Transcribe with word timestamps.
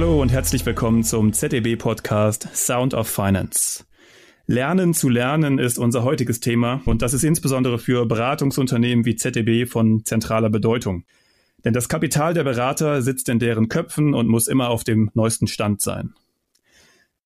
Hallo 0.00 0.22
und 0.22 0.32
herzlich 0.32 0.64
willkommen 0.64 1.04
zum 1.04 1.34
ZDB-Podcast 1.34 2.48
Sound 2.54 2.94
of 2.94 3.06
Finance. 3.06 3.84
Lernen 4.46 4.94
zu 4.94 5.10
lernen 5.10 5.58
ist 5.58 5.78
unser 5.78 6.04
heutiges 6.04 6.40
Thema 6.40 6.80
und 6.86 7.02
das 7.02 7.12
ist 7.12 7.22
insbesondere 7.22 7.78
für 7.78 8.06
Beratungsunternehmen 8.06 9.04
wie 9.04 9.16
ZDB 9.16 9.66
von 9.66 10.02
zentraler 10.06 10.48
Bedeutung. 10.48 11.04
Denn 11.66 11.74
das 11.74 11.90
Kapital 11.90 12.32
der 12.32 12.44
Berater 12.44 13.02
sitzt 13.02 13.28
in 13.28 13.38
deren 13.38 13.68
Köpfen 13.68 14.14
und 14.14 14.26
muss 14.26 14.48
immer 14.48 14.70
auf 14.70 14.84
dem 14.84 15.10
neuesten 15.12 15.48
Stand 15.48 15.82
sein. 15.82 16.14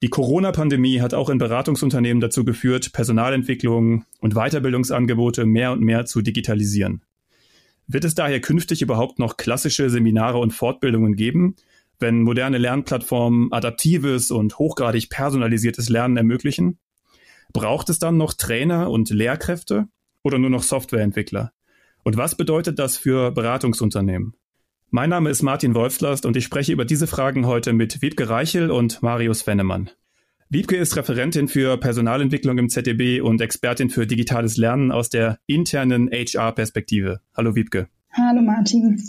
Die 0.02 0.10
Corona-Pandemie 0.10 1.00
hat 1.00 1.14
auch 1.14 1.30
in 1.30 1.38
Beratungsunternehmen 1.38 2.20
dazu 2.20 2.44
geführt, 2.44 2.92
Personalentwicklung 2.92 4.04
und 4.18 4.34
Weiterbildungsangebote 4.34 5.46
mehr 5.46 5.70
und 5.70 5.80
mehr 5.80 6.06
zu 6.06 6.22
digitalisieren. 6.22 7.04
Wird 7.86 8.04
es 8.04 8.16
daher 8.16 8.40
künftig 8.40 8.82
überhaupt 8.82 9.20
noch 9.20 9.36
klassische 9.36 9.90
Seminare 9.90 10.38
und 10.38 10.50
Fortbildungen 10.50 11.14
geben, 11.14 11.54
wenn 12.00 12.22
moderne 12.22 12.58
Lernplattformen 12.58 13.52
adaptives 13.52 14.30
und 14.30 14.58
hochgradig 14.58 15.10
personalisiertes 15.10 15.88
Lernen 15.88 16.16
ermöglichen? 16.16 16.78
Braucht 17.52 17.88
es 17.88 17.98
dann 17.98 18.16
noch 18.16 18.34
Trainer 18.34 18.90
und 18.90 19.10
Lehrkräfte 19.10 19.86
oder 20.22 20.38
nur 20.38 20.50
noch 20.50 20.62
Softwareentwickler? 20.62 21.52
Und 22.02 22.16
was 22.16 22.36
bedeutet 22.36 22.78
das 22.78 22.96
für 22.96 23.30
Beratungsunternehmen? 23.30 24.34
Mein 24.90 25.10
Name 25.10 25.30
ist 25.30 25.42
Martin 25.42 25.74
Wolfslast 25.74 26.26
und 26.26 26.36
ich 26.36 26.44
spreche 26.44 26.72
über 26.72 26.84
diese 26.84 27.06
Fragen 27.06 27.46
heute 27.46 27.72
mit 27.72 28.02
Wiebke 28.02 28.28
Reichel 28.28 28.70
und 28.70 29.02
Marius 29.02 29.46
Wennemann. 29.46 29.90
Wiebke 30.50 30.76
ist 30.76 30.96
Referentin 30.96 31.48
für 31.48 31.78
Personalentwicklung 31.78 32.58
im 32.58 32.68
ZDB 32.68 33.20
und 33.20 33.40
Expertin 33.40 33.90
für 33.90 34.06
digitales 34.06 34.56
Lernen 34.56 34.92
aus 34.92 35.08
der 35.08 35.38
internen 35.46 36.10
HR-Perspektive. 36.12 37.20
Hallo 37.36 37.56
Wiebke. 37.56 37.88
Hallo 38.12 38.40
Martin. 38.40 39.02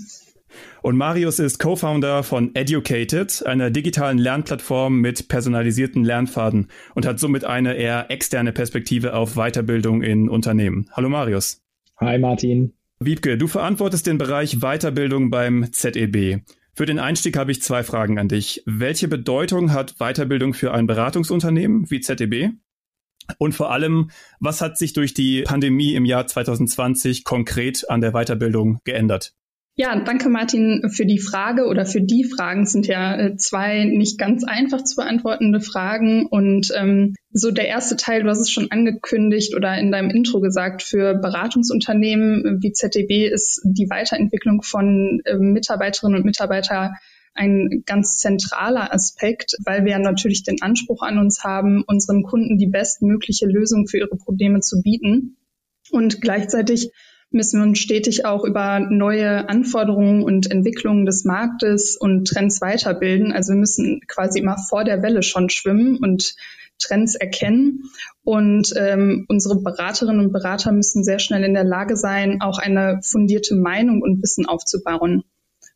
Und 0.82 0.98
Marius 0.98 1.40
ist 1.40 1.60
Co-Founder 1.60 2.24
von 2.24 2.54
Educated, 2.54 3.46
einer 3.46 3.72
digitalen 3.72 4.18
Lernplattform 4.18 5.00
mit 5.00 5.28
personalisierten 5.28 6.04
Lernpfaden 6.04 6.68
und 6.94 7.06
hat 7.06 7.20
somit 7.20 7.44
eine 7.44 7.76
eher 7.76 8.12
externe 8.12 8.52
Perspektive 8.52 9.14
auf 9.14 9.36
Weiterbildung 9.36 10.02
in 10.02 10.30
Unternehmen. 10.30 10.90
Hallo 10.94 11.10
Marius. 11.10 11.62
Hi 12.00 12.18
Martin. 12.20 12.74
Wiebke, 13.00 13.38
du 13.38 13.48
verantwortest 13.48 14.08
den 14.08 14.18
Bereich 14.18 14.60
Weiterbildung 14.62 15.30
beim 15.30 15.72
ZEB. 15.72 16.42
Für 16.78 16.86
den 16.86 17.00
Einstieg 17.00 17.38
habe 17.38 17.52
ich 17.52 17.62
zwei 17.62 17.84
Fragen 17.84 18.20
an 18.20 18.28
dich. 18.28 18.62
Welche 18.66 19.08
Bedeutung 19.08 19.72
hat 19.72 19.96
Weiterbildung 20.00 20.54
für 20.54 20.74
ein 20.74 20.88
Beratungsunternehmen 20.88 21.90
wie 21.90 22.02
ZDB? 22.02 22.50
Und 23.38 23.54
vor 23.54 23.72
allem, 23.72 24.10
was 24.40 24.62
hat 24.62 24.78
sich 24.78 24.94
durch 24.94 25.14
die 25.14 25.44
Pandemie 25.44 25.96
im 25.96 26.06
Jahr 26.06 26.28
2020 26.28 27.24
konkret 27.24 27.90
an 27.90 28.02
der 28.02 28.12
Weiterbildung 28.12 28.80
geändert? 28.84 29.34
Ja, 29.78 30.00
danke 30.00 30.30
Martin 30.30 30.90
für 30.90 31.06
die 31.06 31.20
Frage 31.20 31.66
oder 31.66 31.86
für 31.86 32.00
die 32.00 32.24
Fragen 32.24 32.64
es 32.64 32.72
sind 32.72 32.88
ja 32.88 33.14
äh, 33.18 33.36
zwei 33.36 33.84
nicht 33.84 34.18
ganz 34.18 34.46
einfach 34.46 34.82
zu 34.86 34.96
beantwortende 34.96 35.60
Fragen 35.60 36.28
und 36.28 36.72
ähm, 36.74 37.14
so 37.32 37.52
der 37.52 37.68
erste 37.68 37.98
Teil, 37.98 38.24
du 38.24 38.30
hast 38.30 38.40
es 38.40 38.50
schon 38.50 38.72
angekündigt 38.72 39.54
oder 39.54 39.78
in 39.78 39.92
deinem 39.92 40.10
Intro 40.10 40.40
gesagt, 40.40 40.82
für 40.82 41.16
Beratungsunternehmen 41.16 42.60
wie 42.62 42.72
ZDB 42.72 43.28
ist 43.28 43.64
die 43.66 43.90
Weiterentwicklung 43.90 44.62
von 44.62 45.22
äh, 45.26 45.36
Mitarbeiterinnen 45.36 46.20
und 46.20 46.26
Mitarbeitern 46.26 46.94
ein 47.34 47.84
ganz 47.86 48.18
zentraler 48.20 48.94
Aspekt, 48.94 49.58
weil 49.66 49.84
wir 49.84 50.00
natürlich 50.00 50.44
den 50.44 50.62
Anspruch 50.62 51.02
an 51.02 51.20
uns 51.20 51.44
haben, 51.44 51.84
unseren 51.86 52.24
Kunden 52.24 52.58
die 52.58 52.68
bestmögliche 52.68 53.46
Lösung 53.46 53.88
für 53.88 53.98
ihre 53.98 54.16
Probleme 54.16 54.62
zu 54.62 54.82
bieten. 54.82 55.36
Und 55.92 56.22
gleichzeitig 56.22 56.92
müssen 57.36 57.60
wir 57.60 57.68
uns 57.68 57.80
stetig 57.80 58.26
auch 58.26 58.44
über 58.44 58.80
neue 58.80 59.48
Anforderungen 59.50 60.24
und 60.24 60.50
Entwicklungen 60.50 61.06
des 61.06 61.26
Marktes 61.26 61.98
und 61.98 62.28
Trends 62.28 62.62
weiterbilden. 62.62 63.32
Also 63.32 63.54
wir 63.54 63.60
müssen 63.60 64.02
quasi 64.08 64.40
immer 64.40 64.58
vor 64.58 64.84
der 64.84 65.04
Welle 65.04 65.22
schon 65.22 65.50
schwimmen 65.50 65.98
und 65.98 66.36
Trends 66.80 67.16
erkennen. 67.16 67.84
Und 68.24 68.74
ähm, 68.78 69.26
unsere 69.28 69.62
Beraterinnen 69.62 70.26
und 70.26 70.32
Berater 70.32 70.72
müssen 70.72 71.04
sehr 71.04 71.20
schnell 71.20 71.44
in 71.44 71.54
der 71.54 71.64
Lage 71.64 71.96
sein, 71.96 72.42
auch 72.42 72.58
eine 72.58 73.00
fundierte 73.04 73.56
Meinung 73.56 74.02
und 74.02 74.22
Wissen 74.24 74.46
aufzubauen. 74.46 75.24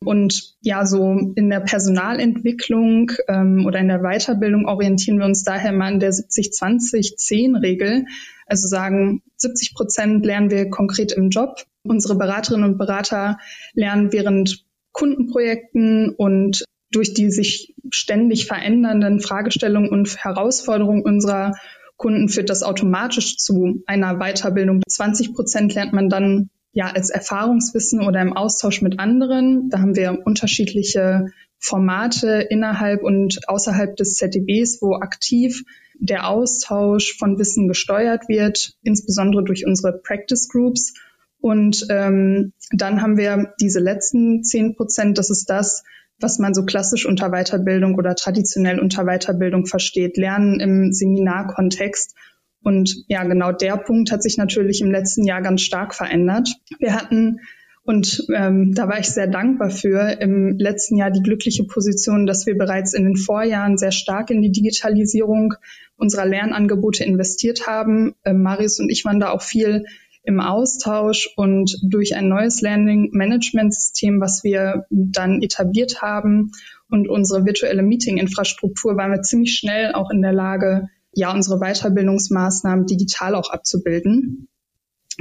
Und 0.02 0.54
ja, 0.62 0.86
so 0.86 1.32
in 1.34 1.50
der 1.50 1.60
Personalentwicklung 1.60 3.12
ähm, 3.28 3.66
oder 3.66 3.80
in 3.80 3.88
der 3.88 4.00
Weiterbildung 4.00 4.66
orientieren 4.66 5.18
wir 5.18 5.26
uns 5.26 5.44
daher 5.44 5.72
mal 5.72 5.92
an 5.92 6.00
der 6.00 6.12
70-20-10-Regel. 6.12 8.06
Also 8.46 8.66
sagen, 8.66 9.22
70 9.36 9.74
Prozent 9.74 10.24
lernen 10.24 10.50
wir 10.50 10.70
konkret 10.70 11.12
im 11.12 11.28
Job. 11.28 11.64
Unsere 11.82 12.16
Beraterinnen 12.16 12.72
und 12.72 12.78
Berater 12.78 13.38
lernen 13.74 14.12
während 14.12 14.64
Kundenprojekten 14.92 16.14
und 16.16 16.64
durch 16.90 17.14
die 17.14 17.30
sich 17.30 17.74
ständig 17.90 18.46
verändernden 18.46 19.20
Fragestellungen 19.20 19.90
und 19.90 20.16
Herausforderungen 20.24 21.02
unserer 21.02 21.52
Kunden 21.96 22.28
führt 22.28 22.48
das 22.48 22.62
automatisch 22.62 23.36
zu 23.36 23.82
einer 23.86 24.18
Weiterbildung. 24.18 24.82
20 24.88 25.34
Prozent 25.34 25.74
lernt 25.74 25.92
man 25.92 26.08
dann 26.08 26.48
ja 26.72 26.86
als 26.86 27.10
Erfahrungswissen 27.10 28.06
oder 28.06 28.20
im 28.20 28.32
Austausch 28.32 28.82
mit 28.82 28.98
anderen. 28.98 29.70
Da 29.70 29.80
haben 29.80 29.96
wir 29.96 30.22
unterschiedliche 30.24 31.26
Formate 31.58 32.46
innerhalb 32.48 33.02
und 33.02 33.48
außerhalb 33.48 33.96
des 33.96 34.14
ZDBs, 34.14 34.80
wo 34.80 34.94
aktiv 34.94 35.62
der 35.98 36.28
Austausch 36.28 37.16
von 37.18 37.38
Wissen 37.38 37.68
gesteuert 37.68 38.28
wird, 38.28 38.74
insbesondere 38.82 39.44
durch 39.44 39.66
unsere 39.66 39.98
Practice 39.98 40.48
Groups. 40.48 40.94
Und 41.40 41.86
ähm, 41.90 42.52
dann 42.72 43.02
haben 43.02 43.18
wir 43.18 43.52
diese 43.60 43.80
letzten 43.80 44.42
zehn 44.42 44.74
Prozent, 44.76 45.18
das 45.18 45.30
ist 45.30 45.50
das, 45.50 45.84
was 46.18 46.38
man 46.38 46.54
so 46.54 46.64
klassisch 46.64 47.06
unter 47.06 47.30
Weiterbildung 47.30 47.94
oder 47.96 48.14
traditionell 48.14 48.78
unter 48.78 49.04
Weiterbildung 49.04 49.66
versteht, 49.66 50.16
Lernen 50.16 50.60
im 50.60 50.92
Seminarkontext. 50.92 52.14
Und 52.62 53.04
ja, 53.08 53.24
genau 53.24 53.52
der 53.52 53.76
Punkt 53.76 54.12
hat 54.12 54.22
sich 54.22 54.36
natürlich 54.36 54.80
im 54.80 54.90
letzten 54.90 55.24
Jahr 55.24 55.42
ganz 55.42 55.62
stark 55.62 55.94
verändert. 55.94 56.48
Wir 56.78 56.94
hatten 56.94 57.40
und 57.82 58.26
ähm, 58.34 58.72
da 58.74 58.88
war 58.88 59.00
ich 59.00 59.08
sehr 59.08 59.26
dankbar 59.26 59.70
für 59.70 60.20
im 60.20 60.58
letzten 60.58 60.96
Jahr 60.96 61.10
die 61.10 61.22
glückliche 61.22 61.64
Position, 61.64 62.26
dass 62.26 62.46
wir 62.46 62.56
bereits 62.56 62.92
in 62.92 63.04
den 63.04 63.16
Vorjahren 63.16 63.78
sehr 63.78 63.90
stark 63.90 64.30
in 64.30 64.42
die 64.42 64.52
Digitalisierung 64.52 65.54
unserer 65.96 66.26
Lernangebote 66.26 67.04
investiert 67.04 67.66
haben. 67.66 68.14
Ähm, 68.24 68.42
Marius 68.42 68.78
und 68.80 68.90
ich 68.90 69.04
waren 69.04 69.18
da 69.18 69.30
auch 69.30 69.42
viel 69.42 69.86
im 70.22 70.40
Austausch 70.40 71.30
und 71.36 71.78
durch 71.82 72.14
ein 72.14 72.28
neues 72.28 72.60
Learning 72.60 73.10
Management 73.12 73.74
System, 73.74 74.20
was 74.20 74.44
wir 74.44 74.84
dann 74.90 75.40
etabliert 75.42 76.02
haben 76.02 76.52
und 76.90 77.08
unsere 77.08 77.46
virtuelle 77.46 77.82
Meeting-Infrastruktur, 77.82 78.96
waren 78.96 79.12
wir 79.12 79.22
ziemlich 79.22 79.56
schnell 79.56 79.94
auch 79.94 80.10
in 80.10 80.20
der 80.20 80.34
Lage, 80.34 80.88
ja, 81.12 81.32
unsere 81.32 81.58
Weiterbildungsmaßnahmen 81.58 82.86
digital 82.86 83.34
auch 83.34 83.50
abzubilden. 83.50 84.48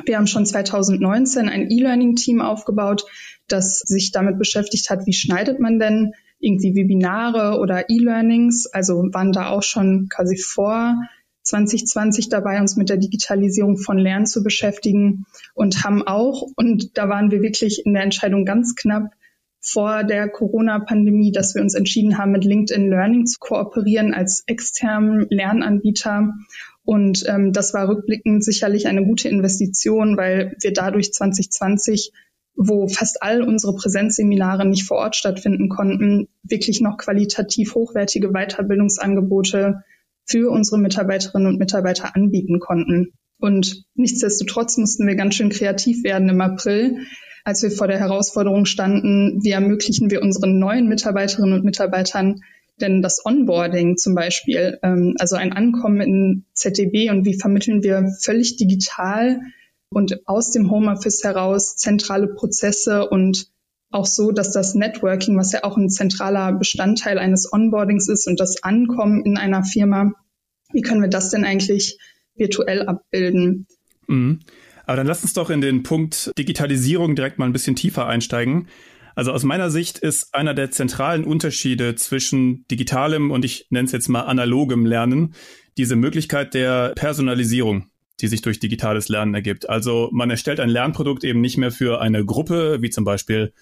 Wir 0.06 0.18
haben 0.18 0.28
schon 0.28 0.46
2019 0.46 1.50
ein 1.50 1.70
E-Learning-Team 1.70 2.42
aufgebaut, 2.42 3.06
das 3.48 3.80
sich 3.80 4.12
damit 4.12 4.38
beschäftigt 4.38 4.90
hat, 4.90 5.06
wie 5.06 5.14
schneidet 5.14 5.60
man 5.60 5.80
denn 5.80 6.14
irgendwie 6.40 6.76
Webinare 6.76 7.60
oder 7.60 7.90
E-Learnings. 7.90 8.68
Also 8.68 9.04
waren 9.12 9.32
da 9.32 9.50
auch 9.50 9.64
schon 9.64 10.08
quasi 10.10 10.38
vor 10.38 10.96
2020 11.44 12.30
dabei, 12.30 12.62
uns 12.62 12.76
mit 12.76 12.90
der 12.90 12.98
Digitalisierung 12.98 13.78
von 13.78 13.98
Lernen 13.98 14.26
zu 14.26 14.44
beschäftigen 14.44 15.26
und 15.54 15.84
haben 15.84 16.06
auch, 16.06 16.48
und 16.56 16.98
da 16.98 17.10
waren 17.10 17.32
wir 17.32 17.42
wirklich 17.42 17.86
in 17.86 17.94
der 17.94 18.04
Entscheidung 18.04 18.46
ganz 18.46 18.76
knapp, 18.76 19.12
vor 19.62 20.04
der 20.04 20.30
Corona-Pandemie, 20.30 21.32
dass 21.32 21.56
wir 21.56 21.62
uns 21.62 21.74
entschieden 21.74 22.18
haben, 22.18 22.32
mit 22.32 22.46
LinkedIn 22.46 22.90
Learning 22.90 23.26
zu 23.26 23.38
kooperieren 23.40 24.14
als 24.14 24.44
externen 24.48 25.28
Lernanbieter 25.30 26.30
und 26.84 27.24
ähm, 27.28 27.54
das 27.54 27.74
war 27.76 27.88
rückblickend 27.88 28.44
sicherlich 28.44 28.88
eine 28.88 29.06
gute 29.06 29.30
Investition, 29.30 30.18
weil 30.18 30.56
wir 30.62 30.74
dadurch 30.74 31.14
2020 31.14 32.12
wo 32.62 32.90
fast 32.90 33.24
all 33.24 33.42
unsere 33.42 33.74
Präsenzseminare 33.74 34.68
nicht 34.68 34.84
vor 34.84 34.98
Ort 34.98 35.16
stattfinden 35.16 35.70
konnten, 35.70 36.28
wirklich 36.44 36.82
noch 36.82 36.98
qualitativ 36.98 37.74
hochwertige 37.74 38.34
Weiterbildungsangebote 38.34 39.84
für 40.26 40.52
unsere 40.52 40.78
Mitarbeiterinnen 40.78 41.48
und 41.48 41.58
Mitarbeiter 41.58 42.16
anbieten 42.16 42.60
konnten. 42.60 43.14
Und 43.40 43.86
nichtsdestotrotz 43.96 44.78
mussten 44.78 45.08
wir 45.08 45.16
ganz 45.16 45.36
schön 45.36 45.50
kreativ 45.50 46.04
werden 46.04 46.28
im 46.28 46.42
April, 46.42 46.98
als 47.50 47.64
wir 47.64 47.72
vor 47.72 47.88
der 47.88 48.00
Herausforderung 48.00 48.66
standen, 48.66 49.44
wie 49.44 49.52
ermöglichen 49.52 50.10
wir 50.10 50.22
unseren 50.22 50.60
neuen 50.60 50.88
Mitarbeiterinnen 50.88 51.54
und 51.54 51.66
Mitarbeitern 51.66 52.42
denn 52.80 53.02
das 53.02 53.26
Onboarding 53.26 53.98
zum 53.98 54.16
Beispiel, 54.16 54.80
ähm, 54.84 55.16
also 55.20 55.36
ein 55.36 55.52
Ankommen 55.52 56.02
in 56.02 56.46
ZDB 56.54 57.10
und 57.10 57.26
wie 57.26 57.38
vermitteln 57.38 57.84
wir 57.84 58.10
völlig 58.22 58.56
digital 58.56 59.42
und 59.90 60.28
aus 60.28 60.52
dem 60.52 60.72
Homeoffice 60.72 61.24
heraus 61.24 61.76
zentrale 61.76 62.28
Prozesse 62.28 63.10
und 63.10 63.48
auch 63.92 64.06
so, 64.06 64.32
dass 64.32 64.52
das 64.52 64.76
Networking, 64.76 65.38
was 65.38 65.52
ja 65.52 65.64
auch 65.64 65.76
ein 65.76 65.90
zentraler 65.90 66.54
Bestandteil 66.54 67.18
eines 67.18 67.52
Onboardings 67.52 68.08
ist 68.08 68.28
und 68.28 68.40
das 68.40 68.64
Ankommen 68.64 69.26
in 69.26 69.38
einer 69.38 69.64
Firma, 69.64 70.14
wie 70.72 70.82
können 70.82 71.02
wir 71.02 71.10
das 71.10 71.32
denn 71.32 71.44
eigentlich 71.44 71.98
virtuell 72.36 72.84
abbilden? 72.84 73.68
Mhm. 74.08 74.40
Aber 74.90 74.96
dann 74.96 75.06
lass 75.06 75.22
uns 75.22 75.34
doch 75.34 75.52
in 75.52 75.62
den 75.62 75.84
Punkt 75.84 76.32
Digitalisierung 76.40 77.16
direkt 77.16 77.38
mal 77.38 77.46
ein 77.46 77.54
bisschen 77.54 77.76
tiefer 77.76 78.08
einsteigen. 78.08 78.70
Also 79.14 79.32
aus 79.32 79.44
meiner 79.44 79.70
Sicht 79.70 80.00
ist 80.00 80.34
einer 80.34 80.56
der 80.56 80.72
zentralen 80.72 81.26
Unterschiede 81.26 81.94
zwischen 81.94 82.66
digitalem 82.72 83.30
und 83.30 83.46
ich 83.46 83.68
nenne 83.70 83.86
es 83.86 83.92
jetzt 83.92 84.10
mal 84.10 84.22
analogem 84.22 84.88
Lernen 84.88 85.36
diese 85.78 85.96
Möglichkeit 85.96 86.56
der 86.56 86.94
Personalisierung 86.96 87.92
die 88.20 88.28
sich 88.28 88.42
durch 88.42 88.60
digitales 88.60 89.10
Lernen 89.10 89.34
ergibt. 89.34 89.70
Also 89.70 90.10
man 90.12 90.30
erstellt 90.30 90.60
ein 90.60 90.70
Lernprodukt 90.70 91.24
eben 91.24 91.40
nicht 91.40 91.58
mehr 91.58 91.72
für 91.72 92.02
eine 92.02 92.26
Gruppe, 92.26 92.82
wie 92.82 92.90
zum 92.90 93.06
Beispiel 93.06 93.54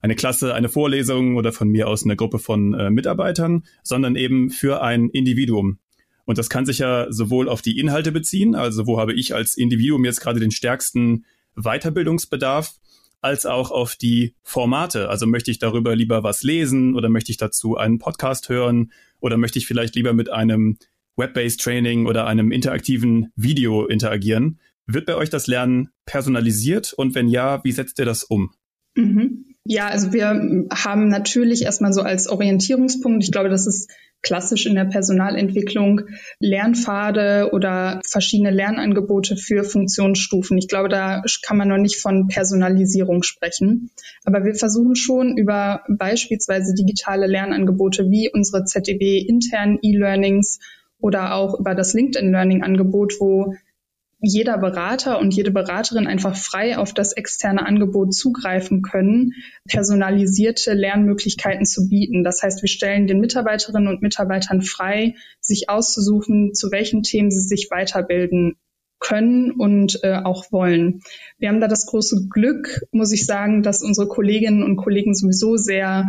eine 0.00 0.16
Klasse, 0.16 0.54
eine 0.54 0.68
Vorlesung 0.68 1.36
oder 1.36 1.52
von 1.52 1.68
mir 1.68 1.86
aus 1.88 2.04
eine 2.04 2.16
Gruppe 2.16 2.40
von 2.40 2.74
äh, 2.74 2.90
Mitarbeitern, 2.90 3.64
sondern 3.84 4.16
eben 4.16 4.50
für 4.50 4.82
ein 4.82 5.10
Individuum. 5.10 5.78
Und 6.30 6.38
das 6.38 6.48
kann 6.48 6.64
sich 6.64 6.78
ja 6.78 7.08
sowohl 7.10 7.48
auf 7.48 7.60
die 7.60 7.76
Inhalte 7.76 8.12
beziehen, 8.12 8.54
also 8.54 8.86
wo 8.86 9.00
habe 9.00 9.12
ich 9.12 9.34
als 9.34 9.56
Individuum 9.56 10.04
jetzt 10.04 10.20
gerade 10.20 10.38
den 10.38 10.52
stärksten 10.52 11.24
Weiterbildungsbedarf, 11.56 12.74
als 13.20 13.46
auch 13.46 13.72
auf 13.72 13.96
die 13.96 14.36
Formate. 14.44 15.08
Also 15.08 15.26
möchte 15.26 15.50
ich 15.50 15.58
darüber 15.58 15.96
lieber 15.96 16.22
was 16.22 16.44
lesen 16.44 16.94
oder 16.94 17.08
möchte 17.08 17.32
ich 17.32 17.36
dazu 17.36 17.76
einen 17.76 17.98
Podcast 17.98 18.48
hören 18.48 18.92
oder 19.18 19.38
möchte 19.38 19.58
ich 19.58 19.66
vielleicht 19.66 19.96
lieber 19.96 20.12
mit 20.12 20.30
einem 20.30 20.78
Web-based 21.16 21.60
Training 21.60 22.06
oder 22.06 22.28
einem 22.28 22.52
interaktiven 22.52 23.32
Video 23.34 23.86
interagieren? 23.86 24.60
Wird 24.86 25.06
bei 25.06 25.16
euch 25.16 25.30
das 25.30 25.48
Lernen 25.48 25.88
personalisiert 26.06 26.92
und 26.92 27.16
wenn 27.16 27.26
ja, 27.26 27.64
wie 27.64 27.72
setzt 27.72 27.98
ihr 27.98 28.04
das 28.04 28.22
um? 28.22 28.52
Mhm. 28.94 29.46
Ja, 29.64 29.88
also 29.88 30.12
wir 30.12 30.28
haben 30.72 31.08
natürlich 31.08 31.62
erstmal 31.62 31.92
so 31.92 32.02
als 32.02 32.28
Orientierungspunkt, 32.28 33.24
ich 33.24 33.32
glaube, 33.32 33.48
das 33.48 33.66
ist 33.66 33.90
klassisch 34.22 34.66
in 34.66 34.74
der 34.74 34.84
Personalentwicklung, 34.84 36.02
Lernpfade 36.38 37.50
oder 37.52 38.00
verschiedene 38.06 38.50
Lernangebote 38.50 39.36
für 39.36 39.64
Funktionsstufen. 39.64 40.58
Ich 40.58 40.68
glaube, 40.68 40.88
da 40.88 41.22
kann 41.42 41.56
man 41.56 41.68
noch 41.68 41.78
nicht 41.78 42.00
von 42.00 42.28
Personalisierung 42.28 43.22
sprechen. 43.22 43.90
Aber 44.24 44.44
wir 44.44 44.54
versuchen 44.54 44.96
schon 44.96 45.36
über 45.36 45.84
beispielsweise 45.88 46.74
digitale 46.74 47.26
Lernangebote 47.26 48.10
wie 48.10 48.30
unsere 48.32 48.64
ZDB 48.64 49.18
internen 49.18 49.78
E-Learnings 49.82 50.60
oder 51.00 51.34
auch 51.34 51.58
über 51.58 51.74
das 51.74 51.94
LinkedIn 51.94 52.30
Learning 52.30 52.62
Angebot, 52.62 53.14
wo 53.20 53.54
jeder 54.20 54.58
Berater 54.58 55.18
und 55.18 55.34
jede 55.34 55.50
Beraterin 55.50 56.06
einfach 56.06 56.36
frei 56.36 56.76
auf 56.76 56.92
das 56.92 57.12
externe 57.12 57.64
Angebot 57.64 58.14
zugreifen 58.14 58.82
können, 58.82 59.32
personalisierte 59.66 60.74
Lernmöglichkeiten 60.74 61.64
zu 61.64 61.88
bieten. 61.88 62.22
Das 62.22 62.42
heißt, 62.42 62.62
wir 62.62 62.68
stellen 62.68 63.06
den 63.06 63.20
Mitarbeiterinnen 63.20 63.88
und 63.88 64.02
Mitarbeitern 64.02 64.62
frei, 64.62 65.14
sich 65.40 65.70
auszusuchen, 65.70 66.54
zu 66.54 66.70
welchen 66.70 67.02
Themen 67.02 67.30
sie 67.30 67.40
sich 67.40 67.68
weiterbilden 67.70 68.56
können 68.98 69.52
und 69.52 70.00
äh, 70.02 70.16
auch 70.16 70.52
wollen. 70.52 71.00
Wir 71.38 71.48
haben 71.48 71.60
da 71.60 71.68
das 71.68 71.86
große 71.86 72.28
Glück, 72.28 72.82
muss 72.92 73.12
ich 73.12 73.24
sagen, 73.24 73.62
dass 73.62 73.82
unsere 73.82 74.06
Kolleginnen 74.06 74.62
und 74.62 74.76
Kollegen 74.76 75.14
sowieso 75.14 75.56
sehr 75.56 76.04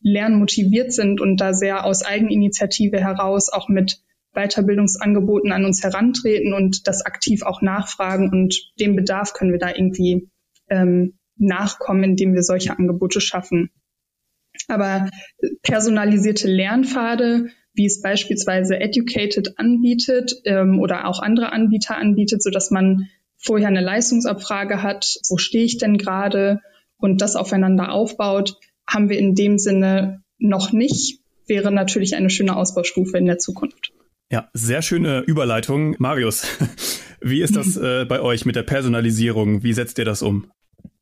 lernmotiviert 0.00 0.92
sind 0.92 1.20
und 1.20 1.36
da 1.36 1.54
sehr 1.54 1.84
aus 1.84 2.04
Eigeninitiative 2.04 2.98
heraus 2.98 3.48
auch 3.48 3.68
mit 3.68 4.00
Weiterbildungsangeboten 4.34 5.52
an 5.52 5.64
uns 5.64 5.82
herantreten 5.82 6.54
und 6.54 6.86
das 6.86 7.04
aktiv 7.04 7.42
auch 7.42 7.62
nachfragen. 7.62 8.30
Und 8.30 8.72
dem 8.80 8.96
Bedarf 8.96 9.34
können 9.34 9.52
wir 9.52 9.58
da 9.58 9.68
irgendwie 9.68 10.28
ähm, 10.68 11.18
nachkommen, 11.36 12.04
indem 12.04 12.34
wir 12.34 12.42
solche 12.42 12.76
Angebote 12.76 13.20
schaffen. 13.20 13.70
Aber 14.68 15.10
personalisierte 15.62 16.48
Lernpfade, 16.48 17.48
wie 17.74 17.86
es 17.86 18.02
beispielsweise 18.02 18.78
Educated 18.78 19.58
anbietet 19.58 20.34
ähm, 20.44 20.78
oder 20.78 21.06
auch 21.06 21.20
andere 21.20 21.52
Anbieter 21.52 21.96
anbietet, 21.96 22.42
so 22.42 22.50
dass 22.50 22.70
man 22.70 23.08
vorher 23.38 23.68
eine 23.68 23.80
Leistungsabfrage 23.80 24.82
hat, 24.82 25.16
wo 25.28 25.36
stehe 25.36 25.64
ich 25.64 25.78
denn 25.78 25.98
gerade 25.98 26.60
und 26.98 27.20
das 27.20 27.34
aufeinander 27.34 27.92
aufbaut, 27.92 28.56
haben 28.86 29.08
wir 29.08 29.18
in 29.18 29.34
dem 29.34 29.58
Sinne 29.58 30.22
noch 30.38 30.72
nicht, 30.72 31.20
wäre 31.46 31.72
natürlich 31.72 32.14
eine 32.14 32.30
schöne 32.30 32.56
Ausbaustufe 32.56 33.18
in 33.18 33.26
der 33.26 33.38
Zukunft. 33.38 33.92
Ja, 34.32 34.48
sehr 34.54 34.80
schöne 34.80 35.20
Überleitung. 35.20 35.94
Marius, 35.98 36.46
wie 37.20 37.42
ist 37.42 37.54
das 37.54 37.76
äh, 37.76 38.06
bei 38.06 38.22
euch 38.22 38.46
mit 38.46 38.56
der 38.56 38.62
Personalisierung? 38.62 39.62
Wie 39.62 39.74
setzt 39.74 39.98
ihr 39.98 40.06
das 40.06 40.22
um? 40.22 40.50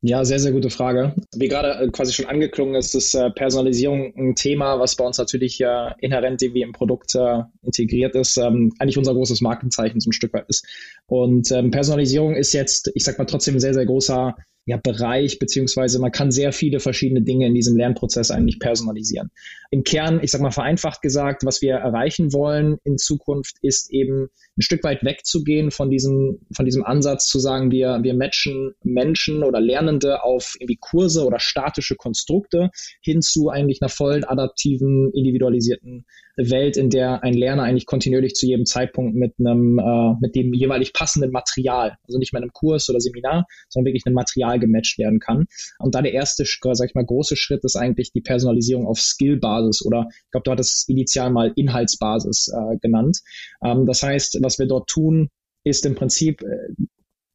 Ja, 0.01 0.25
sehr, 0.25 0.39
sehr 0.39 0.51
gute 0.51 0.69
Frage. 0.69 1.15
Wie 1.33 1.47
gerade 1.47 1.85
äh, 1.85 1.89
quasi 1.91 2.11
schon 2.11 2.25
angeklungen 2.25 2.75
ist, 2.75 2.93
ist 2.93 3.13
äh, 3.13 3.29
Personalisierung 3.31 4.13
ein 4.17 4.35
Thema, 4.35 4.79
was 4.79 4.97
bei 4.97 5.05
uns 5.05 5.17
natürlich 5.17 5.61
äh, 5.61 5.91
inhärent 5.99 6.41
irgendwie 6.41 6.63
im 6.63 6.73
Produkt 6.73 7.15
äh, 7.15 7.43
integriert 7.61 8.15
ist, 8.15 8.35
ähm, 8.35 8.73
eigentlich 8.79 8.97
unser 8.97 9.13
großes 9.13 9.39
Markenzeichen 9.39 10.01
zum 10.01 10.11
Stück 10.11 10.33
weit 10.33 10.49
ist. 10.49 10.67
Und 11.05 11.51
ähm, 11.51 11.71
Personalisierung 11.71 12.35
ist 12.35 12.51
jetzt, 12.51 12.91
ich 12.95 13.05
sag 13.05 13.17
mal, 13.17 13.25
trotzdem 13.25 13.55
ein 13.55 13.59
sehr, 13.61 13.73
sehr 13.73 13.85
großer 13.85 14.35
ja, 14.65 14.77
Bereich, 14.77 15.39
beziehungsweise 15.39 15.99
man 15.99 16.11
kann 16.11 16.31
sehr 16.31 16.53
viele 16.53 16.79
verschiedene 16.79 17.23
Dinge 17.23 17.47
in 17.47 17.55
diesem 17.55 17.75
Lernprozess 17.77 18.29
eigentlich 18.29 18.59
personalisieren. 18.59 19.31
Im 19.71 19.83
Kern, 19.83 20.19
ich 20.21 20.31
sag 20.31 20.41
mal 20.41 20.51
vereinfacht 20.51 21.01
gesagt, 21.01 21.43
was 21.45 21.61
wir 21.61 21.73
erreichen 21.75 22.31
wollen 22.31 22.77
in 22.83 22.97
Zukunft, 22.97 23.55
ist 23.61 23.91
eben 23.91 24.29
ein 24.57 24.61
Stück 24.61 24.83
weit 24.83 25.03
wegzugehen 25.03 25.71
von 25.71 25.89
diesem, 25.89 26.41
von 26.55 26.65
diesem 26.65 26.83
Ansatz 26.83 27.27
zu 27.27 27.39
sagen, 27.39 27.71
wir, 27.71 27.99
wir 28.03 28.13
matchen 28.13 28.73
Menschen 28.83 29.43
oder 29.43 29.59
Lernende 29.59 30.23
auf 30.23 30.55
irgendwie 30.59 30.77
Kurse 30.79 31.25
oder 31.25 31.39
statische 31.39 31.95
Konstrukte 31.95 32.69
hin 33.01 33.21
zu 33.21 33.49
eigentlich 33.49 33.81
einer 33.81 33.89
vollen 33.89 34.23
adaptiven, 34.23 35.11
individualisierten 35.13 36.05
Welt, 36.37 36.77
in 36.77 36.89
der 36.89 37.23
ein 37.23 37.33
Lerner 37.33 37.63
eigentlich 37.63 37.85
kontinuierlich 37.85 38.35
zu 38.35 38.45
jedem 38.45 38.65
Zeitpunkt 38.65 39.15
mit 39.15 39.33
einem, 39.39 39.79
äh, 39.79 40.13
mit 40.21 40.35
dem 40.35 40.53
jeweilig 40.53 40.93
passenden 40.93 41.31
Material, 41.31 41.97
also 42.07 42.17
nicht 42.19 42.33
mehr 42.33 42.41
einem 42.41 42.53
Kurs 42.53 42.89
oder 42.89 42.99
Seminar, 42.99 43.45
sondern 43.69 43.87
wirklich 43.87 44.05
einem 44.05 44.15
Material 44.15 44.59
gematcht 44.59 44.97
werden 44.97 45.19
kann. 45.19 45.45
Und 45.79 45.95
da 45.95 46.01
der 46.01 46.13
erste, 46.13 46.45
sag 46.45 46.89
ich 46.89 46.95
mal, 46.95 47.05
große 47.05 47.35
Schritt 47.35 47.63
ist 47.63 47.75
eigentlich 47.75 48.11
die 48.11 48.21
Personalisierung 48.21 48.85
auf 48.87 48.99
Skill-Basis 48.99 49.85
oder 49.85 50.07
ich 50.09 50.31
glaube, 50.31 50.43
du 50.43 50.51
hattest 50.51 50.73
es 50.75 50.87
initial 50.87 51.31
mal 51.31 51.51
Inhaltsbasis 51.55 52.51
äh, 52.53 52.77
genannt. 52.77 53.19
Ähm, 53.63 53.85
das 53.85 54.03
heißt, 54.03 54.39
was 54.41 54.59
wir 54.59 54.67
dort 54.67 54.89
tun, 54.89 55.29
ist 55.63 55.85
im 55.85 55.95
Prinzip 55.95 56.41
äh, 56.41 56.85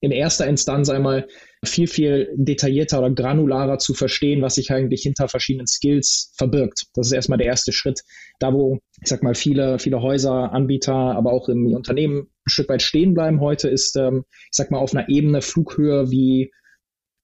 in 0.07 0.13
erster 0.13 0.47
Instanz 0.47 0.89
einmal 0.89 1.27
viel, 1.65 1.89
viel 1.89 2.33
detaillierter 2.37 3.01
oder 3.01 3.11
granularer 3.11 3.79
zu 3.79 3.93
verstehen, 3.93 4.41
was 4.41 4.55
sich 4.55 4.71
eigentlich 4.71 5.03
hinter 5.03 5.29
verschiedenen 5.29 5.67
Skills 5.67 6.33
verbirgt. 6.37 6.85
Das 6.95 7.09
ist 7.09 7.13
erstmal 7.13 7.39
der 7.39 7.49
erste 7.49 7.73
Schritt. 7.73 8.03
Da, 8.39 8.53
wo, 8.53 8.79
ich 9.03 9.09
sag 9.09 9.23
mal, 9.23 9.35
viele, 9.35 9.79
viele 9.81 10.01
Häuser, 10.01 10.53
Anbieter, 10.53 10.95
aber 10.95 11.33
auch 11.33 11.49
im 11.49 11.75
Unternehmen 11.75 12.21
ein 12.21 12.51
Stück 12.51 12.69
weit 12.69 12.83
stehen 12.83 13.15
bleiben 13.15 13.41
heute, 13.41 13.69
ist, 13.69 13.97
ähm, 13.97 14.25
ich 14.31 14.57
sag 14.57 14.71
mal, 14.71 14.79
auf 14.79 14.95
einer 14.95 15.09
Ebene 15.09 15.43
Flughöhe 15.43 16.11
wie 16.11 16.53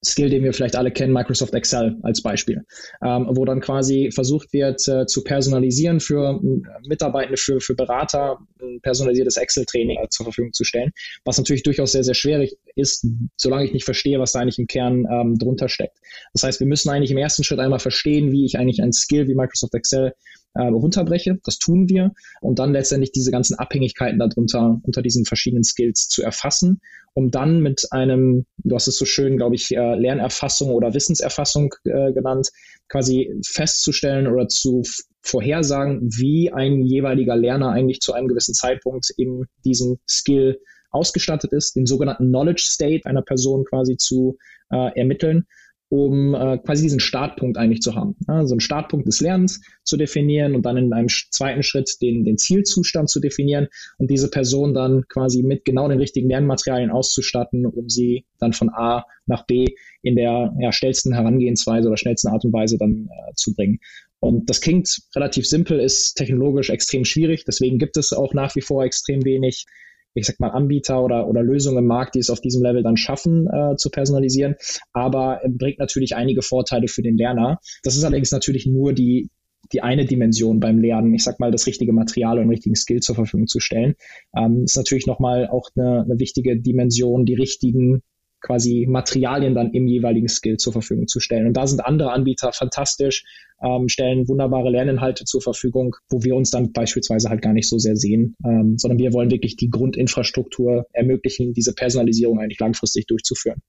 Skill, 0.05 0.29
den 0.29 0.43
wir 0.43 0.53
vielleicht 0.53 0.75
alle 0.75 0.91
kennen, 0.91 1.13
Microsoft 1.13 1.53
Excel 1.53 1.97
als 2.03 2.21
Beispiel, 2.21 2.63
ähm, 3.03 3.27
wo 3.29 3.45
dann 3.45 3.61
quasi 3.61 4.11
versucht 4.11 4.51
wird 4.53 4.87
äh, 4.87 5.05
zu 5.05 5.23
personalisieren 5.23 5.99
für 5.99 6.39
äh, 6.41 6.87
Mitarbeitende, 6.87 7.37
für, 7.37 7.59
für 7.61 7.75
Berater, 7.75 8.39
ein 8.61 8.79
personalisiertes 8.81 9.37
Excel-Training 9.37 9.97
äh, 10.03 10.09
zur 10.09 10.25
Verfügung 10.25 10.53
zu 10.53 10.63
stellen, 10.63 10.91
was 11.25 11.37
natürlich 11.37 11.63
durchaus 11.63 11.91
sehr, 11.93 12.03
sehr 12.03 12.13
schwierig 12.13 12.57
ist, 12.75 13.05
solange 13.37 13.65
ich 13.65 13.73
nicht 13.73 13.85
verstehe, 13.85 14.19
was 14.19 14.33
da 14.33 14.39
eigentlich 14.39 14.59
im 14.59 14.67
Kern 14.67 15.05
ähm, 15.09 15.37
drunter 15.37 15.69
steckt. 15.69 15.97
Das 16.33 16.43
heißt, 16.43 16.59
wir 16.59 16.67
müssen 16.67 16.89
eigentlich 16.89 17.11
im 17.11 17.17
ersten 17.17 17.43
Schritt 17.43 17.59
einmal 17.59 17.79
verstehen, 17.79 18.31
wie 18.31 18.45
ich 18.45 18.57
eigentlich 18.57 18.81
ein 18.81 18.93
Skill 18.93 19.27
wie 19.27 19.35
Microsoft 19.35 19.73
Excel 19.73 20.13
äh, 20.53 20.63
runterbreche. 20.63 21.39
Das 21.43 21.57
tun 21.57 21.89
wir. 21.89 22.11
Und 22.41 22.59
dann 22.59 22.73
letztendlich 22.73 23.11
diese 23.11 23.31
ganzen 23.31 23.57
Abhängigkeiten 23.57 24.19
darunter, 24.19 24.79
unter 24.83 25.01
diesen 25.01 25.25
verschiedenen 25.25 25.63
Skills 25.63 26.07
zu 26.07 26.23
erfassen, 26.23 26.81
um 27.13 27.31
dann 27.31 27.61
mit 27.61 27.87
einem, 27.91 28.45
du 28.57 28.75
hast 28.75 28.87
es 28.87 28.97
so 28.97 29.05
schön, 29.05 29.37
glaube 29.37 29.55
ich, 29.55 29.71
äh, 29.75 29.95
Lernerfassung 29.95 30.69
oder 30.71 30.93
Wissenserfassung 30.93 31.73
äh, 31.85 32.11
genannt, 32.13 32.49
quasi 32.89 33.31
festzustellen 33.45 34.27
oder 34.27 34.47
zu 34.47 34.83
vorhersagen, 35.21 36.01
wie 36.11 36.51
ein 36.51 36.81
jeweiliger 36.81 37.35
Lerner 37.35 37.69
eigentlich 37.69 38.01
zu 38.01 38.13
einem 38.13 38.27
gewissen 38.27 38.53
Zeitpunkt 38.53 39.09
in 39.17 39.45
diesem 39.63 39.97
Skill 40.07 40.59
ausgestattet 40.91 41.53
ist, 41.53 41.75
den 41.75 41.85
sogenannten 41.85 42.27
Knowledge 42.27 42.63
State 42.65 43.05
einer 43.05 43.23
Person 43.23 43.65
quasi 43.65 43.97
zu 43.97 44.37
äh, 44.69 44.99
ermitteln 44.99 45.45
um 45.93 46.33
äh, 46.33 46.57
quasi 46.57 46.81
diesen 46.81 46.99
Startpunkt 46.99 47.55
eigentlich 47.55 47.83
zu 47.83 47.93
haben. 47.93 48.15
Ja, 48.27 48.47
so 48.47 48.55
einen 48.55 48.61
Startpunkt 48.61 49.07
des 49.07 49.21
Lernens 49.21 49.61
zu 49.83 49.95
definieren 49.95 50.55
und 50.55 50.65
dann 50.65 50.75
in 50.75 50.91
einem 50.91 51.07
zweiten 51.07 51.61
Schritt 51.61 52.01
den, 52.01 52.23
den 52.23 52.39
Zielzustand 52.39 53.11
zu 53.11 53.19
definieren 53.19 53.67
und 53.99 54.09
diese 54.09 54.27
Person 54.27 54.73
dann 54.73 55.03
quasi 55.07 55.43
mit 55.43 55.65
genau 55.65 55.87
den 55.87 55.99
richtigen 55.99 56.29
Lernmaterialien 56.29 56.89
auszustatten, 56.89 57.67
um 57.67 57.89
sie 57.89 58.25
dann 58.39 58.53
von 58.53 58.69
A 58.69 59.05
nach 59.27 59.45
B 59.45 59.67
in 60.01 60.15
der 60.15 60.55
ja, 60.59 60.71
schnellsten 60.71 61.13
Herangehensweise 61.13 61.89
oder 61.89 61.97
schnellsten 61.97 62.29
Art 62.29 62.43
und 62.43 62.53
Weise 62.53 62.79
dann 62.79 63.07
äh, 63.11 63.33
zu 63.35 63.53
bringen. 63.53 63.77
Und 64.19 64.49
das 64.49 64.61
klingt 64.61 64.99
relativ 65.15 65.45
simpel, 65.45 65.79
ist 65.79 66.15
technologisch 66.15 66.71
extrem 66.71 67.05
schwierig. 67.05 67.45
Deswegen 67.45 67.77
gibt 67.77 67.97
es 67.97 68.13
auch 68.13 68.33
nach 68.33 68.55
wie 68.55 68.61
vor 68.61 68.83
extrem 68.83 69.23
wenig 69.25 69.67
ich 70.13 70.25
sag 70.25 70.39
mal, 70.39 70.49
Anbieter 70.49 71.03
oder, 71.03 71.27
oder 71.27 71.41
Lösungen 71.41 71.79
im 71.79 71.87
Markt, 71.87 72.15
die 72.15 72.19
es 72.19 72.29
auf 72.29 72.41
diesem 72.41 72.63
Level 72.63 72.83
dann 72.83 72.97
schaffen, 72.97 73.47
äh, 73.47 73.75
zu 73.75 73.89
personalisieren, 73.89 74.55
aber 74.91 75.41
bringt 75.47 75.79
natürlich 75.79 76.15
einige 76.15 76.41
Vorteile 76.41 76.87
für 76.87 77.01
den 77.01 77.17
Lerner. 77.17 77.59
Das 77.83 77.95
ist 77.95 78.03
allerdings 78.03 78.31
natürlich 78.31 78.65
nur 78.65 78.93
die, 78.93 79.29
die 79.71 79.81
eine 79.81 80.05
Dimension 80.05 80.59
beim 80.59 80.79
Lernen, 80.79 81.13
ich 81.13 81.23
sag 81.23 81.39
mal, 81.39 81.51
das 81.51 81.65
richtige 81.67 81.93
Material 81.93 82.39
und 82.39 82.49
richtigen 82.49 82.75
Skill 82.75 82.99
zur 82.99 83.15
Verfügung 83.15 83.47
zu 83.47 83.59
stellen. 83.59 83.95
Ähm, 84.35 84.63
ist 84.65 84.77
natürlich 84.77 85.07
nochmal 85.07 85.47
auch 85.47 85.69
eine, 85.75 86.03
eine 86.03 86.19
wichtige 86.19 86.59
Dimension, 86.59 87.25
die 87.25 87.35
richtigen 87.35 88.01
quasi 88.43 88.85
Materialien 88.87 89.55
dann 89.55 89.71
im 89.71 89.87
jeweiligen 89.87 90.27
Skill 90.27 90.57
zur 90.57 90.73
Verfügung 90.73 91.07
zu 91.07 91.19
stellen. 91.19 91.47
Und 91.47 91.53
da 91.53 91.65
sind 91.65 91.83
andere 91.83 92.11
Anbieter 92.11 92.51
fantastisch, 92.53 93.23
ähm, 93.63 93.89
stellen 93.89 94.27
wunderbare 94.27 94.69
Lerninhalte 94.69 95.25
zur 95.25 95.41
Verfügung, 95.41 95.95
wo 96.09 96.23
wir 96.23 96.35
uns 96.35 96.51
dann 96.51 96.73
beispielsweise 96.73 97.29
halt 97.29 97.41
gar 97.41 97.53
nicht 97.53 97.69
so 97.69 97.79
sehr 97.79 97.95
sehen, 97.95 98.35
ähm, 98.45 98.77
sondern 98.77 98.99
wir 98.99 99.13
wollen 99.13 99.31
wirklich 99.31 99.55
die 99.55 99.69
Grundinfrastruktur 99.69 100.85
ermöglichen, 100.91 101.53
diese 101.53 101.73
Personalisierung 101.73 102.39
eigentlich 102.39 102.59
langfristig 102.59 103.07
durchzuführen. 103.07 103.61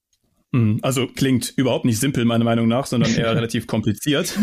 Hm, 0.53 0.79
also 0.83 1.09
klingt 1.09 1.53
überhaupt 1.57 1.85
nicht 1.85 1.99
simpel, 1.99 2.25
meiner 2.25 2.45
Meinung 2.45 2.69
nach, 2.69 2.87
sondern 2.87 3.13
eher 3.13 3.35
relativ 3.37 3.67
kompliziert. 3.67 4.39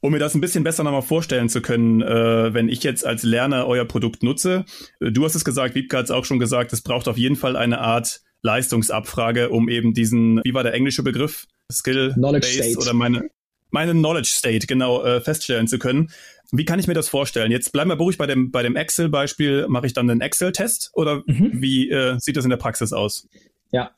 Um 0.00 0.12
mir 0.12 0.18
das 0.18 0.34
ein 0.34 0.40
bisschen 0.40 0.64
besser 0.64 0.84
nochmal 0.84 1.02
vorstellen 1.02 1.48
zu 1.48 1.60
können, 1.60 2.02
äh, 2.02 2.54
wenn 2.54 2.68
ich 2.68 2.82
jetzt 2.82 3.06
als 3.06 3.22
Lerner 3.22 3.66
euer 3.66 3.84
Produkt 3.84 4.22
nutze. 4.22 4.64
Äh, 5.00 5.12
du 5.12 5.24
hast 5.24 5.34
es 5.34 5.44
gesagt, 5.44 5.74
Wiebke 5.74 5.98
hat 5.98 6.04
es 6.04 6.10
auch 6.10 6.24
schon 6.24 6.38
gesagt, 6.38 6.72
es 6.72 6.82
braucht 6.82 7.08
auf 7.08 7.18
jeden 7.18 7.36
Fall 7.36 7.56
eine 7.56 7.80
Art 7.80 8.22
Leistungsabfrage, 8.44 9.48
um 9.48 9.68
eben 9.68 9.94
diesen, 9.94 10.40
wie 10.44 10.54
war 10.54 10.62
der 10.62 10.74
englische 10.74 11.02
Begriff? 11.02 11.46
Skill 11.72 12.12
Knowledge 12.12 12.58
Base 12.58 12.78
oder 12.78 12.92
meine, 12.92 13.28
meine 13.70 13.92
Knowledge 13.92 14.30
State 14.32 14.66
genau 14.66 15.02
äh, 15.02 15.20
feststellen 15.20 15.66
zu 15.66 15.78
können. 15.78 16.10
Wie 16.52 16.66
kann 16.66 16.78
ich 16.78 16.86
mir 16.86 16.94
das 16.94 17.08
vorstellen? 17.08 17.50
Jetzt 17.50 17.72
bleiben 17.72 17.90
wir 17.90 17.96
beruhigt 17.96 18.18
bei 18.18 18.26
dem, 18.26 18.50
bei 18.50 18.62
dem 18.62 18.76
Excel-Beispiel. 18.76 19.66
Mache 19.68 19.86
ich 19.86 19.94
dann 19.94 20.08
einen 20.08 20.20
Excel-Test 20.20 20.90
oder 20.92 21.22
mhm. 21.26 21.50
wie 21.54 21.90
äh, 21.90 22.18
sieht 22.20 22.36
das 22.36 22.44
in 22.44 22.50
der 22.50 22.58
Praxis 22.58 22.92
aus? 22.92 23.26
Ja, 23.72 23.90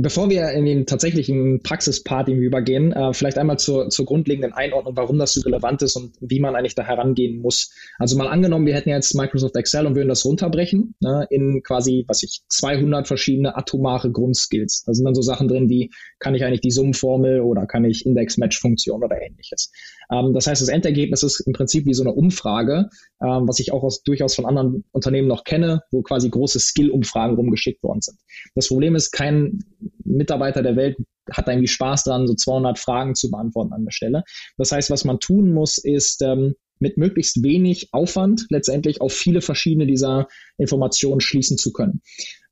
Bevor 0.00 0.30
wir 0.30 0.50
in 0.50 0.64
den 0.64 0.86
tatsächlichen 0.86 1.60
Praxispart 1.60 2.28
übergehen, 2.28 2.92
äh, 2.92 3.12
vielleicht 3.12 3.36
einmal 3.36 3.58
zur, 3.58 3.88
zur 3.88 4.06
grundlegenden 4.06 4.52
Einordnung, 4.52 4.96
warum 4.96 5.18
das 5.18 5.34
so 5.34 5.40
relevant 5.40 5.82
ist 5.82 5.96
und 5.96 6.12
wie 6.20 6.38
man 6.38 6.54
eigentlich 6.54 6.76
da 6.76 6.84
herangehen 6.84 7.40
muss. 7.40 7.72
Also 7.98 8.16
mal 8.16 8.28
angenommen, 8.28 8.64
wir 8.64 8.76
hätten 8.76 8.90
jetzt 8.90 9.16
Microsoft 9.16 9.56
Excel 9.56 9.86
und 9.86 9.96
würden 9.96 10.08
das 10.08 10.24
runterbrechen 10.24 10.94
ne, 11.00 11.26
in 11.30 11.64
quasi, 11.64 12.04
was 12.06 12.22
ich, 12.22 12.42
200 12.48 13.08
verschiedene 13.08 13.56
atomare 13.56 14.12
Grundskills. 14.12 14.84
Da 14.86 14.94
sind 14.94 15.04
dann 15.04 15.16
so 15.16 15.22
Sachen 15.22 15.48
drin 15.48 15.68
wie, 15.68 15.90
kann 16.20 16.36
ich 16.36 16.44
eigentlich 16.44 16.60
die 16.60 16.70
Summenformel 16.70 17.40
oder 17.40 17.66
kann 17.66 17.84
ich 17.84 18.06
Index-Match-Funktion 18.06 19.02
oder 19.02 19.20
ähnliches. 19.20 19.72
Ähm, 20.12 20.32
das 20.32 20.46
heißt, 20.46 20.62
das 20.62 20.68
Endergebnis 20.68 21.24
ist 21.24 21.40
im 21.40 21.54
Prinzip 21.54 21.86
wie 21.86 21.94
so 21.94 22.04
eine 22.04 22.12
Umfrage, 22.12 22.88
ähm, 23.20 23.48
was 23.48 23.58
ich 23.58 23.72
auch 23.72 23.82
aus, 23.82 24.04
durchaus 24.04 24.36
von 24.36 24.46
anderen 24.46 24.84
Unternehmen 24.92 25.26
noch 25.26 25.42
kenne, 25.42 25.82
wo 25.90 26.02
quasi 26.02 26.30
große 26.30 26.60
Skill-Umfragen 26.60 27.34
rumgeschickt 27.34 27.82
worden 27.82 28.00
sind. 28.00 28.18
Das 28.54 28.68
Problem 28.68 28.94
ist, 28.94 29.10
kein 29.10 29.64
Mitarbeiter 30.04 30.62
der 30.62 30.76
Welt 30.76 30.96
hat 31.30 31.48
irgendwie 31.48 31.68
Spaß 31.68 32.04
dran, 32.04 32.26
so 32.26 32.34
200 32.34 32.78
Fragen 32.78 33.14
zu 33.14 33.30
beantworten 33.30 33.72
an 33.72 33.84
der 33.84 33.92
Stelle. 33.92 34.24
Das 34.56 34.72
heißt, 34.72 34.90
was 34.90 35.04
man 35.04 35.20
tun 35.20 35.52
muss, 35.52 35.78
ist 35.78 36.22
ähm, 36.22 36.54
mit 36.80 36.96
möglichst 36.96 37.42
wenig 37.42 37.88
Aufwand 37.92 38.46
letztendlich 38.50 39.00
auf 39.00 39.12
viele 39.12 39.40
verschiedene 39.40 39.86
dieser 39.86 40.28
Informationen 40.58 41.20
schließen 41.20 41.58
zu 41.58 41.72
können. 41.72 42.02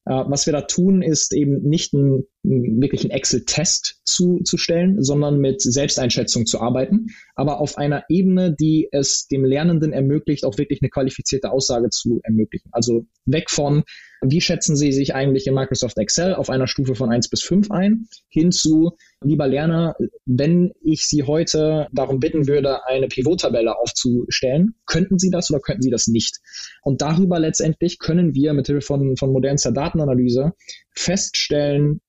Äh, 0.05 0.25
was 0.26 0.47
wir 0.47 0.52
da 0.52 0.62
tun, 0.62 1.02
ist 1.02 1.35
eben 1.35 1.62
nicht 1.62 1.95
einen, 1.95 2.25
wirklich 2.43 3.02
einen 3.02 3.11
Excel-Test 3.11 4.00
zu, 4.05 4.40
zu 4.45 4.57
stellen, 4.57 5.02
sondern 5.02 5.40
mit 5.40 5.61
Selbsteinschätzung 5.61 6.47
zu 6.47 6.61
arbeiten, 6.61 7.09
aber 7.35 7.61
auf 7.61 7.76
einer 7.76 8.05
Ebene, 8.09 8.55
die 8.59 8.88
es 8.93 9.26
dem 9.26 9.45
Lernenden 9.45 9.93
ermöglicht, 9.93 10.45
auch 10.45 10.57
wirklich 10.57 10.81
eine 10.81 10.90
qualifizierte 10.90 11.50
Aussage 11.50 11.90
zu 11.90 12.21
ermöglichen. 12.23 12.69
Also 12.73 13.07
weg 13.25 13.50
von, 13.50 13.83
wie 14.23 14.40
schätzen 14.40 14.76
Sie 14.76 14.93
sich 14.93 15.14
eigentlich 15.14 15.47
in 15.47 15.55
Microsoft 15.55 15.99
Excel 15.99 16.35
auf 16.35 16.49
einer 16.49 16.66
Stufe 16.66 16.95
von 16.95 17.11
1 17.11 17.28
bis 17.28 17.43
5 17.43 17.71
ein, 17.71 18.07
hin 18.28 18.52
zu, 18.52 18.93
lieber 19.23 19.49
Lerner, 19.49 19.97
wenn 20.25 20.73
ich 20.83 21.07
Sie 21.07 21.25
heute 21.25 21.88
darum 21.93 22.21
bitten 22.21 22.47
würde, 22.47 22.87
eine 22.87 23.09
Pivot-Tabelle 23.09 23.76
aufzustellen, 23.76 24.75
könnten 24.87 25.19
Sie 25.19 25.31
das 25.31 25.50
oder 25.50 25.61
könnten 25.61 25.83
Sie 25.83 25.90
das 25.90 26.07
nicht? 26.07 26.38
Und 26.83 27.02
darüber 27.02 27.40
letztendlich 27.40 27.99
können 27.99 28.35
wir 28.35 28.55
mit 28.55 28.66
Hilfe 28.66 28.87
von, 28.87 29.16
von 29.16 29.33
modernster 29.33 29.73
Datenanalyse 29.73 30.52
feststellen, 30.93 32.00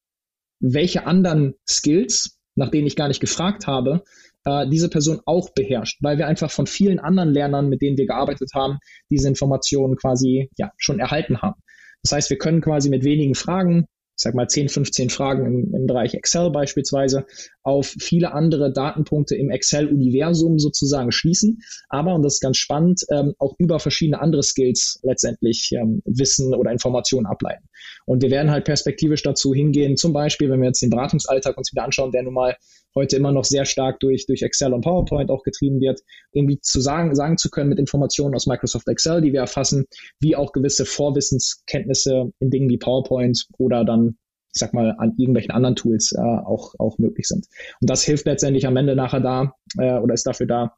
welche 0.60 1.06
anderen 1.06 1.56
Skills, 1.68 2.40
nach 2.56 2.70
denen 2.70 2.88
ich 2.88 2.96
gar 2.96 3.08
nicht 3.08 3.20
gefragt 3.20 3.68
habe, 3.68 4.04
äh, 4.46 4.68
diese 4.70 4.90
Person 4.90 5.22
auch 5.26 5.50
beherrscht, 5.54 5.98
weil 6.02 6.18
wir 6.18 6.28
einfach 6.28 6.52
von 6.52 6.68
vielen 6.68 7.00
anderen 7.00 7.34
Lernern, 7.34 7.70
mit 7.70 7.82
denen 7.82 7.98
wir 7.98 8.08
gearbeitet 8.08 8.52
haben, 8.54 8.80
diese 9.10 9.28
Informationen 9.28 9.96
quasi 9.96 10.50
ja 10.58 10.72
schon 10.78 11.00
erhalten 11.00 11.42
haben. 11.42 11.62
Das 12.04 12.12
heißt, 12.12 12.30
wir 12.30 12.38
können 12.38 12.62
quasi 12.62 12.90
mit 12.90 13.04
wenigen 13.04 13.36
Fragen 13.36 13.88
ich 14.18 14.24
sag 14.24 14.34
mal 14.34 14.48
10, 14.48 14.70
15 14.70 15.10
Fragen 15.12 15.46
im, 15.46 15.76
im 15.76 15.86
Bereich 15.86 16.16
Excel 16.16 16.50
beispielsweise, 16.50 17.28
auf 17.68 17.94
viele 18.00 18.32
andere 18.32 18.72
Datenpunkte 18.72 19.36
im 19.36 19.50
Excel-Universum 19.50 20.58
sozusagen 20.58 21.12
schließen. 21.12 21.60
Aber, 21.90 22.16
und 22.16 22.24
das 22.24 22.36
ist 22.36 22.40
ganz 22.40 22.56
spannend, 22.56 23.02
ähm, 23.12 23.34
auch 23.40 23.56
über 23.58 23.80
verschiedene 23.80 24.22
andere 24.22 24.42
Skills 24.42 25.02
letztendlich 25.04 25.72
ähm, 25.74 26.02
Wissen 26.06 26.56
oder 26.56 26.72
Informationen 26.72 27.26
ableiten. 27.26 27.68
Und 28.06 28.24
wir 28.24 28.32
werden 28.32 28.52
halt 28.52 28.64
perspektivisch 28.64 29.22
dazu 29.22 29.54
hingehen, 29.54 29.98
zum 29.98 30.14
Beispiel, 30.14 30.50
wenn 30.50 30.62
wir 30.62 30.68
jetzt 30.68 30.82
den 30.82 30.92
Beratungsalltag 30.92 31.58
uns 31.58 31.74
wieder 31.74 31.84
anschauen, 31.84 32.14
der 32.14 32.24
nun 32.24 32.36
mal 32.36 32.56
heute 32.96 33.18
immer 33.18 33.34
noch 33.34 33.44
sehr 33.44 33.66
stark 33.66 34.00
durch, 34.00 34.26
durch 34.28 34.44
Excel 34.44 34.72
und 34.72 34.80
PowerPoint 34.80 35.30
auch 35.30 35.44
getrieben 35.44 35.82
wird, 35.82 36.00
irgendwie 36.32 36.62
zu 36.62 36.80
sagen, 36.80 37.14
sagen 37.16 37.38
zu 37.38 37.50
können 37.50 37.68
mit 37.68 37.80
Informationen 37.80 38.34
aus 38.34 38.48
Microsoft 38.48 38.88
Excel, 38.88 39.20
die 39.20 39.34
wir 39.34 39.42
erfassen, 39.42 39.88
wie 40.22 40.38
auch 40.38 40.54
gewisse 40.54 40.86
Vorwissenskenntnisse 40.86 42.32
in 42.40 42.50
Dingen 42.50 42.70
wie 42.70 42.78
PowerPoint 42.78 43.46
oder 43.58 43.84
dann 43.84 44.16
ich 44.58 44.60
sag 44.60 44.74
mal, 44.74 44.96
an 44.98 45.14
irgendwelchen 45.18 45.52
anderen 45.52 45.76
Tools 45.76 46.14
äh, 46.14 46.20
auch, 46.20 46.74
auch 46.80 46.98
möglich 46.98 47.28
sind. 47.28 47.46
Und 47.80 47.90
das 47.90 48.02
hilft 48.04 48.26
letztendlich 48.26 48.66
am 48.66 48.76
Ende 48.76 48.96
nachher 48.96 49.20
da 49.20 49.54
äh, 49.78 50.00
oder 50.00 50.16
ist 50.16 50.26
dafür 50.26 50.48
da, 50.48 50.76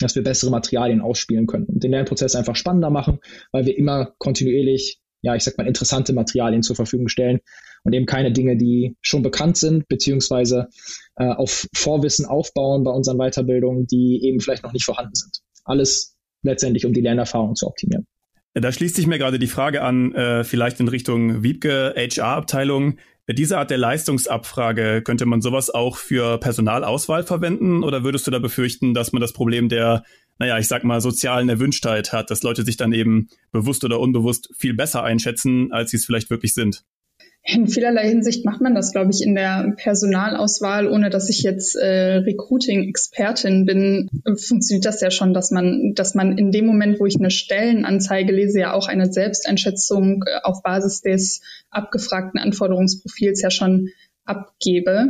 dass 0.00 0.16
wir 0.16 0.24
bessere 0.24 0.50
Materialien 0.50 1.00
ausspielen 1.00 1.46
können 1.46 1.66
und 1.66 1.84
den 1.84 1.92
Lernprozess 1.92 2.34
einfach 2.34 2.56
spannender 2.56 2.90
machen, 2.90 3.20
weil 3.52 3.66
wir 3.66 3.78
immer 3.78 4.12
kontinuierlich, 4.18 5.00
ja, 5.22 5.36
ich 5.36 5.44
sag 5.44 5.56
mal, 5.56 5.68
interessante 5.68 6.12
Materialien 6.12 6.64
zur 6.64 6.74
Verfügung 6.74 7.06
stellen 7.06 7.38
und 7.84 7.92
eben 7.92 8.06
keine 8.06 8.32
Dinge, 8.32 8.56
die 8.56 8.96
schon 9.00 9.22
bekannt 9.22 9.56
sind, 9.56 9.86
beziehungsweise 9.86 10.68
äh, 11.14 11.28
auf 11.28 11.68
Vorwissen 11.72 12.26
aufbauen 12.26 12.82
bei 12.82 12.90
unseren 12.90 13.18
Weiterbildungen, 13.18 13.86
die 13.86 14.24
eben 14.24 14.40
vielleicht 14.40 14.64
noch 14.64 14.72
nicht 14.72 14.84
vorhanden 14.84 15.14
sind. 15.14 15.38
Alles 15.64 16.16
letztendlich, 16.42 16.84
um 16.84 16.92
die 16.92 17.00
Lernerfahrung 17.00 17.54
zu 17.54 17.68
optimieren. 17.68 18.08
Da 18.54 18.70
schließt 18.70 18.94
sich 18.94 19.08
mir 19.08 19.18
gerade 19.18 19.40
die 19.40 19.48
Frage 19.48 19.82
an, 19.82 20.14
äh, 20.14 20.44
vielleicht 20.44 20.78
in 20.78 20.86
Richtung 20.86 21.42
Wiebke 21.42 21.92
HR-Abteilung. 21.96 22.98
Diese 23.28 23.58
Art 23.58 23.70
der 23.70 23.78
Leistungsabfrage, 23.78 25.02
könnte 25.02 25.26
man 25.26 25.40
sowas 25.40 25.70
auch 25.70 25.96
für 25.96 26.38
Personalauswahl 26.38 27.24
verwenden 27.24 27.82
oder 27.82 28.04
würdest 28.04 28.26
du 28.26 28.30
da 28.30 28.38
befürchten, 28.38 28.94
dass 28.94 29.12
man 29.12 29.20
das 29.20 29.32
Problem 29.32 29.68
der, 29.68 30.04
naja, 30.38 30.58
ich 30.58 30.68
sag 30.68 30.84
mal, 30.84 31.00
sozialen 31.00 31.48
Erwünschtheit 31.48 32.12
hat, 32.12 32.30
dass 32.30 32.42
Leute 32.42 32.62
sich 32.64 32.76
dann 32.76 32.92
eben 32.92 33.28
bewusst 33.50 33.82
oder 33.82 33.98
unbewusst 33.98 34.50
viel 34.56 34.74
besser 34.74 35.02
einschätzen, 35.02 35.72
als 35.72 35.90
sie 35.90 35.96
es 35.96 36.04
vielleicht 36.04 36.30
wirklich 36.30 36.54
sind? 36.54 36.84
In 37.46 37.68
vielerlei 37.68 38.08
Hinsicht 38.08 38.46
macht 38.46 38.62
man 38.62 38.74
das, 38.74 38.92
glaube 38.92 39.10
ich, 39.10 39.22
in 39.22 39.34
der 39.34 39.74
Personalauswahl, 39.76 40.88
ohne 40.88 41.10
dass 41.10 41.28
ich 41.28 41.42
jetzt 41.42 41.76
äh, 41.76 42.14
Recruiting-Expertin 42.16 43.66
bin, 43.66 44.08
funktioniert 44.24 44.86
das 44.86 45.02
ja 45.02 45.10
schon, 45.10 45.34
dass 45.34 45.50
man, 45.50 45.92
dass 45.94 46.14
man 46.14 46.38
in 46.38 46.52
dem 46.52 46.64
Moment, 46.64 47.00
wo 47.00 47.04
ich 47.04 47.16
eine 47.18 47.30
Stellenanzeige 47.30 48.32
lese, 48.32 48.60
ja 48.60 48.72
auch 48.72 48.88
eine 48.88 49.12
Selbsteinschätzung 49.12 50.22
äh, 50.26 50.40
auf 50.42 50.62
Basis 50.62 51.02
des 51.02 51.42
abgefragten 51.68 52.40
Anforderungsprofils 52.40 53.42
ja 53.42 53.50
schon 53.50 53.90
abgebe. 54.24 55.08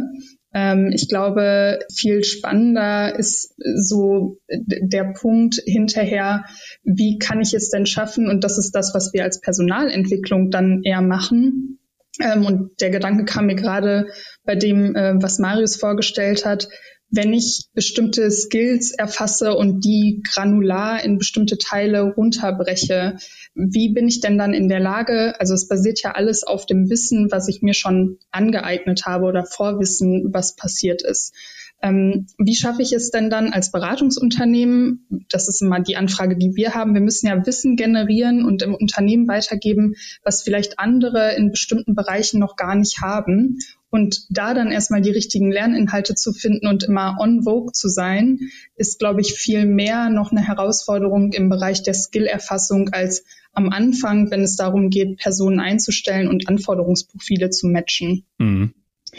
Ähm, 0.52 0.90
ich 0.92 1.08
glaube, 1.08 1.78
viel 1.94 2.24
spannender 2.24 3.16
ist 3.16 3.54
so 3.76 4.38
der 4.48 5.12
Punkt 5.12 5.62
hinterher, 5.64 6.46
wie 6.82 7.18
kann 7.18 7.40
ich 7.40 7.54
es 7.54 7.68
denn 7.70 7.86
schaffen? 7.86 8.28
Und 8.28 8.42
das 8.42 8.58
ist 8.58 8.72
das, 8.72 8.92
was 8.92 9.12
wir 9.12 9.22
als 9.22 9.40
Personalentwicklung 9.40 10.50
dann 10.50 10.82
eher 10.82 11.00
machen 11.00 11.78
ähm, 12.20 12.46
und 12.46 12.80
der 12.80 12.90
Gedanke 12.90 13.24
kam 13.24 13.46
mir 13.46 13.56
gerade 13.56 14.06
bei 14.44 14.54
dem, 14.54 14.94
äh, 14.94 15.14
was 15.20 15.38
Marius 15.38 15.76
vorgestellt 15.76 16.44
hat, 16.44 16.68
wenn 17.10 17.32
ich 17.32 17.68
bestimmte 17.74 18.30
Skills 18.30 18.92
erfasse 18.92 19.54
und 19.54 19.84
die 19.84 20.22
granular 20.32 21.04
in 21.04 21.18
bestimmte 21.18 21.58
Teile 21.58 22.02
runterbreche, 22.02 23.16
wie 23.54 23.92
bin 23.92 24.08
ich 24.08 24.20
denn 24.20 24.36
dann 24.36 24.52
in 24.52 24.68
der 24.68 24.80
Lage, 24.80 25.38
also 25.38 25.54
es 25.54 25.68
basiert 25.68 26.02
ja 26.02 26.12
alles 26.12 26.42
auf 26.42 26.66
dem 26.66 26.90
Wissen, 26.90 27.30
was 27.30 27.48
ich 27.48 27.62
mir 27.62 27.74
schon 27.74 28.18
angeeignet 28.32 29.02
habe 29.06 29.26
oder 29.26 29.44
Vorwissen, 29.44 30.30
was 30.32 30.56
passiert 30.56 31.02
ist. 31.02 31.34
Ähm, 31.82 32.26
wie 32.38 32.54
schaffe 32.54 32.82
ich 32.82 32.92
es 32.92 33.10
denn 33.10 33.28
dann 33.28 33.52
als 33.52 33.70
Beratungsunternehmen? 33.70 35.06
Das 35.28 35.48
ist 35.48 35.60
immer 35.60 35.80
die 35.80 35.96
Anfrage, 35.96 36.36
die 36.36 36.54
wir 36.54 36.74
haben. 36.74 36.94
Wir 36.94 37.02
müssen 37.02 37.26
ja 37.26 37.44
Wissen 37.46 37.76
generieren 37.76 38.44
und 38.44 38.62
im 38.62 38.74
Unternehmen 38.74 39.28
weitergeben, 39.28 39.94
was 40.22 40.42
vielleicht 40.42 40.78
andere 40.78 41.34
in 41.34 41.50
bestimmten 41.50 41.94
Bereichen 41.94 42.40
noch 42.40 42.56
gar 42.56 42.74
nicht 42.74 43.00
haben. 43.02 43.58
Und 43.90 44.26
da 44.30 44.54
dann 44.54 44.72
erstmal 44.72 45.02
die 45.02 45.12
richtigen 45.12 45.52
Lerninhalte 45.52 46.14
zu 46.14 46.32
finden 46.32 46.66
und 46.66 46.82
immer 46.82 47.16
on 47.20 47.44
vogue 47.44 47.72
zu 47.72 47.88
sein, 47.88 48.40
ist, 48.74 48.98
glaube 48.98 49.20
ich, 49.20 49.34
viel 49.34 49.66
mehr 49.66 50.10
noch 50.10 50.32
eine 50.32 50.44
Herausforderung 50.44 51.32
im 51.32 51.48
Bereich 51.48 51.82
der 51.82 51.94
Skillerfassung 51.94 52.88
als 52.88 53.24
am 53.52 53.68
Anfang, 53.68 54.30
wenn 54.30 54.42
es 54.42 54.56
darum 54.56 54.90
geht, 54.90 55.18
Personen 55.18 55.60
einzustellen 55.60 56.28
und 56.28 56.48
Anforderungsprofile 56.48 57.50
zu 57.50 57.68
matchen. 57.68 58.24
Mhm. 58.38 58.74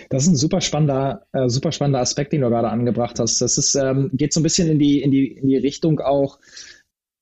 Das 0.09 0.23
ist 0.23 0.29
ein 0.29 0.35
super 0.35 0.61
spannender, 0.61 1.25
äh, 1.33 1.49
super 1.49 1.71
spannender 1.71 1.99
Aspekt, 1.99 2.33
den 2.33 2.41
du 2.41 2.49
gerade 2.49 2.69
angebracht 2.69 3.19
hast. 3.19 3.39
Das 3.41 3.57
ist, 3.57 3.75
ähm, 3.75 4.09
geht 4.13 4.33
so 4.33 4.39
ein 4.39 4.43
bisschen 4.43 4.69
in 4.69 4.79
die, 4.79 5.01
in 5.01 5.11
die, 5.11 5.27
in 5.27 5.47
die 5.47 5.57
Richtung 5.57 5.99
auch, 5.99 6.39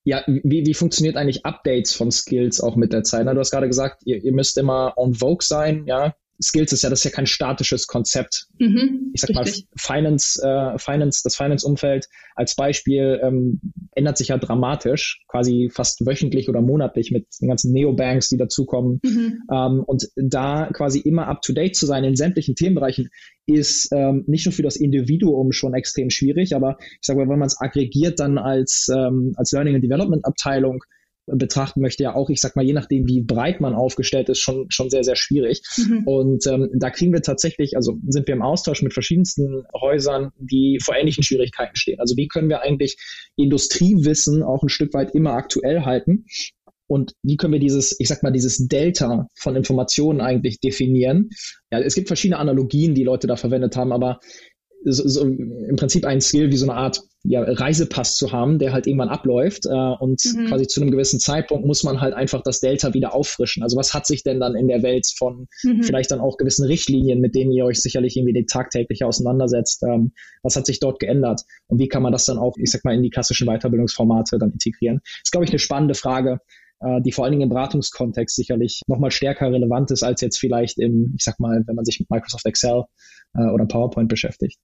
ja, 0.04 0.22
wie, 0.26 0.66
wie 0.66 0.74
funktioniert 0.74 1.16
eigentlich 1.16 1.46
Updates 1.46 1.94
von 1.94 2.10
Skills 2.10 2.60
auch 2.60 2.76
mit 2.76 2.92
der 2.92 3.04
Zeit? 3.04 3.24
Na, 3.24 3.34
du 3.34 3.40
hast 3.40 3.50
gerade 3.50 3.68
gesagt, 3.68 4.02
ihr, 4.04 4.22
ihr 4.22 4.32
müsst 4.32 4.58
immer 4.58 4.92
on 4.96 5.14
Vogue 5.14 5.42
sein, 5.42 5.86
ja. 5.86 6.14
Skills 6.42 6.72
ist 6.72 6.82
ja, 6.82 6.90
das 6.90 7.00
ist 7.00 7.04
ja 7.04 7.10
kein 7.10 7.26
statisches 7.26 7.86
Konzept. 7.86 8.46
Mhm, 8.58 9.12
ich 9.14 9.20
sag 9.20 9.30
richtig. 9.30 9.66
mal, 9.70 9.76
Finance, 9.76 10.40
äh, 10.42 10.78
Finance, 10.78 11.20
das 11.22 11.36
Finance-Umfeld 11.36 12.08
als 12.34 12.56
Beispiel 12.56 13.20
ähm, 13.22 13.60
ändert 13.92 14.18
sich 14.18 14.28
ja 14.28 14.38
dramatisch, 14.38 15.22
quasi 15.28 15.70
fast 15.72 16.04
wöchentlich 16.04 16.48
oder 16.48 16.60
monatlich 16.60 17.10
mit 17.12 17.26
den 17.40 17.48
ganzen 17.48 17.72
Neobanks, 17.72 18.28
die 18.28 18.36
dazukommen. 18.36 19.00
Mhm. 19.04 19.42
Ähm, 19.52 19.84
und 19.86 20.08
da 20.16 20.70
quasi 20.72 21.00
immer 21.00 21.28
up 21.28 21.42
to 21.42 21.52
date 21.52 21.76
zu 21.76 21.86
sein 21.86 22.04
in 22.04 22.16
sämtlichen 22.16 22.54
Themenbereichen 22.56 23.10
ist 23.46 23.90
ähm, 23.92 24.24
nicht 24.26 24.46
nur 24.46 24.52
für 24.52 24.62
das 24.62 24.76
Individuum 24.76 25.52
schon 25.52 25.74
extrem 25.74 26.10
schwierig, 26.10 26.54
aber 26.56 26.76
ich 26.80 26.98
sage 27.06 27.20
mal, 27.20 27.28
wenn 27.28 27.38
man 27.38 27.46
es 27.46 27.60
aggregiert 27.60 28.18
dann 28.18 28.38
als, 28.38 28.88
ähm, 28.94 29.34
als 29.36 29.52
Learning 29.52 29.74
and 29.74 29.84
Development 29.84 30.24
Abteilung 30.24 30.82
betrachten 31.26 31.80
möchte, 31.80 32.02
ja 32.02 32.14
auch, 32.14 32.30
ich 32.30 32.40
sag 32.40 32.56
mal, 32.56 32.64
je 32.64 32.72
nachdem, 32.72 33.06
wie 33.06 33.22
breit 33.22 33.60
man 33.60 33.74
aufgestellt 33.74 34.28
ist, 34.28 34.40
schon, 34.40 34.66
schon 34.70 34.90
sehr, 34.90 35.04
sehr 35.04 35.16
schwierig. 35.16 35.62
Mhm. 35.76 36.06
Und 36.06 36.46
ähm, 36.46 36.70
da 36.74 36.90
kriegen 36.90 37.12
wir 37.12 37.22
tatsächlich, 37.22 37.76
also 37.76 37.98
sind 38.06 38.26
wir 38.26 38.34
im 38.34 38.42
Austausch 38.42 38.82
mit 38.82 38.92
verschiedensten 38.92 39.64
Häusern, 39.80 40.30
die 40.38 40.78
vor 40.82 40.96
ähnlichen 40.96 41.24
Schwierigkeiten 41.24 41.76
stehen. 41.76 42.00
Also 42.00 42.16
wie 42.16 42.28
können 42.28 42.48
wir 42.48 42.62
eigentlich 42.62 42.96
Industriewissen 43.36 44.42
auch 44.42 44.62
ein 44.62 44.68
Stück 44.68 44.92
weit 44.94 45.14
immer 45.14 45.32
aktuell 45.32 45.82
halten? 45.82 46.26
Und 46.86 47.14
wie 47.22 47.36
können 47.36 47.54
wir 47.54 47.60
dieses, 47.60 47.98
ich 47.98 48.08
sag 48.08 48.22
mal, 48.22 48.30
dieses 48.30 48.68
Delta 48.68 49.26
von 49.36 49.56
Informationen 49.56 50.20
eigentlich 50.20 50.60
definieren? 50.60 51.30
Ja, 51.70 51.80
es 51.80 51.94
gibt 51.94 52.08
verschiedene 52.08 52.38
Analogien, 52.38 52.94
die 52.94 53.04
Leute 53.04 53.26
da 53.26 53.36
verwendet 53.36 53.76
haben, 53.76 53.90
aber 53.90 54.20
so, 54.84 55.08
so 55.08 55.22
im 55.22 55.76
Prinzip 55.76 56.04
ein 56.04 56.20
Skill 56.20 56.50
wie 56.50 56.56
so 56.56 56.66
eine 56.66 56.78
Art 56.78 57.00
ja, 57.26 57.42
Reisepass 57.42 58.16
zu 58.16 58.32
haben, 58.32 58.58
der 58.58 58.72
halt 58.72 58.86
irgendwann 58.86 59.08
abläuft 59.08 59.64
äh, 59.64 59.70
und 59.70 60.22
mhm. 60.24 60.46
quasi 60.46 60.66
zu 60.66 60.80
einem 60.80 60.90
gewissen 60.90 61.18
Zeitpunkt 61.18 61.66
muss 61.66 61.82
man 61.82 62.00
halt 62.00 62.12
einfach 62.12 62.42
das 62.42 62.60
Delta 62.60 62.92
wieder 62.92 63.14
auffrischen. 63.14 63.62
Also 63.62 63.78
was 63.78 63.94
hat 63.94 64.06
sich 64.06 64.22
denn 64.22 64.40
dann 64.40 64.54
in 64.54 64.68
der 64.68 64.82
Welt 64.82 65.06
von 65.16 65.48
mhm. 65.62 65.82
vielleicht 65.82 66.10
dann 66.10 66.20
auch 66.20 66.36
gewissen 66.36 66.66
Richtlinien, 66.66 67.20
mit 67.20 67.34
denen 67.34 67.50
ihr 67.52 67.64
euch 67.64 67.80
sicherlich 67.80 68.16
irgendwie 68.16 68.44
tagtäglich 68.44 69.04
auseinandersetzt, 69.04 69.82
ähm, 69.84 70.12
was 70.42 70.56
hat 70.56 70.66
sich 70.66 70.80
dort 70.80 71.00
geändert 71.00 71.40
und 71.68 71.78
wie 71.78 71.88
kann 71.88 72.02
man 72.02 72.12
das 72.12 72.26
dann 72.26 72.36
auch, 72.36 72.56
ich 72.58 72.70
sag 72.70 72.84
mal, 72.84 72.94
in 72.94 73.02
die 73.02 73.10
klassischen 73.10 73.46
Weiterbildungsformate 73.46 74.38
dann 74.38 74.52
integrieren? 74.52 75.00
Das 75.02 75.20
ist, 75.24 75.32
glaube 75.32 75.46
ich, 75.46 75.50
eine 75.50 75.58
spannende 75.58 75.94
Frage, 75.94 76.40
äh, 76.80 77.00
die 77.00 77.12
vor 77.12 77.24
allen 77.24 77.32
Dingen 77.32 77.44
im 77.44 77.48
Beratungskontext 77.48 78.36
sicherlich 78.36 78.82
nochmal 78.86 79.10
stärker 79.10 79.50
relevant 79.50 79.90
ist 79.90 80.02
als 80.02 80.20
jetzt 80.20 80.38
vielleicht 80.38 80.78
im, 80.78 81.14
ich 81.16 81.24
sag 81.24 81.40
mal, 81.40 81.62
wenn 81.66 81.74
man 81.74 81.86
sich 81.86 82.00
mit 82.00 82.10
Microsoft 82.10 82.44
Excel 82.44 82.84
äh, 83.34 83.48
oder 83.48 83.64
PowerPoint 83.66 84.08
beschäftigt. 84.08 84.58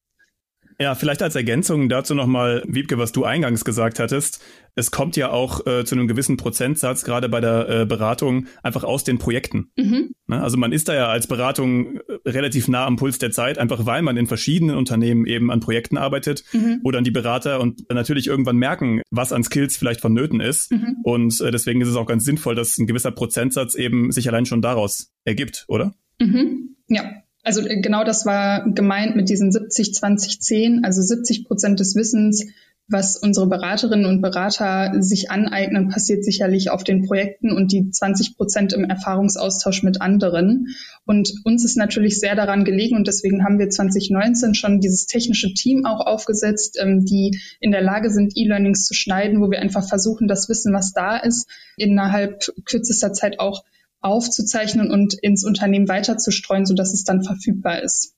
Ja, 0.79 0.95
vielleicht 0.95 1.23
als 1.23 1.35
Ergänzung 1.35 1.89
dazu 1.89 2.15
nochmal, 2.15 2.62
Wiebke, 2.67 2.99
was 2.99 3.12
du 3.12 3.25
eingangs 3.25 3.65
gesagt 3.65 3.99
hattest. 3.99 4.43
Es 4.75 4.91
kommt 4.91 5.17
ja 5.17 5.31
auch 5.31 5.67
äh, 5.67 5.85
zu 5.85 5.95
einem 5.95 6.09
gewissen 6.09 6.37
Prozentsatz, 6.37 7.05
gerade 7.05 7.29
bei 7.29 7.41
der 7.41 7.69
äh, 7.69 7.87
Beratung, 7.87 8.47
einfach 8.62 8.85
aus 8.85 9.05
den 9.05 9.19
Projekten. 9.19 9.71
Mhm. 9.77 10.15
Ne? 10.27 10.41
Also 10.41 10.57
man 10.57 10.73
ist 10.73 10.89
da 10.89 10.95
ja 10.95 11.09
als 11.09 11.27
Beratung 11.27 11.97
äh, 11.97 12.29
relativ 12.29 12.69
nah 12.69 12.87
am 12.87 12.97
Puls 12.97 13.19
der 13.19 13.31
Zeit, 13.31 13.59
einfach 13.59 13.85
weil 13.85 14.03
man 14.03 14.17
in 14.17 14.27
verschiedenen 14.27 14.77
Unternehmen 14.77 15.27
eben 15.27 15.50
an 15.50 15.61
Projekten 15.61 15.99
arbeitet, 15.99 16.45
mhm. 16.53 16.81
wo 16.83 16.91
dann 16.91 17.05
die 17.05 17.11
Berater 17.11 17.61
und 17.61 17.83
natürlich 17.91 18.29
irgendwann 18.29 18.57
merken, 18.57 19.03
was 19.11 19.33
an 19.33 19.45
Skills 19.45 19.77
vielleicht 19.77 20.00
vonnöten 20.00 20.41
ist. 20.41 20.71
Mhm. 20.73 20.97
Und 21.03 21.41
äh, 21.41 21.50
deswegen 21.50 21.81
ist 21.81 21.89
es 21.89 21.97
auch 21.97 22.07
ganz 22.07 22.25
sinnvoll, 22.25 22.55
dass 22.55 22.79
ein 22.79 22.87
gewisser 22.87 23.11
Prozentsatz 23.11 23.75
eben 23.75 24.12
sich 24.12 24.29
allein 24.29 24.47
schon 24.47 24.62
daraus 24.62 25.12
ergibt, 25.25 25.65
oder? 25.69 25.95
Mhm. 26.21 26.77
Ja, 26.89 27.05
also 27.42 27.61
äh, 27.66 27.80
genau 27.80 28.04
das 28.04 28.26
war 28.26 28.70
gemeint 28.70 29.16
mit 29.16 29.28
diesen 29.28 29.52
70, 29.52 29.94
20, 29.94 30.40
10, 30.40 30.85
also 30.85 31.02
70 31.02 31.47
Prozent 31.47 31.80
des 31.80 31.94
Wissens, 31.97 32.47
was 32.90 33.16
unsere 33.16 33.47
Beraterinnen 33.47 34.04
und 34.04 34.20
Berater 34.20 35.00
sich 35.00 35.30
aneignen, 35.30 35.88
passiert 35.88 36.25
sicherlich 36.25 36.70
auf 36.70 36.82
den 36.82 37.06
Projekten 37.06 37.52
und 37.52 37.70
die 37.70 37.90
20 37.90 38.37
Prozent 38.37 38.73
im 38.73 38.85
Erfahrungsaustausch 38.85 39.85
mit 39.85 40.00
anderen. 40.00 40.66
Und 41.06 41.32
uns 41.44 41.64
ist 41.64 41.76
natürlich 41.76 42.18
sehr 42.18 42.35
daran 42.35 42.64
gelegen 42.64 42.97
und 42.97 43.06
deswegen 43.06 43.44
haben 43.44 43.61
wir 43.61 43.70
2019 43.70 44.54
schon 44.54 44.80
dieses 44.80 45.06
technische 45.06 45.54
Team 45.54 45.87
auch 45.87 46.04
aufgesetzt, 46.04 46.78
ähm, 46.80 47.04
die 47.04 47.38
in 47.60 47.71
der 47.71 47.82
Lage 47.82 48.10
sind, 48.10 48.32
E-Learnings 48.36 48.86
zu 48.86 48.95
schneiden, 48.95 49.41
wo 49.41 49.50
wir 49.50 49.60
einfach 49.60 49.88
versuchen, 49.88 50.26
das 50.26 50.49
Wissen, 50.49 50.75
was 50.75 50.93
da 50.93 51.17
ist, 51.17 51.49
innerhalb 51.76 52.50
kürzester 52.65 53.12
Zeit 53.12 53.38
auch 53.38 53.62
aufzuzeichnen 54.00 54.91
und 54.91 55.15
ins 55.15 55.45
Unternehmen 55.45 55.89
weiterzustreuen, 55.89 56.67
sodass 56.67 56.93
es 56.93 57.04
dann 57.04 57.23
verfügbar 57.23 57.82
ist. 57.82 58.17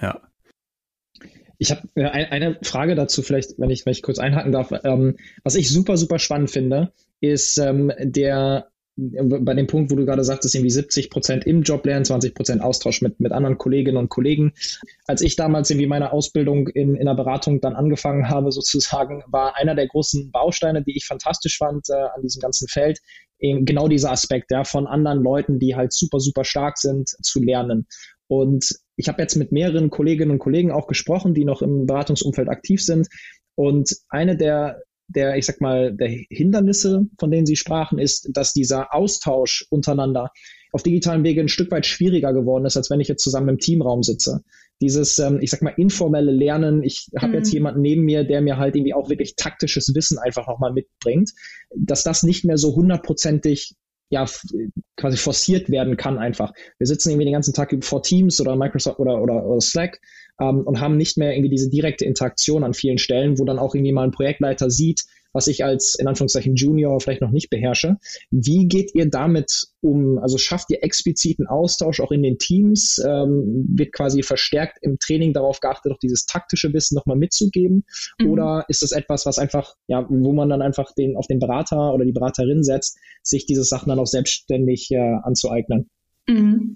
Ja. 0.00 0.20
Ich 1.58 1.70
habe 1.70 1.88
äh, 1.94 2.04
eine 2.04 2.58
Frage 2.62 2.94
dazu, 2.94 3.22
vielleicht, 3.22 3.58
wenn 3.58 3.70
ich, 3.70 3.86
wenn 3.86 3.92
ich 3.92 4.02
kurz 4.02 4.18
einhaken 4.18 4.52
darf. 4.52 4.72
Ähm, 4.84 5.16
was 5.42 5.54
ich 5.54 5.70
super, 5.70 5.96
super 5.96 6.18
spannend 6.18 6.50
finde, 6.50 6.92
ist 7.20 7.58
ähm, 7.58 7.92
der 7.98 8.70
bei 8.96 9.54
dem 9.54 9.66
Punkt, 9.66 9.90
wo 9.90 9.96
du 9.96 10.04
gerade 10.04 10.22
sagtest, 10.22 10.54
irgendwie 10.54 10.70
70 10.70 11.10
Prozent 11.10 11.46
im 11.46 11.62
Job 11.62 11.84
lernen, 11.84 12.04
20 12.04 12.34
Prozent 12.34 12.62
Austausch 12.62 13.02
mit, 13.02 13.18
mit 13.18 13.32
anderen 13.32 13.58
Kolleginnen 13.58 13.96
und 13.96 14.08
Kollegen. 14.08 14.52
Als 15.06 15.20
ich 15.20 15.34
damals 15.34 15.70
irgendwie 15.70 15.88
meine 15.88 16.12
Ausbildung 16.12 16.68
in, 16.68 16.94
in 16.94 17.06
der 17.06 17.14
Beratung 17.14 17.60
dann 17.60 17.74
angefangen 17.74 18.28
habe, 18.28 18.52
sozusagen, 18.52 19.24
war 19.26 19.56
einer 19.56 19.74
der 19.74 19.88
großen 19.88 20.30
Bausteine, 20.30 20.84
die 20.84 20.96
ich 20.96 21.06
fantastisch 21.06 21.58
fand 21.58 21.88
äh, 21.88 21.94
an 21.94 22.22
diesem 22.22 22.40
ganzen 22.40 22.68
Feld, 22.68 23.00
eben 23.40 23.64
genau 23.64 23.88
dieser 23.88 24.12
Aspekt, 24.12 24.52
ja, 24.52 24.62
von 24.62 24.86
anderen 24.86 25.22
Leuten, 25.22 25.58
die 25.58 25.74
halt 25.74 25.92
super, 25.92 26.20
super 26.20 26.44
stark 26.44 26.78
sind, 26.78 27.08
zu 27.08 27.42
lernen. 27.42 27.86
Und 28.28 28.68
ich 28.96 29.08
habe 29.08 29.20
jetzt 29.20 29.34
mit 29.34 29.50
mehreren 29.50 29.90
Kolleginnen 29.90 30.30
und 30.30 30.38
Kollegen 30.38 30.70
auch 30.70 30.86
gesprochen, 30.86 31.34
die 31.34 31.44
noch 31.44 31.62
im 31.62 31.86
Beratungsumfeld 31.86 32.48
aktiv 32.48 32.82
sind. 32.82 33.08
Und 33.56 33.96
eine 34.08 34.36
der 34.36 34.80
der, 35.08 35.36
ich 35.36 35.46
sag 35.46 35.60
mal, 35.60 35.92
der 35.92 36.08
Hindernisse, 36.08 37.06
von 37.18 37.30
denen 37.30 37.46
Sie 37.46 37.56
sprachen, 37.56 37.98
ist, 37.98 38.30
dass 38.32 38.52
dieser 38.52 38.94
Austausch 38.94 39.66
untereinander 39.70 40.30
auf 40.72 40.82
digitalen 40.82 41.22
Wege 41.22 41.40
ein 41.40 41.48
Stück 41.48 41.70
weit 41.70 41.86
schwieriger 41.86 42.32
geworden 42.32 42.64
ist, 42.64 42.76
als 42.76 42.90
wenn 42.90 42.98
ich 42.98 43.06
jetzt 43.06 43.22
zusammen 43.22 43.50
im 43.50 43.58
Teamraum 43.58 44.02
sitze. 44.02 44.42
Dieses, 44.80 45.18
ähm, 45.20 45.38
ich 45.40 45.50
sag 45.50 45.62
mal, 45.62 45.74
informelle 45.76 46.32
Lernen, 46.32 46.82
ich 46.82 47.10
habe 47.16 47.28
mhm. 47.28 47.34
jetzt 47.34 47.52
jemanden 47.52 47.80
neben 47.80 48.02
mir, 48.02 48.24
der 48.24 48.40
mir 48.40 48.56
halt 48.56 48.74
irgendwie 48.74 48.94
auch 48.94 49.08
wirklich 49.08 49.36
taktisches 49.36 49.94
Wissen 49.94 50.18
einfach 50.18 50.48
nochmal 50.48 50.72
mitbringt, 50.72 51.30
dass 51.76 52.02
das 52.02 52.24
nicht 52.24 52.44
mehr 52.44 52.58
so 52.58 52.74
hundertprozentig 52.74 53.76
ja, 54.10 54.26
quasi 54.96 55.16
forciert 55.16 55.70
werden 55.70 55.96
kann 55.96 56.18
einfach. 56.18 56.52
Wir 56.78 56.86
sitzen 56.86 57.10
irgendwie 57.10 57.26
den 57.26 57.32
ganzen 57.34 57.54
Tag 57.54 57.72
vor 57.84 58.02
Teams 58.02 58.40
oder 58.40 58.56
Microsoft 58.56 58.98
oder, 58.98 59.22
oder, 59.22 59.44
oder 59.44 59.60
Slack 59.60 60.00
ähm, 60.40 60.62
und 60.62 60.80
haben 60.80 60.96
nicht 60.96 61.16
mehr 61.16 61.32
irgendwie 61.32 61.50
diese 61.50 61.70
direkte 61.70 62.04
Interaktion 62.04 62.64
an 62.64 62.74
vielen 62.74 62.98
Stellen, 62.98 63.38
wo 63.38 63.44
dann 63.44 63.58
auch 63.58 63.74
irgendwie 63.74 63.92
mal 63.92 64.04
ein 64.04 64.12
Projektleiter 64.12 64.70
sieht, 64.70 65.04
was 65.34 65.48
ich 65.48 65.64
als 65.64 65.96
in 65.96 66.06
Anführungszeichen 66.06 66.54
Junior 66.54 67.00
vielleicht 67.00 67.20
noch 67.20 67.32
nicht 67.32 67.50
beherrsche. 67.50 67.96
Wie 68.30 68.66
geht 68.68 68.94
ihr 68.94 69.10
damit 69.10 69.66
um? 69.80 70.18
Also 70.18 70.38
schafft 70.38 70.70
ihr 70.70 70.82
expliziten 70.82 71.46
Austausch 71.48 72.00
auch 72.00 72.12
in 72.12 72.22
den 72.22 72.38
Teams? 72.38 73.02
Ähm, 73.04 73.66
wird 73.68 73.92
quasi 73.92 74.22
verstärkt 74.22 74.78
im 74.80 74.98
Training 74.98 75.32
darauf 75.32 75.58
geachtet, 75.58 75.92
auch 75.92 75.98
dieses 75.98 76.24
taktische 76.26 76.72
Wissen 76.72 76.94
nochmal 76.94 77.16
mitzugeben? 77.16 77.84
Mhm. 78.20 78.30
Oder 78.30 78.64
ist 78.68 78.82
das 78.82 78.92
etwas, 78.92 79.26
was 79.26 79.38
einfach, 79.38 79.74
ja, 79.88 80.06
wo 80.08 80.32
man 80.32 80.48
dann 80.48 80.62
einfach 80.62 80.94
den 80.94 81.16
auf 81.16 81.26
den 81.26 81.40
Berater 81.40 81.92
oder 81.92 82.04
die 82.04 82.12
Beraterin 82.12 82.62
setzt, 82.62 82.98
sich 83.22 83.44
diese 83.44 83.64
Sachen 83.64 83.88
dann 83.88 83.98
auch 83.98 84.06
selbstständig 84.06 84.90
äh, 84.92 85.16
anzueignen? 85.24 85.90
Mhm. 86.28 86.74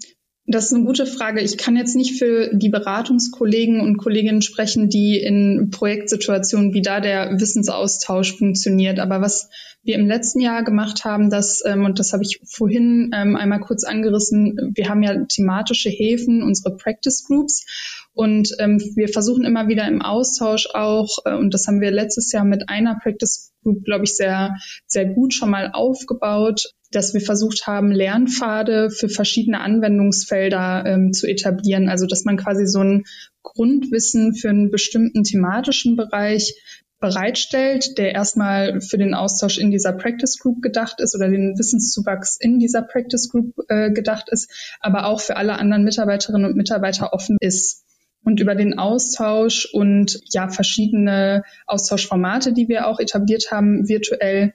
Das 0.51 0.65
ist 0.65 0.73
eine 0.73 0.83
gute 0.83 1.05
Frage. 1.05 1.41
Ich 1.41 1.59
kann 1.59 1.75
jetzt 1.75 1.95
nicht 1.95 2.17
für 2.17 2.49
die 2.51 2.69
Beratungskollegen 2.69 3.81
und 3.81 3.97
Kolleginnen 3.97 4.41
sprechen, 4.41 4.89
die 4.89 5.15
in 5.15 5.69
Projektsituationen, 5.69 6.73
wie 6.73 6.81
da 6.81 7.01
der 7.01 7.39
Wissensaustausch 7.39 8.35
funktioniert. 8.35 8.97
Aber 8.99 9.21
was 9.21 9.51
wir 9.83 9.95
im 9.95 10.07
letzten 10.07 10.41
Jahr 10.41 10.63
gemacht 10.63 11.05
haben, 11.05 11.29
das, 11.29 11.63
ähm, 11.65 11.85
und 11.85 11.99
das 11.99 12.11
habe 12.13 12.23
ich 12.23 12.41
vorhin 12.45 13.11
ähm, 13.13 13.35
einmal 13.35 13.61
kurz 13.61 13.83
angerissen, 13.83 14.73
wir 14.75 14.89
haben 14.89 15.03
ja 15.03 15.25
thematische 15.25 15.89
Häfen, 15.89 16.43
unsere 16.43 16.75
Practice 16.75 17.23
Groups. 17.25 17.65
Und 18.13 18.49
ähm, 18.59 18.79
wir 18.95 19.07
versuchen 19.07 19.45
immer 19.45 19.69
wieder 19.69 19.87
im 19.87 20.01
Austausch 20.01 20.67
auch, 20.73 21.19
äh, 21.25 21.33
und 21.33 21.53
das 21.53 21.67
haben 21.67 21.79
wir 21.79 21.91
letztes 21.91 22.31
Jahr 22.31 22.43
mit 22.43 22.67
einer 22.67 22.99
Practice 23.01 23.53
Group, 23.63 23.85
glaube 23.85 24.03
ich, 24.03 24.15
sehr, 24.15 24.55
sehr 24.85 25.05
gut 25.05 25.33
schon 25.33 25.49
mal 25.49 25.71
aufgebaut, 25.71 26.73
dass 26.91 27.13
wir 27.13 27.21
versucht 27.21 27.67
haben, 27.67 27.91
Lernpfade 27.91 28.89
für 28.89 29.09
verschiedene 29.09 29.61
Anwendungsfelder 29.61 30.83
ähm, 30.85 31.13
zu 31.13 31.27
etablieren. 31.27 31.87
Also 31.87 32.07
dass 32.07 32.25
man 32.25 32.37
quasi 32.37 32.65
so 32.65 32.79
ein 32.79 33.05
Grundwissen 33.43 34.35
für 34.35 34.49
einen 34.49 34.71
bestimmten 34.71 35.23
thematischen 35.23 35.95
Bereich 35.95 36.55
bereitstellt, 36.99 37.97
der 37.97 38.13
erstmal 38.13 38.81
für 38.81 38.97
den 38.97 39.13
Austausch 39.13 39.57
in 39.57 39.71
dieser 39.71 39.93
Practice 39.93 40.37
Group 40.39 40.61
gedacht 40.61 40.99
ist 40.99 41.15
oder 41.15 41.29
den 41.29 41.57
Wissenszuwachs 41.57 42.37
in 42.39 42.59
dieser 42.59 42.81
Practice 42.81 43.29
Group 43.29 43.53
äh, 43.69 43.91
gedacht 43.91 44.29
ist, 44.29 44.77
aber 44.81 45.05
auch 45.05 45.21
für 45.21 45.37
alle 45.37 45.57
anderen 45.57 45.83
Mitarbeiterinnen 45.83 46.45
und 46.45 46.57
Mitarbeiter 46.57 47.13
offen 47.13 47.37
ist. 47.39 47.85
Und 48.21 48.41
über 48.41 48.53
den 48.53 48.77
Austausch 48.77 49.65
und 49.71 50.19
ja 50.31 50.49
verschiedene 50.49 51.43
Austauschformate, 51.67 52.51
die 52.51 52.67
wir 52.67 52.85
auch 52.85 52.99
etabliert 52.99 53.49
haben, 53.49 53.87
virtuell 53.87 54.53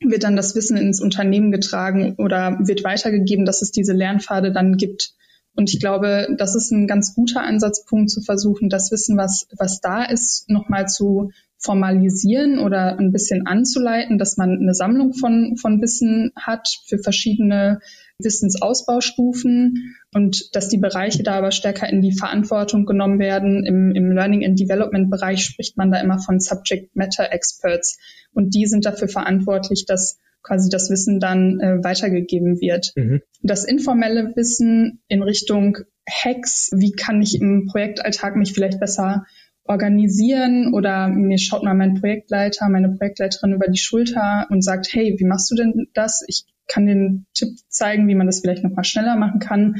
wird 0.00 0.24
dann 0.24 0.36
das 0.36 0.54
Wissen 0.54 0.76
ins 0.76 1.00
Unternehmen 1.00 1.50
getragen 1.50 2.14
oder 2.18 2.58
wird 2.60 2.84
weitergegeben, 2.84 3.46
dass 3.46 3.62
es 3.62 3.70
diese 3.70 3.94
Lernpfade 3.94 4.52
dann 4.52 4.76
gibt. 4.76 5.14
Und 5.60 5.68
ich 5.68 5.78
glaube, 5.78 6.26
das 6.38 6.54
ist 6.54 6.70
ein 6.70 6.86
ganz 6.86 7.14
guter 7.14 7.42
Ansatzpunkt 7.42 8.08
zu 8.08 8.22
versuchen, 8.22 8.70
das 8.70 8.90
Wissen, 8.92 9.18
was, 9.18 9.46
was 9.58 9.82
da 9.82 10.04
ist, 10.04 10.48
nochmal 10.48 10.88
zu 10.88 11.32
formalisieren 11.58 12.58
oder 12.58 12.98
ein 12.98 13.12
bisschen 13.12 13.46
anzuleiten, 13.46 14.16
dass 14.16 14.38
man 14.38 14.58
eine 14.58 14.72
Sammlung 14.72 15.12
von, 15.12 15.58
von 15.60 15.82
Wissen 15.82 16.32
hat 16.34 16.66
für 16.86 16.96
verschiedene 16.96 17.80
Wissensausbaustufen 18.18 19.96
und 20.14 20.56
dass 20.56 20.70
die 20.70 20.78
Bereiche 20.78 21.22
da 21.22 21.34
aber 21.34 21.50
stärker 21.50 21.90
in 21.90 22.00
die 22.00 22.16
Verantwortung 22.16 22.86
genommen 22.86 23.18
werden. 23.18 23.66
Im, 23.66 23.94
im 23.94 24.12
Learning 24.12 24.42
and 24.42 24.58
Development 24.58 25.10
Bereich 25.10 25.44
spricht 25.44 25.76
man 25.76 25.90
da 25.90 26.00
immer 26.00 26.18
von 26.18 26.40
Subject 26.40 26.96
Matter 26.96 27.30
Experts 27.32 27.98
und 28.32 28.54
die 28.54 28.64
sind 28.64 28.86
dafür 28.86 29.08
verantwortlich, 29.08 29.84
dass 29.86 30.18
quasi 30.42 30.70
das 30.70 30.90
Wissen 30.90 31.20
dann 31.20 31.60
äh, 31.60 31.84
weitergegeben 31.84 32.60
wird. 32.60 32.92
Mhm. 32.96 33.22
Das 33.42 33.64
informelle 33.64 34.34
Wissen 34.36 35.02
in 35.08 35.22
Richtung 35.22 35.78
Hacks, 36.08 36.70
wie 36.74 36.92
kann 36.92 37.22
ich 37.22 37.40
im 37.40 37.66
Projektalltag 37.66 38.36
mich 38.36 38.52
vielleicht 38.52 38.80
besser 38.80 39.24
organisieren 39.64 40.74
oder 40.74 41.08
mir 41.08 41.38
schaut 41.38 41.62
mal 41.62 41.74
mein 41.74 41.94
Projektleiter, 41.94 42.68
meine 42.68 42.88
Projektleiterin 42.88 43.52
über 43.52 43.68
die 43.68 43.78
Schulter 43.78 44.46
und 44.50 44.64
sagt, 44.64 44.88
hey, 44.92 45.14
wie 45.18 45.24
machst 45.24 45.50
du 45.50 45.54
denn 45.54 45.88
das? 45.94 46.24
Ich 46.26 46.44
kann 46.66 46.86
den 46.86 47.26
Tipp 47.34 47.56
zeigen, 47.68 48.08
wie 48.08 48.14
man 48.14 48.26
das 48.26 48.40
vielleicht 48.40 48.64
noch 48.64 48.72
mal 48.72 48.84
schneller 48.84 49.16
machen 49.16 49.38
kann. 49.38 49.76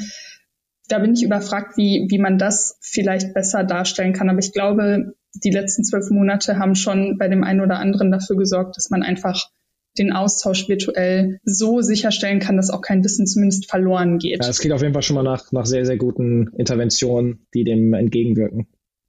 Da 0.89 0.99
bin 0.99 1.15
ich 1.15 1.23
überfragt, 1.23 1.77
wie, 1.77 2.07
wie 2.09 2.19
man 2.19 2.39
das 2.39 2.79
vielleicht 2.81 3.33
besser 3.33 3.65
darstellen 3.65 4.13
kann. 4.13 4.29
Aber 4.29 4.41
ich 4.41 4.53
glaube, 4.53 5.15
die 5.35 5.51
letzten 5.51 5.85
zwölf 5.85 6.11
Monate 6.11 6.59
haben 6.59 6.75
schon 6.75 7.17
bei 7.19 7.29
dem 7.29 7.45
einen 7.45 7.61
oder 7.61 7.79
anderen 7.79 8.11
dafür 8.11 8.37
gesorgt, 8.37 8.77
dass 8.77 8.91
man 8.91 9.03
einfach 9.03 9.51
den 9.99 10.13
Austausch 10.13 10.69
virtuell 10.69 11.41
so 11.45 11.81
sicherstellen 11.81 12.39
kann, 12.39 12.57
dass 12.57 12.71
auch 12.71 12.81
kein 12.81 13.03
Wissen 13.05 13.27
zumindest 13.27 13.69
verloren 13.69 14.19
geht. 14.19 14.43
Ja, 14.43 14.49
es 14.49 14.61
klingt 14.61 14.75
auf 14.75 14.83
jeden 14.83 14.95
Fall 14.95 15.03
schon 15.03 15.17
mal 15.17 15.23
nach, 15.23 15.51
nach 15.53 15.67
sehr, 15.67 15.85
sehr 15.85 15.97
guten 15.97 16.49
Interventionen, 16.57 17.47
die 17.55 17.65
dem 17.65 17.93
entgegenwirken. 17.93 18.69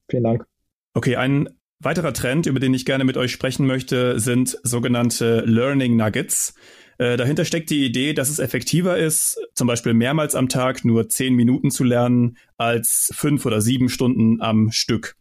Vielen 0.10 0.24
Dank. 0.24 0.46
Okay, 0.94 1.16
ein 1.16 1.50
weiterer 1.80 2.14
Trend, 2.14 2.46
über 2.46 2.60
den 2.60 2.74
ich 2.74 2.86
gerne 2.86 3.04
mit 3.04 3.18
euch 3.18 3.32
sprechen 3.32 3.66
möchte, 3.66 4.20
sind 4.20 4.58
sogenannte 4.64 5.42
Learning 5.46 5.96
Nuggets. 5.96 6.54
Äh, 6.98 7.18
dahinter 7.18 7.46
steckt 7.46 7.70
die 7.70 7.86
Idee, 7.86 8.14
dass 8.14 8.30
es 8.30 8.40
effektiver 8.40 8.98
ist, 8.98 9.40
zum 9.56 9.68
Beispiel 9.68 9.94
mehrmals 9.94 10.36
am 10.36 10.50
Tag 10.50 10.86
nur 10.86 11.10
zehn 11.10 11.34
Minuten 11.34 11.72
zu 11.72 11.84
lernen, 11.84 12.38
als 12.58 13.10
fünf 13.14 13.46
oder 13.46 13.62
sieben 13.62 13.90
Stunden 13.90 14.42
am 14.42 14.72
Stück. 14.72 15.16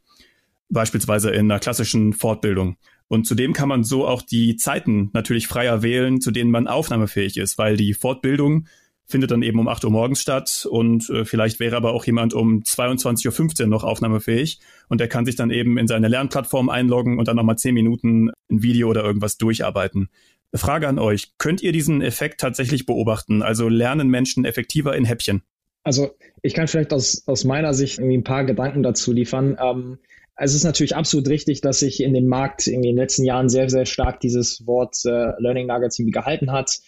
Beispielsweise 0.69 1.31
in 1.31 1.51
einer 1.51 1.59
klassischen 1.59 2.13
Fortbildung. 2.13 2.77
Und 3.11 3.27
zudem 3.27 3.55
kann 3.55 3.69
man 3.69 3.83
so 3.83 4.07
auch 4.07 4.23
die 4.23 4.55
Zeiten 4.55 5.11
natürlich 5.13 5.49
freier 5.49 5.83
wählen, 5.83 6.21
zu 6.21 6.31
denen 6.31 6.53
man 6.53 6.69
aufnahmefähig 6.69 7.39
ist, 7.39 7.59
weil 7.59 7.77
die 7.77 7.93
Fortbildung 7.93 8.69
findet 9.05 9.33
dann 9.33 9.43
eben 9.43 9.59
um 9.59 9.67
8 9.67 9.85
Uhr 9.85 9.91
morgens 9.91 10.23
statt 10.23 10.65
und 10.71 11.11
äh, 11.11 11.25
vielleicht 11.25 11.59
wäre 11.59 11.75
aber 11.77 11.93
auch 11.93 12.05
jemand 12.05 12.35
um 12.35 12.61
22.15 12.63 13.63
Uhr 13.63 13.67
noch 13.67 13.83
aufnahmefähig 13.83 14.61
und 14.89 15.01
der 15.01 15.09
kann 15.09 15.27
sich 15.27 15.35
dann 15.35 15.51
eben 15.51 15.77
in 15.77 15.89
seine 15.89 16.07
Lernplattform 16.07 16.69
einloggen 16.69 17.19
und 17.19 17.27
dann 17.27 17.35
nochmal 17.35 17.59
10 17.59 17.75
Minuten 17.75 18.31
ein 18.49 18.63
Video 18.63 18.89
oder 18.89 19.03
irgendwas 19.03 19.37
durcharbeiten. 19.39 20.09
Frage 20.55 20.87
an 20.87 21.01
euch, 21.01 21.33
könnt 21.37 21.63
ihr 21.63 21.73
diesen 21.73 22.03
Effekt 22.03 22.41
tatsächlich 22.41 22.87
beobachten? 22.87 23.43
Also 23.43 23.69
lernen 23.69 24.09
Menschen 24.09 24.45
effektiver 24.45 24.97
in 24.97 25.05
Häppchen? 25.05 25.43
Also 25.83 26.13
ich 26.43 26.55
kann 26.55 26.69
vielleicht 26.69 26.93
aus, 26.93 27.25
aus 27.27 27.43
meiner 27.43 27.75
Sicht 27.75 27.99
irgendwie 27.99 28.19
ein 28.19 28.25
paar 28.25 28.45
Gedanken 28.45 28.85
dazu 28.85 29.13
liefern. 29.13 29.57
Ähm, 29.61 29.99
es 30.43 30.55
ist 30.55 30.65
natürlich 30.65 30.97
absolut 30.97 31.29
richtig, 31.29 31.61
dass 31.61 31.81
sich 31.81 32.03
in 32.03 32.15
dem 32.15 32.27
Markt 32.27 32.67
in 32.67 32.81
den 32.81 32.97
letzten 32.97 33.25
Jahren 33.25 33.51
sehr, 33.51 33.69
sehr 33.69 33.85
stark 33.85 34.21
dieses 34.21 34.67
Wort 34.67 34.97
äh, 35.05 35.33
Learning 35.39 35.67
Nuggets 35.67 35.99
irgendwie 35.99 36.13
gehalten 36.13 36.51
hat. 36.51 36.79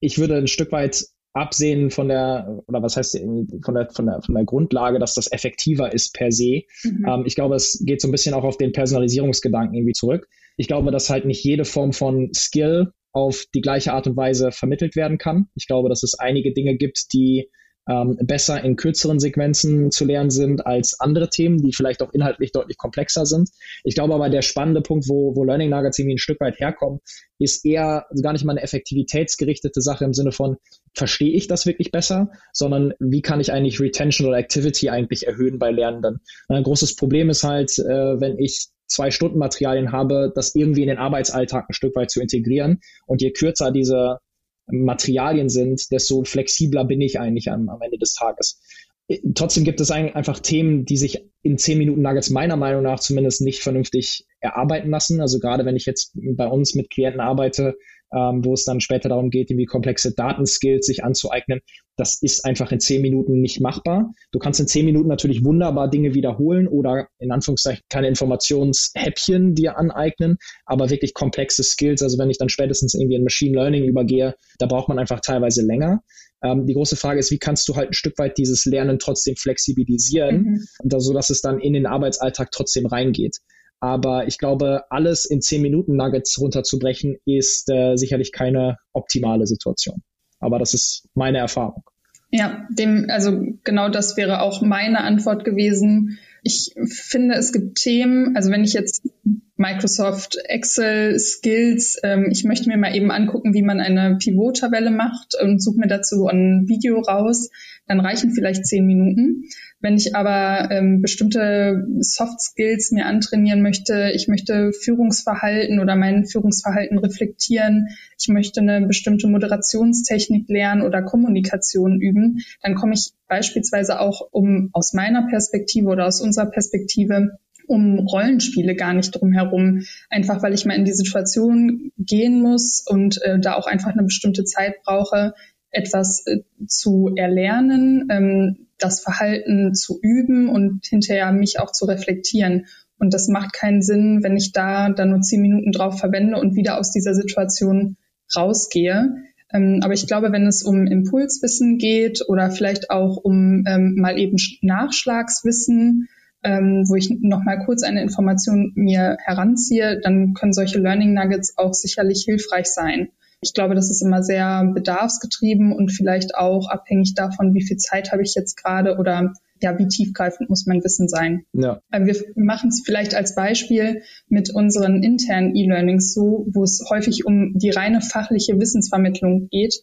Ich 0.00 0.18
würde 0.18 0.36
ein 0.36 0.46
Stück 0.46 0.72
weit 0.72 1.04
absehen 1.34 1.90
von 1.90 2.08
der, 2.08 2.62
oder 2.66 2.82
was 2.82 2.96
heißt 2.96 3.18
von 3.18 3.74
der, 3.74 3.90
von 3.90 4.06
der, 4.06 4.22
von 4.22 4.34
der 4.34 4.44
Grundlage, 4.44 4.98
dass 4.98 5.14
das 5.14 5.30
effektiver 5.30 5.92
ist 5.92 6.14
per 6.14 6.32
se. 6.32 6.62
Mhm. 6.82 7.06
Ähm, 7.06 7.22
ich 7.26 7.34
glaube, 7.34 7.56
es 7.56 7.82
geht 7.84 8.00
so 8.00 8.08
ein 8.08 8.12
bisschen 8.12 8.32
auch 8.32 8.44
auf 8.44 8.56
den 8.56 8.72
Personalisierungsgedanken 8.72 9.74
irgendwie 9.74 9.92
zurück. 9.92 10.26
Ich 10.56 10.66
glaube, 10.66 10.90
dass 10.90 11.10
halt 11.10 11.26
nicht 11.26 11.44
jede 11.44 11.66
Form 11.66 11.92
von 11.92 12.32
Skill 12.32 12.92
auf 13.12 13.44
die 13.54 13.60
gleiche 13.60 13.92
Art 13.92 14.06
und 14.06 14.16
Weise 14.16 14.50
vermittelt 14.50 14.96
werden 14.96 15.18
kann. 15.18 15.48
Ich 15.56 15.66
glaube, 15.66 15.90
dass 15.90 16.04
es 16.04 16.18
einige 16.18 16.54
Dinge 16.54 16.76
gibt, 16.76 17.12
die 17.12 17.50
ähm, 17.88 18.16
besser 18.22 18.62
in 18.62 18.76
kürzeren 18.76 19.20
Sequenzen 19.20 19.90
zu 19.90 20.04
lernen 20.04 20.30
sind 20.30 20.66
als 20.66 20.98
andere 21.00 21.28
Themen, 21.28 21.62
die 21.62 21.72
vielleicht 21.72 22.02
auch 22.02 22.12
inhaltlich 22.12 22.52
deutlich 22.52 22.78
komplexer 22.78 23.26
sind. 23.26 23.50
Ich 23.82 23.94
glaube 23.94 24.14
aber, 24.14 24.30
der 24.30 24.42
spannende 24.42 24.80
Punkt, 24.80 25.08
wo, 25.08 25.34
wo 25.36 25.44
Learning 25.44 25.70
Nuggets 25.70 25.98
irgendwie 25.98 26.14
ein 26.14 26.18
Stück 26.18 26.40
weit 26.40 26.58
herkommen, 26.60 27.00
ist 27.38 27.64
eher 27.64 28.06
gar 28.22 28.32
nicht 28.32 28.44
mal 28.44 28.52
eine 28.52 28.62
effektivitätsgerichtete 28.62 29.80
Sache 29.80 30.04
im 30.04 30.14
Sinne 30.14 30.32
von, 30.32 30.56
verstehe 30.94 31.34
ich 31.34 31.46
das 31.46 31.66
wirklich 31.66 31.90
besser, 31.90 32.30
sondern 32.52 32.94
wie 33.00 33.22
kann 33.22 33.40
ich 33.40 33.52
eigentlich 33.52 33.80
Retention 33.80 34.28
oder 34.28 34.38
Activity 34.38 34.88
eigentlich 34.88 35.26
erhöhen 35.26 35.58
bei 35.58 35.70
Lernenden. 35.70 36.20
Ein 36.48 36.62
großes 36.62 36.96
Problem 36.96 37.30
ist 37.30 37.44
halt, 37.44 37.78
äh, 37.78 38.20
wenn 38.20 38.38
ich 38.38 38.68
zwei 38.86 39.10
Stunden 39.10 39.38
Materialien 39.38 39.92
habe, 39.92 40.32
das 40.34 40.54
irgendwie 40.54 40.82
in 40.82 40.88
den 40.88 40.98
Arbeitsalltag 40.98 41.68
ein 41.68 41.74
Stück 41.74 41.96
weit 41.96 42.10
zu 42.10 42.20
integrieren. 42.20 42.80
Und 43.06 43.22
je 43.22 43.32
kürzer 43.32 43.70
diese 43.70 44.18
Materialien 44.66 45.48
sind, 45.48 45.90
desto 45.90 46.24
flexibler 46.24 46.84
bin 46.84 47.00
ich 47.00 47.20
eigentlich 47.20 47.50
am, 47.50 47.68
am 47.68 47.82
Ende 47.82 47.98
des 47.98 48.14
Tages. 48.14 48.60
Äh, 49.08 49.18
trotzdem 49.34 49.64
gibt 49.64 49.80
es 49.80 49.90
einfach 49.90 50.38
Themen, 50.40 50.84
die 50.84 50.96
sich 50.96 51.26
in 51.42 51.58
zehn 51.58 51.78
Minuten 51.78 52.02
Nuggets 52.02 52.30
meiner 52.30 52.56
Meinung 52.56 52.82
nach 52.82 53.00
zumindest 53.00 53.42
nicht 53.42 53.62
vernünftig 53.62 54.26
erarbeiten 54.40 54.90
lassen. 54.90 55.20
Also 55.20 55.38
gerade 55.38 55.64
wenn 55.64 55.76
ich 55.76 55.86
jetzt 55.86 56.12
bei 56.14 56.46
uns 56.46 56.74
mit 56.74 56.90
Klienten 56.90 57.20
arbeite, 57.20 57.76
ähm, 58.14 58.44
wo 58.44 58.54
es 58.54 58.64
dann 58.64 58.80
später 58.80 59.08
darum 59.08 59.30
geht, 59.30 59.50
irgendwie 59.50 59.66
komplexe 59.66 60.14
Datenskills 60.14 60.86
sich 60.86 61.04
anzueignen. 61.04 61.60
Das 61.96 62.20
ist 62.22 62.44
einfach 62.44 62.72
in 62.72 62.80
zehn 62.80 63.02
Minuten 63.02 63.40
nicht 63.40 63.60
machbar. 63.60 64.10
Du 64.32 64.38
kannst 64.38 64.60
in 64.60 64.66
zehn 64.66 64.84
Minuten 64.84 65.08
natürlich 65.08 65.44
wunderbar 65.44 65.88
Dinge 65.88 66.14
wiederholen 66.14 66.66
oder 66.66 67.08
in 67.18 67.30
Anführungszeichen 67.30 67.82
keine 67.88 68.08
Informationshäppchen 68.08 69.54
dir 69.54 69.78
aneignen, 69.78 70.36
aber 70.66 70.90
wirklich 70.90 71.14
komplexe 71.14 71.62
Skills. 71.62 72.02
Also 72.02 72.18
wenn 72.18 72.30
ich 72.30 72.38
dann 72.38 72.48
spätestens 72.48 72.94
irgendwie 72.94 73.16
in 73.16 73.24
Machine 73.24 73.56
Learning 73.56 73.84
übergehe, 73.84 74.34
da 74.58 74.66
braucht 74.66 74.88
man 74.88 74.98
einfach 74.98 75.20
teilweise 75.20 75.64
länger. 75.64 76.00
Ähm, 76.42 76.66
die 76.66 76.74
große 76.74 76.96
Frage 76.96 77.20
ist, 77.20 77.30
wie 77.30 77.38
kannst 77.38 77.68
du 77.68 77.76
halt 77.76 77.90
ein 77.90 77.94
Stück 77.94 78.18
weit 78.18 78.38
dieses 78.38 78.64
Lernen 78.64 78.98
trotzdem 78.98 79.34
flexibilisieren, 79.36 80.42
mhm. 80.42 80.64
da, 80.84 81.00
so 81.00 81.12
dass 81.12 81.30
es 81.30 81.40
dann 81.40 81.58
in 81.58 81.72
den 81.72 81.86
Arbeitsalltag 81.86 82.50
trotzdem 82.50 82.86
reingeht. 82.86 83.38
Aber 83.80 84.26
ich 84.26 84.38
glaube, 84.38 84.84
alles 84.90 85.24
in 85.24 85.42
10 85.42 85.60
Minuten 85.60 85.96
Nuggets 85.96 86.40
runterzubrechen, 86.40 87.16
ist 87.26 87.70
äh, 87.70 87.96
sicherlich 87.96 88.32
keine 88.32 88.78
optimale 88.92 89.46
Situation. 89.46 90.02
Aber 90.40 90.58
das 90.58 90.74
ist 90.74 91.08
meine 91.14 91.38
Erfahrung. 91.38 91.84
Ja, 92.30 92.66
dem, 92.70 93.06
also 93.10 93.42
genau 93.62 93.88
das 93.88 94.16
wäre 94.16 94.42
auch 94.42 94.60
meine 94.60 95.02
Antwort 95.02 95.44
gewesen. 95.44 96.18
Ich 96.42 96.74
finde, 96.86 97.36
es 97.36 97.52
gibt 97.52 97.76
Themen, 97.76 98.36
also 98.36 98.50
wenn 98.50 98.64
ich 98.64 98.72
jetzt 98.72 99.08
Microsoft 99.56 100.36
Excel 100.46 101.18
Skills, 101.18 102.00
ähm, 102.02 102.28
ich 102.30 102.44
möchte 102.44 102.68
mir 102.68 102.76
mal 102.76 102.94
eben 102.94 103.10
angucken, 103.10 103.54
wie 103.54 103.62
man 103.62 103.80
eine 103.80 104.16
Pivot-Tabelle 104.18 104.90
macht 104.90 105.36
und 105.40 105.62
suche 105.62 105.78
mir 105.78 105.86
dazu 105.86 106.26
ein 106.26 106.64
Video 106.66 107.00
raus, 107.00 107.50
dann 107.86 108.00
reichen 108.00 108.32
vielleicht 108.32 108.66
zehn 108.66 108.84
Minuten. 108.84 109.44
Wenn 109.84 109.98
ich 109.98 110.16
aber 110.16 110.70
ähm, 110.70 111.02
bestimmte 111.02 111.86
Soft 112.00 112.40
Skills 112.40 112.90
mir 112.90 113.04
antrainieren 113.04 113.60
möchte, 113.60 114.12
ich 114.14 114.28
möchte 114.28 114.72
Führungsverhalten 114.72 115.78
oder 115.78 115.94
mein 115.94 116.24
Führungsverhalten 116.24 116.96
reflektieren, 116.98 117.88
ich 118.18 118.28
möchte 118.28 118.62
eine 118.62 118.86
bestimmte 118.86 119.26
Moderationstechnik 119.28 120.48
lernen 120.48 120.80
oder 120.80 121.02
Kommunikation 121.02 122.00
üben, 122.00 122.38
dann 122.62 122.76
komme 122.76 122.94
ich 122.94 123.10
beispielsweise 123.28 124.00
auch 124.00 124.22
um 124.30 124.70
aus 124.72 124.94
meiner 124.94 125.26
Perspektive 125.28 125.90
oder 125.90 126.06
aus 126.06 126.22
unserer 126.22 126.46
Perspektive 126.46 127.36
um 127.66 127.98
Rollenspiele 127.98 128.76
gar 128.76 128.94
nicht 128.94 129.10
drum 129.10 129.32
herum, 129.32 129.82
einfach 130.08 130.42
weil 130.42 130.54
ich 130.54 130.64
mal 130.64 130.78
in 130.78 130.86
die 130.86 130.94
Situation 130.94 131.92
gehen 131.98 132.40
muss 132.40 132.82
und 132.88 133.20
äh, 133.20 133.38
da 133.38 133.52
auch 133.52 133.66
einfach 133.66 133.92
eine 133.92 134.04
bestimmte 134.04 134.44
Zeit 134.44 134.76
brauche, 134.82 135.34
etwas 135.70 136.26
äh, 136.26 136.38
zu 136.66 137.12
erlernen, 137.16 138.08
ähm, 138.10 138.63
das 138.78 139.00
Verhalten 139.00 139.74
zu 139.74 139.98
üben 140.00 140.48
und 140.48 140.84
hinterher 140.86 141.32
mich 141.32 141.58
auch 141.60 141.72
zu 141.72 141.84
reflektieren. 141.84 142.66
Und 142.98 143.12
das 143.12 143.28
macht 143.28 143.52
keinen 143.52 143.82
Sinn, 143.82 144.20
wenn 144.22 144.36
ich 144.36 144.52
da 144.52 144.90
dann 144.90 145.10
nur 145.10 145.20
zehn 145.20 145.40
Minuten 145.40 145.72
drauf 145.72 145.98
verwende 145.98 146.38
und 146.38 146.56
wieder 146.56 146.78
aus 146.78 146.90
dieser 146.90 147.14
Situation 147.14 147.96
rausgehe. 148.34 149.16
Ähm, 149.52 149.80
aber 149.82 149.94
ich 149.94 150.06
glaube, 150.06 150.32
wenn 150.32 150.46
es 150.46 150.62
um 150.62 150.86
Impulswissen 150.86 151.78
geht 151.78 152.22
oder 152.28 152.50
vielleicht 152.50 152.90
auch 152.90 153.16
um 153.16 153.64
ähm, 153.66 153.94
mal 153.96 154.18
eben 154.18 154.36
Nachschlagswissen, 154.62 156.08
ähm, 156.42 156.84
wo 156.88 156.94
ich 156.94 157.10
noch 157.10 157.42
mal 157.42 157.64
kurz 157.64 157.82
eine 157.82 158.02
Information 158.02 158.72
mir 158.74 159.16
heranziehe, 159.20 160.00
dann 160.00 160.34
können 160.34 160.52
solche 160.52 160.78
Learning 160.78 161.14
Nuggets 161.14 161.56
auch 161.56 161.72
sicherlich 161.72 162.24
hilfreich 162.26 162.66
sein. 162.66 163.08
Ich 163.44 163.52
glaube, 163.52 163.74
das 163.74 163.90
ist 163.90 164.02
immer 164.02 164.22
sehr 164.22 164.64
bedarfsgetrieben 164.74 165.72
und 165.72 165.90
vielleicht 165.90 166.34
auch 166.34 166.70
abhängig 166.70 167.14
davon, 167.14 167.52
wie 167.52 167.62
viel 167.62 167.76
Zeit 167.76 168.10
habe 168.10 168.22
ich 168.22 168.34
jetzt 168.34 168.56
gerade 168.56 168.96
oder 168.96 169.34
ja, 169.60 169.78
wie 169.78 169.86
tiefgreifend 169.86 170.48
muss 170.48 170.66
mein 170.66 170.82
Wissen 170.82 171.08
sein. 171.08 171.44
Ja. 171.52 171.80
Äh, 171.90 172.06
wir 172.06 172.16
machen 172.36 172.70
es 172.70 172.82
vielleicht 172.84 173.14
als 173.14 173.34
Beispiel 173.34 174.02
mit 174.28 174.50
unseren 174.50 175.02
internen 175.02 175.54
E-Learnings 175.54 176.14
so, 176.14 176.46
wo 176.52 176.64
es 176.64 176.84
häufig 176.90 177.26
um 177.26 177.52
die 177.54 177.70
reine 177.70 178.00
fachliche 178.00 178.58
Wissensvermittlung 178.58 179.48
geht, 179.50 179.74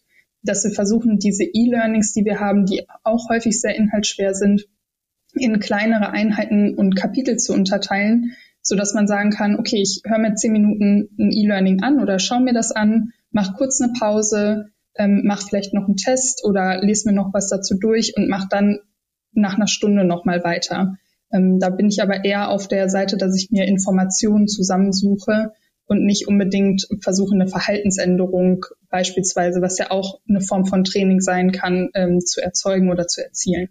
dass 0.44 0.64
wir 0.64 0.72
versuchen, 0.72 1.20
diese 1.20 1.44
E-Learnings, 1.44 2.14
die 2.14 2.26
wir 2.26 2.40
haben, 2.40 2.66
die 2.66 2.88
auch 3.04 3.30
häufig 3.30 3.62
sehr 3.62 3.76
inhaltsschwer 3.76 4.34
sind, 4.34 4.68
in 5.34 5.60
kleinere 5.60 6.10
Einheiten 6.10 6.76
und 6.76 6.96
Kapitel 6.96 7.38
zu 7.38 7.54
unterteilen, 7.54 8.36
so 8.62 8.76
dass 8.76 8.94
man 8.94 9.08
sagen 9.08 9.32
kann, 9.32 9.58
okay, 9.58 9.82
ich 9.82 10.02
höre 10.06 10.20
mir 10.20 10.36
zehn 10.36 10.52
Minuten 10.52 11.10
ein 11.18 11.32
E-Learning 11.32 11.82
an 11.84 12.02
oder 12.02 12.20
schaue 12.20 12.42
mir 12.42 12.54
das 12.54 12.72
an, 12.72 13.14
mach 13.32 13.56
kurz 13.56 13.82
eine 13.82 13.94
Pause, 13.98 14.66
ähm, 14.96 15.24
mach 15.26 15.42
vielleicht 15.42 15.74
noch 15.74 15.86
einen 15.86 15.98
Test 15.98 16.44
oder 16.44 16.82
lese 16.82 17.10
mir 17.10 17.16
noch 17.16 17.34
was 17.34 17.50
dazu 17.50 17.78
durch 17.78 18.16
und 18.16 18.28
mach 18.28 18.48
dann 18.50 18.80
nach 19.34 19.56
einer 19.56 19.68
Stunde 19.68 20.04
nochmal 20.04 20.44
weiter. 20.44 20.96
Ähm, 21.32 21.60
da 21.60 21.70
bin 21.70 21.88
ich 21.88 22.02
aber 22.02 22.26
eher 22.26 22.50
auf 22.50 22.68
der 22.68 22.90
Seite, 22.90 23.18
dass 23.18 23.36
ich 23.36 23.52
mir 23.52 23.66
Informationen 23.66 24.48
zusammensuche 24.48 25.54
und 25.86 26.06
nicht 26.06 26.28
unbedingt 26.28 26.88
versuche, 27.02 27.36
eine 27.36 27.48
Verhaltensänderung 27.48 28.66
beispielsweise, 28.90 29.62
was 29.62 29.78
ja 29.78 29.92
auch 29.92 30.20
eine 30.28 30.42
Form 30.42 30.66
von 30.66 30.84
Training 30.84 31.22
sein 31.22 31.52
kann, 31.52 31.90
ähm, 31.94 32.20
zu 32.20 32.42
erzeugen 32.42 32.90
oder 32.90 33.08
zu 33.08 33.24
erzielen. 33.24 33.70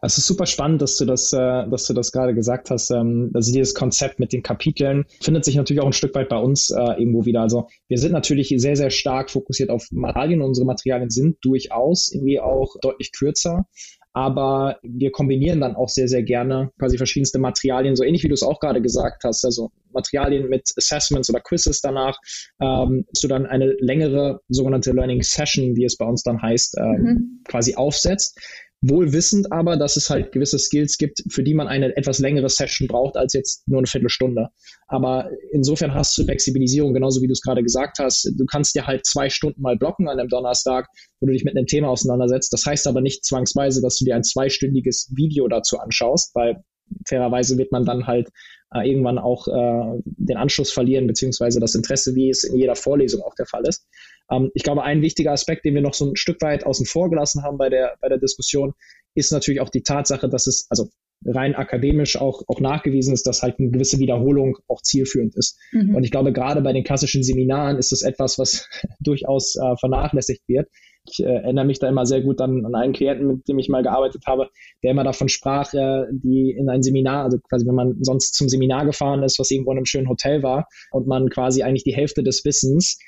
Es 0.00 0.18
ist 0.18 0.26
super 0.26 0.46
spannend, 0.46 0.82
dass 0.82 0.96
du 0.96 1.04
das, 1.04 1.32
äh, 1.32 1.68
dass 1.68 1.86
du 1.86 1.94
das 1.94 2.12
gerade 2.12 2.34
gesagt 2.34 2.70
hast. 2.70 2.90
Ähm, 2.90 3.30
also 3.34 3.52
dieses 3.52 3.74
Konzept 3.74 4.18
mit 4.20 4.32
den 4.32 4.42
Kapiteln 4.42 5.04
findet 5.20 5.44
sich 5.44 5.56
natürlich 5.56 5.82
auch 5.82 5.86
ein 5.86 5.92
Stück 5.92 6.14
weit 6.14 6.28
bei 6.28 6.38
uns 6.38 6.70
äh, 6.70 7.00
irgendwo 7.00 7.24
wieder. 7.24 7.42
Also 7.42 7.68
wir 7.88 7.98
sind 7.98 8.12
natürlich 8.12 8.54
sehr, 8.56 8.76
sehr 8.76 8.90
stark 8.90 9.30
fokussiert 9.30 9.70
auf 9.70 9.86
Materialien. 9.90 10.42
Unsere 10.42 10.66
Materialien 10.66 11.10
sind 11.10 11.36
durchaus 11.42 12.10
irgendwie 12.12 12.40
auch 12.40 12.76
deutlich 12.80 13.12
kürzer 13.12 13.66
aber 14.14 14.78
wir 14.82 15.10
kombinieren 15.10 15.60
dann 15.60 15.74
auch 15.74 15.88
sehr, 15.88 16.08
sehr 16.08 16.22
gerne 16.22 16.70
quasi 16.78 16.98
verschiedenste 16.98 17.38
Materialien, 17.38 17.96
so 17.96 18.04
ähnlich 18.04 18.22
wie 18.22 18.28
du 18.28 18.34
es 18.34 18.42
auch 18.42 18.60
gerade 18.60 18.82
gesagt 18.82 19.24
hast, 19.24 19.44
also 19.44 19.70
Materialien 19.92 20.48
mit 20.48 20.70
Assessments 20.76 21.30
oder 21.30 21.40
Quizzes 21.40 21.80
danach, 21.80 22.18
ähm, 22.60 23.06
dass 23.10 23.22
du 23.22 23.28
dann 23.28 23.46
eine 23.46 23.74
längere 23.78 24.40
sogenannte 24.48 24.92
Learning 24.92 25.22
Session, 25.22 25.76
wie 25.76 25.84
es 25.84 25.96
bei 25.96 26.04
uns 26.04 26.22
dann 26.22 26.42
heißt, 26.42 26.76
ähm, 26.78 27.02
mhm. 27.02 27.40
quasi 27.48 27.74
aufsetzt. 27.74 28.38
Wohl 28.84 29.12
wissend 29.12 29.52
aber, 29.52 29.76
dass 29.76 29.96
es 29.96 30.10
halt 30.10 30.32
gewisse 30.32 30.58
Skills 30.58 30.98
gibt, 30.98 31.22
für 31.28 31.44
die 31.44 31.54
man 31.54 31.68
eine 31.68 31.96
etwas 31.96 32.18
längere 32.18 32.48
Session 32.48 32.88
braucht 32.88 33.16
als 33.16 33.32
jetzt 33.32 33.66
nur 33.68 33.78
eine 33.78 33.86
Viertelstunde. 33.86 34.48
Aber 34.88 35.30
insofern 35.52 35.94
hast 35.94 36.18
du 36.18 36.24
Flexibilisierung, 36.24 36.92
genauso 36.92 37.22
wie 37.22 37.28
du 37.28 37.32
es 37.32 37.42
gerade 37.42 37.62
gesagt 37.62 37.98
hast. 38.00 38.28
Du 38.36 38.44
kannst 38.44 38.74
dir 38.74 38.86
halt 38.86 39.06
zwei 39.06 39.30
Stunden 39.30 39.62
mal 39.62 39.76
blocken 39.76 40.08
an 40.08 40.18
einem 40.18 40.28
Donnerstag, 40.28 40.88
wo 41.20 41.26
du 41.26 41.32
dich 41.32 41.44
mit 41.44 41.56
einem 41.56 41.66
Thema 41.66 41.88
auseinandersetzt. 41.90 42.52
Das 42.52 42.66
heißt 42.66 42.88
aber 42.88 43.00
nicht 43.00 43.24
zwangsweise, 43.24 43.80
dass 43.80 43.98
du 43.98 44.04
dir 44.04 44.16
ein 44.16 44.24
zweistündiges 44.24 45.12
Video 45.14 45.46
dazu 45.46 45.78
anschaust, 45.78 46.34
weil 46.34 46.64
fairerweise 47.06 47.58
wird 47.58 47.72
man 47.72 47.84
dann 47.84 48.06
halt 48.06 48.28
äh, 48.74 48.88
irgendwann 48.88 49.18
auch 49.18 49.48
äh, 49.48 50.00
den 50.04 50.36
Anschluss 50.36 50.72
verlieren, 50.72 51.06
beziehungsweise 51.06 51.60
das 51.60 51.74
Interesse, 51.74 52.14
wie 52.14 52.30
es 52.30 52.44
in 52.44 52.56
jeder 52.56 52.74
Vorlesung 52.74 53.22
auch 53.22 53.34
der 53.34 53.46
Fall 53.46 53.62
ist. 53.66 53.86
Ähm, 54.30 54.50
ich 54.54 54.62
glaube, 54.62 54.82
ein 54.82 55.02
wichtiger 55.02 55.32
Aspekt, 55.32 55.64
den 55.64 55.74
wir 55.74 55.82
noch 55.82 55.94
so 55.94 56.10
ein 56.10 56.16
Stück 56.16 56.40
weit 56.42 56.64
außen 56.64 56.86
vor 56.86 57.10
gelassen 57.10 57.42
haben 57.42 57.58
bei 57.58 57.68
der, 57.68 57.96
bei 58.00 58.08
der 58.08 58.18
Diskussion, 58.18 58.74
ist 59.14 59.32
natürlich 59.32 59.60
auch 59.60 59.68
die 59.68 59.82
Tatsache, 59.82 60.28
dass 60.28 60.46
es, 60.46 60.66
also 60.70 60.88
rein 61.24 61.54
akademisch 61.54 62.16
auch, 62.16 62.42
auch 62.48 62.60
nachgewiesen 62.60 63.14
ist, 63.14 63.26
dass 63.26 63.42
halt 63.42 63.58
eine 63.58 63.70
gewisse 63.70 63.98
Wiederholung 63.98 64.58
auch 64.68 64.82
zielführend 64.82 65.36
ist. 65.36 65.58
Mhm. 65.72 65.94
Und 65.94 66.04
ich 66.04 66.10
glaube, 66.10 66.32
gerade 66.32 66.62
bei 66.62 66.72
den 66.72 66.84
klassischen 66.84 67.22
Seminaren 67.22 67.78
ist 67.78 67.92
das 67.92 68.02
etwas, 68.02 68.38
was 68.38 68.68
durchaus 69.00 69.56
äh, 69.56 69.76
vernachlässigt 69.78 70.42
wird. 70.48 70.68
Ich 71.08 71.20
äh, 71.20 71.34
erinnere 71.34 71.64
mich 71.64 71.78
da 71.78 71.88
immer 71.88 72.06
sehr 72.06 72.20
gut 72.20 72.40
an, 72.40 72.64
an 72.64 72.74
einen 72.74 72.92
Klienten, 72.92 73.26
mit 73.26 73.48
dem 73.48 73.58
ich 73.58 73.68
mal 73.68 73.82
gearbeitet 73.82 74.24
habe, 74.26 74.48
der 74.82 74.92
immer 74.92 75.04
davon 75.04 75.28
sprach, 75.28 75.74
äh, 75.74 76.06
die 76.10 76.50
in 76.50 76.68
ein 76.68 76.82
Seminar, 76.82 77.24
also 77.24 77.38
quasi 77.38 77.66
wenn 77.66 77.74
man 77.74 77.96
sonst 78.02 78.34
zum 78.34 78.48
Seminar 78.48 78.86
gefahren 78.86 79.22
ist, 79.22 79.38
was 79.38 79.50
irgendwo 79.50 79.72
in 79.72 79.78
einem 79.78 79.86
schönen 79.86 80.08
Hotel 80.08 80.42
war 80.42 80.68
und 80.92 81.06
man 81.06 81.28
quasi 81.28 81.62
eigentlich 81.62 81.84
die 81.84 81.94
Hälfte 81.94 82.22
des 82.22 82.44
Wissens 82.44 82.98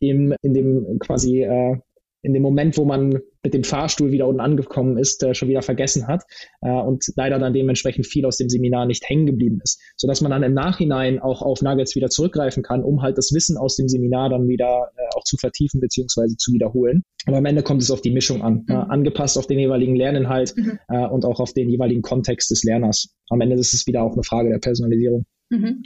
im, 0.00 0.34
in 0.42 0.54
dem 0.54 0.98
quasi 0.98 1.42
äh, 1.42 1.78
in 2.24 2.32
dem 2.32 2.42
Moment, 2.42 2.76
wo 2.78 2.84
man 2.84 3.20
mit 3.42 3.52
dem 3.52 3.64
Fahrstuhl 3.64 4.10
wieder 4.10 4.26
unten 4.26 4.40
angekommen 4.40 4.96
ist, 4.96 5.22
äh, 5.22 5.34
schon 5.34 5.48
wieder 5.48 5.62
vergessen 5.62 6.06
hat 6.06 6.22
äh, 6.62 6.70
und 6.70 7.04
leider 7.16 7.38
dann 7.38 7.52
dementsprechend 7.52 8.06
viel 8.06 8.24
aus 8.24 8.38
dem 8.38 8.48
Seminar 8.48 8.86
nicht 8.86 9.08
hängen 9.08 9.26
geblieben 9.26 9.60
ist, 9.62 9.80
sodass 9.96 10.22
man 10.22 10.30
dann 10.30 10.42
im 10.42 10.54
Nachhinein 10.54 11.20
auch 11.20 11.42
auf 11.42 11.60
Nuggets 11.60 11.94
wieder 11.94 12.08
zurückgreifen 12.08 12.62
kann, 12.62 12.82
um 12.82 13.02
halt 13.02 13.18
das 13.18 13.32
Wissen 13.34 13.58
aus 13.58 13.76
dem 13.76 13.88
Seminar 13.88 14.30
dann 14.30 14.48
wieder 14.48 14.88
äh, 14.96 15.02
auch 15.16 15.24
zu 15.24 15.36
vertiefen 15.36 15.80
beziehungsweise 15.80 16.36
zu 16.36 16.52
wiederholen. 16.52 17.02
Aber 17.26 17.36
am 17.36 17.44
Ende 17.44 17.62
kommt 17.62 17.82
es 17.82 17.90
auf 17.90 18.00
die 18.00 18.10
Mischung 18.10 18.42
an, 18.42 18.64
mhm. 18.66 18.74
angepasst 18.74 19.36
auf 19.36 19.46
den 19.46 19.58
jeweiligen 19.58 19.94
Lerninhalt 19.94 20.54
mhm. 20.56 20.78
Äh, 20.88 21.06
und 21.06 21.24
auch 21.26 21.40
auf 21.40 21.52
den 21.52 21.68
jeweiligen 21.68 22.02
Kontext 22.02 22.50
des 22.50 22.64
Lerners. 22.64 23.14
Am 23.28 23.40
Ende 23.40 23.56
ist 23.56 23.74
es 23.74 23.86
wieder 23.86 24.02
auch 24.02 24.14
eine 24.14 24.22
Frage 24.22 24.48
der 24.48 24.58
Personalisierung. 24.58 25.26
Mhm. 25.50 25.82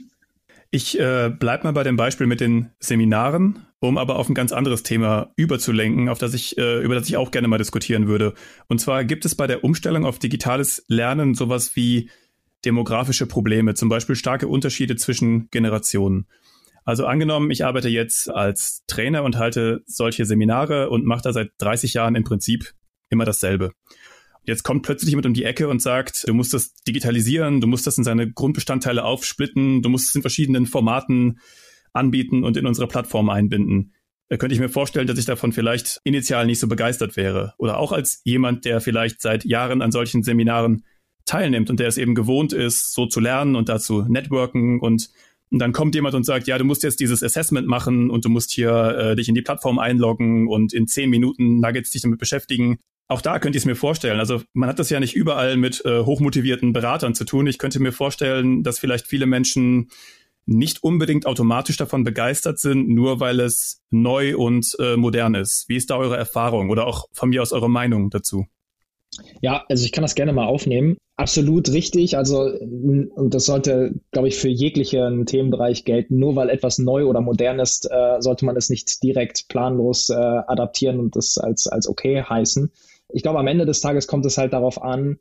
Ich 0.71 1.01
äh, 1.01 1.31
bleibe 1.31 1.65
mal 1.65 1.73
bei 1.73 1.83
dem 1.83 1.97
Beispiel 1.97 2.27
mit 2.27 2.41
den 2.41 2.71
Seminaren, 2.79 3.67
um 3.81 3.99
aber 3.99 4.17
auf 4.17 4.29
ein 4.29 4.35
ganz 4.35 4.53
anderes 4.53 4.83
Thema 4.83 5.33
überzulenken, 5.37 6.09
auf 6.09 6.19
das 6.19 6.35
ich, 6.35 6.59
äh, 6.59 6.83
über 6.83 6.95
das 6.95 7.09
ich 7.09 7.17
auch 7.17 7.31
gerne 7.31 7.49
mal 7.49 7.59
diskutieren 7.59 8.09
würde. 8.09 8.35
Und 8.67 8.81
zwar 8.81 9.05
gibt 9.05 9.25
es 9.25 9.35
bei 9.35 9.47
der 9.47 9.65
Umstellung 9.65 10.05
auf 10.05 10.19
digitales 10.19 10.85
Lernen 10.89 11.35
sowas 11.35 11.77
wie 11.77 12.11
demografische 12.65 13.27
Probleme, 13.27 13.75
zum 13.75 13.89
Beispiel 13.89 14.17
starke 14.17 14.49
Unterschiede 14.49 14.97
zwischen 14.97 15.49
Generationen. 15.51 16.27
Also 16.85 17.07
angenommen, 17.07 17.51
ich 17.51 17.65
arbeite 17.65 17.89
jetzt 17.89 18.31
als 18.31 18.83
Trainer 18.87 19.23
und 19.23 19.37
halte 19.37 19.83
solche 19.87 20.25
Seminare 20.25 20.91
und 20.91 21.05
mache 21.05 21.23
da 21.23 21.33
seit 21.33 21.51
30 21.59 21.95
Jahren 21.95 22.17
im 22.17 22.25
Prinzip 22.25 22.73
immer 23.11 23.25
dasselbe. 23.25 23.73
Jetzt 24.43 24.63
kommt 24.63 24.83
plötzlich 24.83 25.11
jemand 25.11 25.27
um 25.27 25.35
die 25.35 25.45
Ecke 25.45 25.69
und 25.69 25.83
sagt, 25.83 26.27
du 26.27 26.33
musst 26.33 26.55
das 26.55 26.73
digitalisieren, 26.75 27.61
du 27.61 27.67
musst 27.67 27.87
das 27.87 27.99
in 27.99 28.05
seine 28.05 28.33
Grundbestandteile 28.33 29.05
aufsplitten, 29.05 29.83
du 29.83 29.91
musst 29.91 30.09
es 30.09 30.15
in 30.15 30.23
verschiedenen 30.23 30.65
Formaten 30.65 31.41
anbieten 31.93 32.45
und 32.45 32.57
in 32.57 32.67
unsere 32.67 32.89
Plattform 32.89 33.31
einbinden. 33.31 33.93
Da 34.29 34.37
könnte 34.37 34.55
ich 34.55 34.61
mir 34.61 34.69
vorstellen, 34.69 35.07
dass 35.07 35.19
ich 35.19 35.25
davon 35.25 35.53
vielleicht 35.53 36.01
initial 36.05 36.47
nicht 36.47 36.61
so 36.61 36.69
begeistert 36.69 37.17
wäre. 37.17 37.55
Oder 37.57 37.79
auch 37.79 37.93
als 37.93 38.21
jemand, 38.25 38.65
der 38.65 38.81
vielleicht 38.81 39.23
seit 39.23 39.45
Jahren 39.45 39.81
an 39.81 39.91
solchen 39.91 40.23
Seminaren 40.23 40.85
teilnimmt 41.25 41.71
und 41.71 41.81
der 41.81 41.89
es 41.89 41.99
eben 41.99 42.15
gewohnt 42.15 42.53
ist, 42.53 42.93
so 42.93 43.07
zu 43.07 43.21
lernen 43.21 43.57
und 43.57 43.69
dazu 43.69 44.03
networken 44.03 44.81
und, 44.81 45.11
und 45.51 45.59
dann 45.61 45.73
kommt 45.73 45.95
jemand 45.95 46.15
und 46.15 46.25
sagt, 46.25 46.47
ja, 46.47 46.59
du 46.59 46.65
musst 46.65 46.83
jetzt 46.83 47.01
dieses 47.01 47.23
Assessment 47.23 47.67
machen 47.67 48.11
und 48.11 48.25
du 48.25 48.29
musst 48.29 48.51
hier 48.51 48.71
äh, 48.73 49.17
dich 49.17 49.29
in 49.29 49.35
die 49.35 49.43
Plattform 49.43 49.79
einloggen 49.79 50.49
und 50.49 50.73
in 50.73 50.87
zehn 50.87 51.09
Minuten 51.09 51.61
Nuggets 51.61 51.91
dich 51.91 52.03
damit 52.03 52.19
beschäftigen. 52.19 52.79
Auch 53.11 53.23
da 53.23 53.39
könnte 53.39 53.57
ich 53.57 53.63
es 53.63 53.67
mir 53.67 53.77
vorstellen. 53.77 54.21
Also 54.21 54.43
man 54.53 54.69
hat 54.69 54.79
das 54.79 54.91
ja 54.91 55.01
nicht 55.01 55.17
überall 55.17 55.57
mit 55.57 55.83
äh, 55.87 56.01
hochmotivierten 56.01 56.75
Beratern 56.75 57.15
zu 57.15 57.25
tun. 57.25 57.47
Ich 57.47 57.59
könnte 57.59 57.81
mir 57.81 57.93
vorstellen, 57.93 58.63
dass 58.63 58.79
vielleicht 58.79 59.07
viele 59.07 59.25
Menschen 59.25 59.89
nicht 60.49 60.83
unbedingt 60.83 61.27
automatisch 61.27 61.77
davon 61.77 62.05
begeistert 62.05 62.59
sind, 62.59 62.89
nur 62.89 63.21
weil 63.21 63.41
es 63.41 63.83
neu 63.91 64.37
und 64.37 64.77
äh, 64.79 64.97
modern 64.97 65.35
ist. 65.35 65.69
Wie 65.69 65.77
ist 65.77 65.91
da 65.91 65.97
eure 65.97 66.17
Erfahrung 66.17 66.71
oder 66.71 66.87
auch 66.87 67.07
von 67.13 67.29
mir 67.29 67.43
aus 67.43 67.53
eure 67.53 67.71
Meinung 67.71 68.11
dazu? 68.11 68.47
Ja, 69.41 69.65
also 69.69 69.85
ich 69.85 69.93
kann 69.93 70.03
das 70.03 70.15
gerne 70.15 70.33
mal 70.33 70.47
aufnehmen. 70.47 70.97
Absolut 71.17 71.71
richtig. 71.71 72.17
Also, 72.17 72.43
und 72.43 73.35
das 73.35 73.47
sollte, 73.47 73.95
glaube 74.13 74.29
ich, 74.29 74.37
für 74.37 74.49
jeglichen 74.49 75.27
Themenbereich 75.27 75.85
gelten. 75.85 76.19
Nur 76.19 76.37
weil 76.37 76.51
etwas 76.51 76.79
neu 76.79 77.07
oder 77.07 77.21
modern 77.21 77.59
ist, 77.59 77.91
äh, 77.91 78.21
sollte 78.21 78.45
man 78.45 78.57
es 78.57 78.71
nicht 78.71 79.03
direkt 79.03 79.49
planlos 79.49 80.11
äh, 80.11 80.15
adaptieren 80.15 81.01
und 81.01 81.17
das 81.17 81.39
als, 81.39 81.67
als 81.67 81.89
okay 81.89 82.23
heißen 82.23 82.71
ich 83.13 83.23
glaube, 83.23 83.39
am 83.39 83.47
Ende 83.47 83.67
des 83.67 83.81
Tages 83.81 84.07
kommt 84.07 84.27
es 84.27 84.39
halt 84.39 84.53
darauf 84.53 84.83
an, 84.83 85.19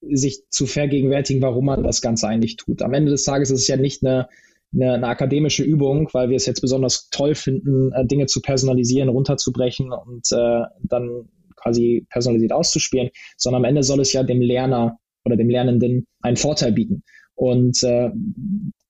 sich 0.00 0.48
zu 0.48 0.66
vergegenwärtigen, 0.66 1.42
warum 1.42 1.66
man 1.66 1.82
das 1.82 2.02
Ganze 2.02 2.28
eigentlich 2.28 2.56
tut. 2.56 2.82
Am 2.82 2.92
Ende 2.92 3.10
des 3.10 3.24
Tages 3.24 3.50
ist 3.50 3.60
es 3.60 3.68
ja 3.68 3.76
nicht 3.76 4.04
eine, 4.04 4.28
eine, 4.74 4.94
eine 4.94 5.06
akademische 5.06 5.64
Übung, 5.64 6.08
weil 6.12 6.30
wir 6.30 6.36
es 6.36 6.46
jetzt 6.46 6.60
besonders 6.60 7.08
toll 7.10 7.34
finden, 7.34 7.92
äh, 7.92 8.06
Dinge 8.06 8.26
zu 8.26 8.40
personalisieren, 8.40 9.08
runterzubrechen 9.08 9.92
und 9.92 10.26
äh, 10.32 10.62
dann 10.82 11.28
quasi 11.56 12.06
personalisiert 12.10 12.52
auszuspielen, 12.52 13.10
sondern 13.36 13.64
am 13.64 13.68
Ende 13.68 13.82
soll 13.82 14.00
es 14.00 14.12
ja 14.12 14.22
dem 14.22 14.40
Lerner 14.40 14.98
oder 15.24 15.36
dem 15.36 15.48
Lernenden 15.48 16.06
einen 16.20 16.36
Vorteil 16.36 16.72
bieten. 16.72 17.02
Und 17.34 17.82
äh, 17.82 18.10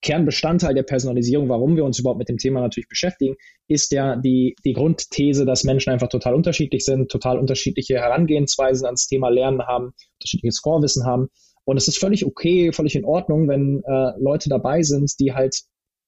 Kernbestandteil 0.03 0.75
der 0.75 0.83
Personalisierung, 0.83 1.49
warum 1.49 1.77
wir 1.77 1.85
uns 1.85 1.99
überhaupt 1.99 2.19
mit 2.19 2.29
dem 2.29 2.39
Thema 2.39 2.61
natürlich 2.61 2.89
beschäftigen, 2.89 3.37
ist 3.69 3.93
ja 3.93 4.17
die, 4.17 4.57
die 4.65 4.73
Grundthese, 4.73 5.47
dass 5.47 5.65
Menschen 5.65 5.93
einfach 5.93 6.09
total 6.09 6.35
unterschiedlich 6.35 6.85
sind, 6.85 7.11
total 7.11 7.39
unterschiedliche 7.39 7.95
Herangehensweisen 7.95 8.85
ans 8.85 9.07
Thema 9.07 9.29
Lernen 9.29 9.63
haben, 9.63 9.93
unterschiedliches 10.19 10.59
Vorwissen 10.59 11.07
haben. 11.07 11.29
Und 11.65 11.77
es 11.77 11.87
ist 11.87 11.99
völlig 11.99 12.27
okay, 12.27 12.73
völlig 12.73 12.97
in 12.97 13.05
Ordnung, 13.05 13.49
wenn 13.49 13.83
äh, 13.85 14.13
Leute 14.19 14.49
dabei 14.49 14.83
sind, 14.83 15.13
die 15.21 15.33
halt 15.33 15.63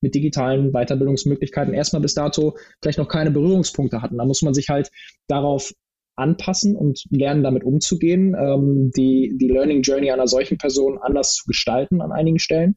mit 0.04 0.14
digitalen 0.14 0.70
Weiterbildungsmöglichkeiten 0.72 1.74
erstmal 1.74 2.02
bis 2.02 2.14
dato 2.14 2.56
vielleicht 2.80 2.98
noch 2.98 3.08
keine 3.08 3.30
Berührungspunkte 3.30 4.02
hatten. 4.02 4.18
Da 4.18 4.24
muss 4.24 4.42
man 4.42 4.54
sich 4.54 4.68
halt 4.68 4.90
darauf 5.26 5.72
anpassen 6.14 6.76
und 6.76 7.04
lernen, 7.10 7.42
damit 7.42 7.64
umzugehen, 7.64 8.36
ähm, 8.38 8.92
die, 8.96 9.34
die 9.36 9.48
Learning 9.48 9.82
Journey 9.82 10.10
einer 10.10 10.28
solchen 10.28 10.58
Person 10.58 10.98
anders 11.00 11.34
zu 11.34 11.46
gestalten 11.46 12.00
an 12.00 12.12
einigen 12.12 12.38
Stellen. 12.38 12.76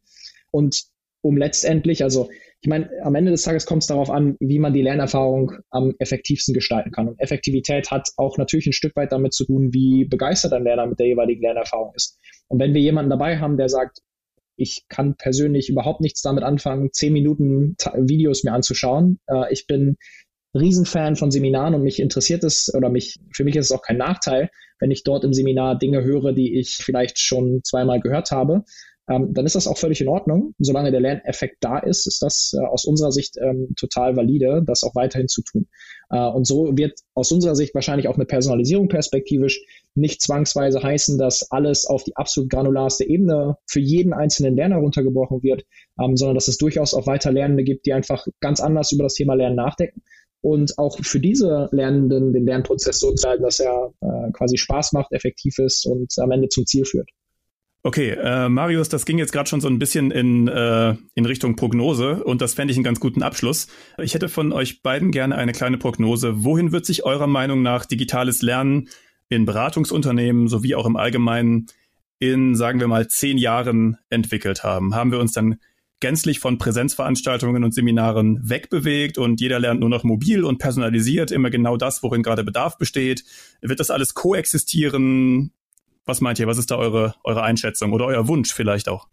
Und 0.51 0.85
um 1.21 1.37
letztendlich, 1.37 2.01
also 2.01 2.29
ich 2.61 2.69
meine, 2.69 2.89
am 3.03 3.13
Ende 3.13 3.31
des 3.31 3.43
Tages 3.43 3.65
kommt 3.65 3.83
es 3.83 3.87
darauf 3.87 4.09
an, 4.09 4.37
wie 4.39 4.57
man 4.57 4.73
die 4.73 4.81
Lernerfahrung 4.81 5.51
am 5.69 5.93
effektivsten 5.99 6.53
gestalten 6.53 6.91
kann. 6.91 7.09
Und 7.09 7.19
Effektivität 7.19 7.91
hat 7.91 8.09
auch 8.15 8.37
natürlich 8.37 8.65
ein 8.65 8.73
Stück 8.73 8.95
weit 8.95 9.11
damit 9.11 9.33
zu 9.33 9.45
tun, 9.45 9.73
wie 9.73 10.05
begeistert 10.05 10.53
ein 10.53 10.63
Lerner 10.63 10.87
mit 10.87 10.99
der 10.99 11.07
jeweiligen 11.07 11.41
Lernerfahrung 11.41 11.93
ist. 11.95 12.17
Und 12.47 12.59
wenn 12.59 12.73
wir 12.73 12.81
jemanden 12.81 13.11
dabei 13.11 13.37
haben, 13.37 13.57
der 13.57 13.69
sagt, 13.69 13.99
ich 14.57 14.85
kann 14.89 15.15
persönlich 15.15 15.69
überhaupt 15.69 16.01
nichts 16.01 16.21
damit 16.21 16.43
anfangen, 16.43 16.91
zehn 16.91 17.13
Minuten 17.13 17.75
Videos 17.95 18.43
mir 18.43 18.53
anzuschauen. 18.53 19.19
Äh, 19.27 19.51
ich 19.53 19.67
bin 19.67 19.97
Riesenfan 20.53 21.15
von 21.15 21.31
Seminaren 21.31 21.75
und 21.75 21.83
mich 21.83 21.99
interessiert 21.99 22.43
es 22.43 22.73
oder 22.73 22.89
mich, 22.89 23.19
für 23.33 23.43
mich 23.43 23.55
ist 23.55 23.65
es 23.65 23.71
auch 23.71 23.81
kein 23.81 23.97
Nachteil, 23.97 24.49
wenn 24.79 24.91
ich 24.91 25.03
dort 25.03 25.23
im 25.23 25.33
Seminar 25.33 25.77
Dinge 25.77 26.03
höre, 26.03 26.33
die 26.33 26.57
ich 26.59 26.75
vielleicht 26.75 27.19
schon 27.19 27.61
zweimal 27.63 27.99
gehört 27.99 28.31
habe 28.31 28.63
ähm, 29.09 29.33
dann 29.33 29.45
ist 29.45 29.55
das 29.55 29.67
auch 29.67 29.77
völlig 29.77 30.01
in 30.01 30.09
Ordnung. 30.09 30.53
Solange 30.59 30.91
der 30.91 30.99
Lerneffekt 30.99 31.57
da 31.61 31.79
ist, 31.79 32.07
ist 32.07 32.21
das 32.21 32.53
äh, 32.53 32.65
aus 32.65 32.85
unserer 32.85 33.11
Sicht 33.11 33.37
ähm, 33.37 33.73
total 33.77 34.15
valide, 34.17 34.63
das 34.65 34.83
auch 34.83 34.95
weiterhin 34.95 35.27
zu 35.27 35.41
tun. 35.43 35.67
Äh, 36.09 36.19
und 36.19 36.45
so 36.45 36.77
wird 36.77 36.99
aus 37.13 37.31
unserer 37.31 37.55
Sicht 37.55 37.73
wahrscheinlich 37.73 38.07
auch 38.07 38.15
eine 38.15 38.25
Personalisierung 38.25 38.89
perspektivisch 38.89 39.63
nicht 39.97 40.21
zwangsweise 40.21 40.81
heißen, 40.81 41.17
dass 41.17 41.51
alles 41.51 41.85
auf 41.85 42.03
die 42.03 42.15
absolut 42.15 42.49
granularste 42.49 43.07
Ebene 43.07 43.57
für 43.67 43.79
jeden 43.79 44.13
einzelnen 44.13 44.55
Lerner 44.55 44.77
runtergebrochen 44.77 45.43
wird, 45.43 45.65
ähm, 45.99 46.15
sondern 46.15 46.35
dass 46.35 46.47
es 46.47 46.57
durchaus 46.57 46.93
auch 46.93 47.07
weiter 47.07 47.31
Lernende 47.31 47.63
gibt, 47.63 47.85
die 47.85 47.93
einfach 47.93 48.25
ganz 48.39 48.59
anders 48.59 48.91
über 48.91 49.03
das 49.03 49.15
Thema 49.15 49.33
Lernen 49.33 49.55
nachdenken 49.55 50.01
und 50.41 50.77
auch 50.77 50.97
für 51.01 51.19
diese 51.19 51.67
Lernenden 51.71 52.33
den 52.33 52.45
Lernprozess 52.45 52.99
so 52.99 53.13
zeigen, 53.13 53.43
dass 53.43 53.59
er 53.59 53.93
äh, 54.01 54.31
quasi 54.31 54.57
Spaß 54.57 54.93
macht, 54.93 55.11
effektiv 55.11 55.57
ist 55.59 55.85
und 55.85 56.13
am 56.19 56.31
Ende 56.31 56.49
zum 56.49 56.65
Ziel 56.65 56.85
führt. 56.85 57.09
Okay, 57.83 58.09
äh, 58.09 58.49
Marius, 58.49 58.89
das 58.89 59.05
ging 59.05 59.17
jetzt 59.17 59.31
gerade 59.31 59.47
schon 59.47 59.61
so 59.61 59.69
ein 59.69 59.79
bisschen 59.79 60.11
in, 60.11 60.47
äh, 60.47 60.95
in 61.15 61.25
Richtung 61.25 61.55
Prognose 61.55 62.23
und 62.23 62.41
das 62.41 62.53
fände 62.53 62.71
ich 62.71 62.77
einen 62.77 62.83
ganz 62.83 62.99
guten 62.99 63.23
Abschluss. 63.23 63.67
Ich 64.01 64.13
hätte 64.13 64.29
von 64.29 64.51
euch 64.51 64.81
beiden 64.81 65.11
gerne 65.11 65.35
eine 65.35 65.53
kleine 65.53 65.77
Prognose. 65.77 66.43
Wohin 66.43 66.71
wird 66.71 66.85
sich 66.85 67.05
eurer 67.05 67.27
Meinung 67.27 67.61
nach 67.61 67.85
digitales 67.85 68.41
Lernen 68.41 68.89
in 69.29 69.45
Beratungsunternehmen 69.45 70.47
sowie 70.47 70.75
auch 70.75 70.85
im 70.85 70.95
Allgemeinen 70.95 71.67
in, 72.19 72.55
sagen 72.55 72.79
wir 72.79 72.87
mal, 72.87 73.07
zehn 73.07 73.37
Jahren 73.37 73.97
entwickelt 74.09 74.63
haben? 74.63 74.95
Haben 74.95 75.11
wir 75.11 75.19
uns 75.19 75.33
dann 75.33 75.57
gänzlich 75.99 76.39
von 76.39 76.57
Präsenzveranstaltungen 76.57 77.63
und 77.63 77.73
Seminaren 77.73 78.39
wegbewegt 78.47 79.17
und 79.17 79.41
jeder 79.41 79.59
lernt 79.59 79.79
nur 79.79 79.89
noch 79.89 80.03
mobil 80.03 80.43
und 80.43 80.59
personalisiert 80.59 81.31
immer 81.31 81.49
genau 81.49 81.77
das, 81.77 82.03
worin 82.03 82.23
gerade 82.23 82.43
Bedarf 82.43 82.77
besteht? 82.77 83.23
Wird 83.61 83.79
das 83.79 83.89
alles 83.89 84.13
koexistieren? 84.13 85.51
Was 86.05 86.21
meint 86.21 86.39
ihr? 86.39 86.47
Was 86.47 86.57
ist 86.57 86.71
da 86.71 86.77
eure, 86.77 87.15
eure 87.23 87.43
Einschätzung 87.43 87.93
oder 87.93 88.05
euer 88.05 88.27
Wunsch 88.27 88.53
vielleicht 88.53 88.89
auch? 88.89 89.07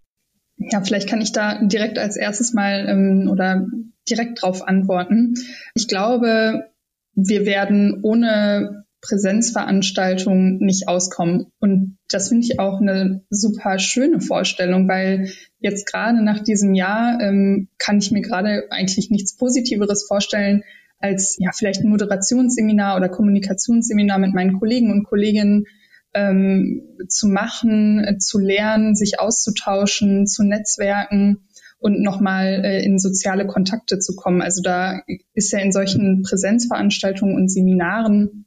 Ja, 0.56 0.82
vielleicht 0.82 1.08
kann 1.08 1.20
ich 1.20 1.32
da 1.32 1.60
direkt 1.64 1.98
als 1.98 2.16
erstes 2.16 2.52
mal 2.52 2.86
ähm, 2.88 3.28
oder 3.30 3.66
direkt 4.08 4.42
drauf 4.42 4.66
antworten. 4.66 5.34
Ich 5.74 5.88
glaube, 5.88 6.70
wir 7.14 7.46
werden 7.46 8.00
ohne 8.02 8.83
Präsenzveranstaltungen 9.04 10.58
nicht 10.58 10.88
auskommen. 10.88 11.46
Und 11.60 11.98
das 12.08 12.28
finde 12.28 12.46
ich 12.46 12.58
auch 12.58 12.80
eine 12.80 13.22
super 13.28 13.78
schöne 13.78 14.20
Vorstellung, 14.20 14.88
weil 14.88 15.30
jetzt 15.58 15.86
gerade 15.86 16.24
nach 16.24 16.42
diesem 16.42 16.74
Jahr 16.74 17.20
ähm, 17.20 17.68
kann 17.78 17.98
ich 17.98 18.10
mir 18.10 18.22
gerade 18.22 18.64
eigentlich 18.70 19.10
nichts 19.10 19.36
Positiveres 19.36 20.06
vorstellen, 20.06 20.62
als 20.98 21.36
ja 21.38 21.50
vielleicht 21.54 21.82
ein 21.82 21.90
Moderationsseminar 21.90 22.96
oder 22.96 23.10
Kommunikationsseminar 23.10 24.18
mit 24.18 24.32
meinen 24.32 24.58
Kollegen 24.58 24.90
und 24.90 25.04
Kolleginnen 25.04 25.66
ähm, 26.14 26.96
zu 27.08 27.28
machen, 27.28 28.02
äh, 28.02 28.18
zu 28.18 28.38
lernen, 28.38 28.94
sich 28.94 29.20
auszutauschen, 29.20 30.26
zu 30.26 30.44
netzwerken 30.44 31.48
und 31.78 32.00
nochmal 32.00 32.64
äh, 32.64 32.82
in 32.82 32.98
soziale 32.98 33.46
Kontakte 33.46 33.98
zu 33.98 34.16
kommen. 34.16 34.40
Also 34.40 34.62
da 34.62 35.02
ist 35.34 35.52
ja 35.52 35.58
in 35.58 35.72
solchen 35.72 36.22
Präsenzveranstaltungen 36.22 37.34
und 37.34 37.50
Seminaren 37.50 38.46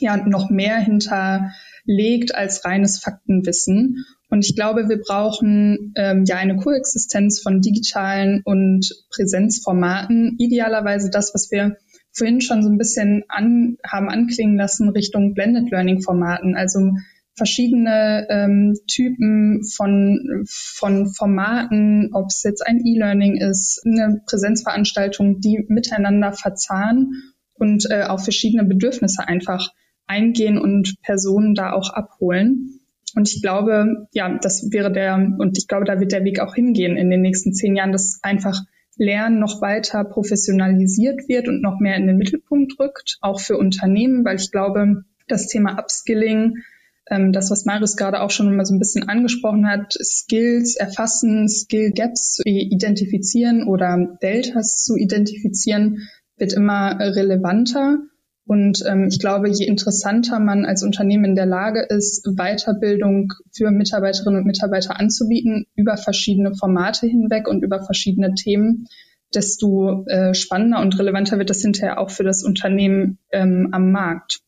ja 0.00 0.16
noch 0.16 0.50
mehr 0.50 0.78
hinterlegt 0.78 2.34
als 2.34 2.64
reines 2.64 2.98
Faktenwissen. 2.98 4.04
Und 4.28 4.44
ich 4.44 4.56
glaube, 4.56 4.88
wir 4.88 5.00
brauchen 5.00 5.92
ähm, 5.96 6.24
ja 6.26 6.36
eine 6.36 6.56
Koexistenz 6.56 7.40
von 7.40 7.60
digitalen 7.60 8.42
und 8.44 8.90
Präsenzformaten. 9.14 10.36
Idealerweise 10.38 11.10
das, 11.10 11.34
was 11.34 11.50
wir 11.50 11.76
vorhin 12.12 12.40
schon 12.40 12.62
so 12.62 12.68
ein 12.68 12.78
bisschen 12.78 13.24
an, 13.28 13.76
haben 13.86 14.08
anklingen 14.08 14.56
lassen 14.56 14.88
Richtung 14.88 15.34
Blended 15.34 15.70
Learning 15.70 16.02
Formaten, 16.02 16.56
also 16.56 16.92
verschiedene 17.36 18.26
ähm, 18.30 18.78
Typen 18.86 19.64
von, 19.64 20.44
von 20.46 21.12
Formaten, 21.12 22.10
ob 22.12 22.26
es 22.28 22.42
jetzt 22.44 22.64
ein 22.64 22.84
E-Learning 22.84 23.36
ist, 23.36 23.82
eine 23.84 24.22
Präsenzveranstaltung, 24.26 25.40
die 25.40 25.64
miteinander 25.68 26.32
verzahnen 26.32 27.34
und 27.54 27.90
äh, 27.90 28.04
auf 28.04 28.22
verschiedene 28.22 28.64
Bedürfnisse 28.64 29.26
einfach 29.26 29.70
eingehen 30.06 30.58
und 30.58 31.00
Personen 31.02 31.54
da 31.54 31.72
auch 31.72 31.90
abholen. 31.90 32.80
Und 33.14 33.28
ich 33.28 33.42
glaube, 33.42 34.08
ja, 34.12 34.38
das 34.38 34.70
wäre 34.72 34.92
der, 34.92 35.14
und 35.38 35.56
ich 35.56 35.68
glaube, 35.68 35.84
da 35.84 36.00
wird 36.00 36.12
der 36.12 36.24
Weg 36.24 36.40
auch 36.40 36.54
hingehen 36.54 36.96
in 36.96 37.10
den 37.10 37.22
nächsten 37.22 37.52
zehn 37.52 37.76
Jahren, 37.76 37.92
dass 37.92 38.18
einfach 38.22 38.60
Lernen 38.96 39.40
noch 39.40 39.60
weiter 39.60 40.04
professionalisiert 40.04 41.28
wird 41.28 41.48
und 41.48 41.62
noch 41.62 41.80
mehr 41.80 41.96
in 41.96 42.06
den 42.06 42.16
Mittelpunkt 42.16 42.78
rückt, 42.78 43.18
auch 43.20 43.40
für 43.40 43.56
Unternehmen, 43.56 44.24
weil 44.24 44.36
ich 44.36 44.50
glaube, 44.50 45.04
das 45.26 45.48
Thema 45.48 45.78
Upskilling, 45.78 46.58
ähm, 47.10 47.32
das, 47.32 47.50
was 47.50 47.64
Marius 47.64 47.96
gerade 47.96 48.20
auch 48.20 48.30
schon 48.30 48.54
mal 48.54 48.64
so 48.64 48.74
ein 48.74 48.78
bisschen 48.78 49.08
angesprochen 49.08 49.66
hat, 49.68 49.92
Skills 49.92 50.76
erfassen, 50.76 51.48
Skill 51.48 51.92
Gaps 51.92 52.40
identifizieren 52.44 53.66
oder 53.66 54.16
Deltas 54.22 54.84
zu 54.84 54.96
identifizieren, 54.96 56.08
wird 56.36 56.52
immer 56.52 56.98
relevanter. 56.98 57.98
Und 58.46 58.84
ähm, 58.86 59.08
ich 59.10 59.18
glaube, 59.18 59.48
je 59.48 59.66
interessanter 59.66 60.38
man 60.38 60.66
als 60.66 60.82
Unternehmen 60.82 61.24
in 61.24 61.34
der 61.34 61.46
Lage 61.46 61.86
ist, 61.88 62.24
Weiterbildung 62.36 63.32
für 63.52 63.70
Mitarbeiterinnen 63.70 64.40
und 64.40 64.46
Mitarbeiter 64.46 65.00
anzubieten, 65.00 65.66
über 65.76 65.96
verschiedene 65.96 66.54
Formate 66.54 67.06
hinweg 67.06 67.48
und 67.48 67.62
über 67.62 67.82
verschiedene 67.82 68.34
Themen, 68.34 68.86
desto 69.34 70.04
äh, 70.06 70.34
spannender 70.34 70.80
und 70.80 70.98
relevanter 70.98 71.38
wird 71.38 71.50
das 71.50 71.62
hinterher 71.62 71.98
auch 71.98 72.10
für 72.10 72.22
das 72.22 72.44
Unternehmen 72.44 73.18
ähm, 73.32 73.70
am 73.72 73.90
Markt. 73.92 74.40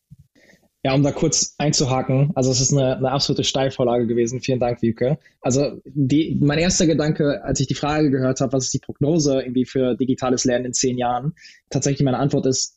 Ja, 0.83 0.93
um 0.93 1.03
da 1.03 1.11
kurz 1.11 1.55
einzuhaken, 1.57 2.31
also 2.35 2.51
es 2.51 2.61
ist 2.61 2.71
eine, 2.71 2.95
eine 2.95 3.11
absolute 3.11 3.43
Steilvorlage 3.43 4.05
gewesen. 4.07 4.41
Vielen 4.41 4.59
Dank, 4.59 4.81
Wiebke. 4.81 5.17
Also 5.41 5.81
die, 5.83 6.37
mein 6.39 6.59
erster 6.59 6.85
Gedanke, 6.85 7.43
als 7.43 7.59
ich 7.59 7.67
die 7.67 7.73
Frage 7.73 8.11
gehört 8.11 8.39
habe, 8.39 8.53
was 8.53 8.65
ist 8.65 8.73
die 8.75 8.79
Prognose 8.79 9.41
irgendwie 9.41 9.65
für 9.65 9.95
digitales 9.95 10.45
Lernen 10.45 10.65
in 10.65 10.73
zehn 10.73 10.97
Jahren, 10.97 11.33
tatsächlich 11.69 12.05
meine 12.05 12.19
Antwort 12.19 12.45
ist, 12.45 12.76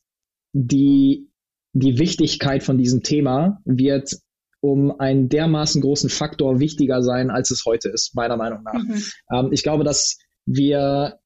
die, 0.52 1.30
die 1.72 1.98
Wichtigkeit 1.98 2.62
von 2.62 2.78
diesem 2.78 3.02
Thema 3.02 3.60
wird 3.64 4.16
um 4.60 4.98
einen 5.00 5.28
dermaßen 5.28 5.80
großen 5.80 6.10
Faktor 6.10 6.60
wichtiger 6.60 7.02
sein, 7.02 7.30
als 7.30 7.50
es 7.50 7.64
heute 7.64 7.88
ist, 7.88 8.14
meiner 8.14 8.36
Meinung 8.36 8.62
nach. 8.62 8.82
Mhm. 8.82 9.02
Ähm, 9.32 9.48
ich 9.52 9.62
glaube, 9.62 9.84
dass 9.84 10.18
wir 10.44 11.18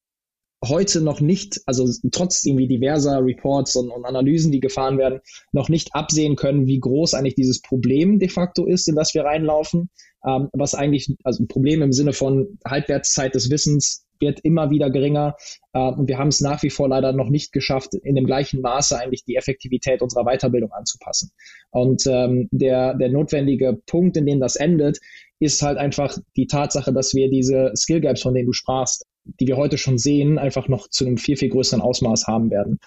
heute 0.64 1.00
noch 1.00 1.20
nicht, 1.20 1.60
also 1.66 1.88
trotz 2.10 2.44
irgendwie 2.44 2.68
diverser 2.68 3.20
Reports 3.22 3.76
und, 3.76 3.90
und, 3.90 4.04
Analysen, 4.04 4.52
die 4.52 4.60
gefahren 4.60 4.98
werden, 4.98 5.20
noch 5.52 5.68
nicht 5.68 5.94
absehen 5.94 6.36
können, 6.36 6.66
wie 6.66 6.80
groß 6.80 7.14
eigentlich 7.14 7.34
dieses 7.34 7.60
Problem 7.60 8.18
de 8.18 8.28
facto 8.28 8.66
ist, 8.66 8.88
in 8.88 8.94
das 8.94 9.14
wir 9.14 9.24
reinlaufen. 9.24 9.90
Ähm, 10.26 10.48
was 10.52 10.74
eigentlich, 10.74 11.14
also 11.22 11.42
ein 11.42 11.48
Problem 11.48 11.82
im 11.82 11.92
Sinne 11.92 12.12
von 12.12 12.58
Halbwertszeit 12.64 13.34
des 13.34 13.50
Wissens 13.50 14.03
wird 14.20 14.40
immer 14.40 14.70
wieder 14.70 14.90
geringer. 14.90 15.36
Äh, 15.72 15.78
und 15.78 16.08
wir 16.08 16.18
haben 16.18 16.28
es 16.28 16.40
nach 16.40 16.62
wie 16.62 16.70
vor 16.70 16.88
leider 16.88 17.12
noch 17.12 17.28
nicht 17.28 17.52
geschafft, 17.52 17.94
in 17.94 18.14
dem 18.14 18.26
gleichen 18.26 18.60
Maße 18.60 18.98
eigentlich 18.98 19.24
die 19.24 19.36
Effektivität 19.36 20.02
unserer 20.02 20.24
Weiterbildung 20.24 20.72
anzupassen. 20.72 21.30
Und 21.70 22.06
ähm, 22.06 22.48
der, 22.50 22.94
der 22.94 23.10
notwendige 23.10 23.78
Punkt, 23.86 24.16
in 24.16 24.26
dem 24.26 24.40
das 24.40 24.56
endet, 24.56 24.98
ist 25.40 25.62
halt 25.62 25.78
einfach 25.78 26.16
die 26.36 26.46
Tatsache, 26.46 26.92
dass 26.92 27.14
wir 27.14 27.28
diese 27.28 27.72
Skill 27.76 28.00
Gaps, 28.00 28.22
von 28.22 28.34
denen 28.34 28.46
du 28.46 28.52
sprachst, 28.52 29.06
die 29.40 29.46
wir 29.46 29.56
heute 29.56 29.78
schon 29.78 29.98
sehen, 29.98 30.38
einfach 30.38 30.68
noch 30.68 30.88
zu 30.88 31.06
einem 31.06 31.16
viel, 31.16 31.36
viel 31.36 31.48
größeren 31.48 31.80
Ausmaß 31.80 32.26
haben 32.26 32.50
werden. 32.50 32.78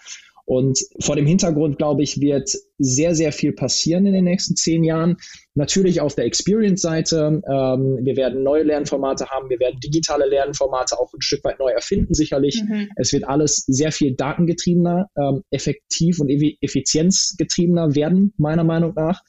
Und 0.50 0.80
vor 1.02 1.18
dem 1.18 1.26
Hintergrund, 1.26 1.78
glaube 1.78 2.04
ich, 2.04 2.22
wird 2.22 2.50
sehr, 2.78 3.16
sehr 3.16 3.34
viel 3.34 3.52
passieren 3.52 4.06
in 4.06 4.14
den 4.14 4.24
nächsten 4.24 4.56
zehn 4.56 4.86
Jahren. 4.86 5.18
Natürlich 5.56 6.00
auf 6.00 6.16
der 6.16 6.24
Experience-Seite. 6.24 7.42
Ähm, 7.46 8.00
wir 8.02 8.16
werden 8.16 8.44
neue 8.44 8.64
Lernformate 8.64 9.28
haben. 9.28 9.50
Wir 9.50 9.60
werden 9.60 9.82
digitale 9.82 10.26
Lernformate 10.26 10.98
auch 10.98 11.14
ein 11.14 11.20
Stück 11.20 11.44
weit 11.44 11.60
neu 11.60 11.72
erfinden, 11.72 12.14
sicherlich. 12.14 12.64
Mhm. 12.64 12.88
Es 12.96 13.12
wird 13.12 13.26
alles 13.26 13.66
sehr 13.68 13.92
viel 13.92 14.16
datengetriebener, 14.16 15.10
ähm, 15.18 15.44
effektiv 15.52 16.22
und 16.22 16.30
effizienzgetriebener 16.30 17.96
werden, 17.96 18.34
meiner 18.38 18.64
Meinung 18.64 18.94
nach. 18.96 19.24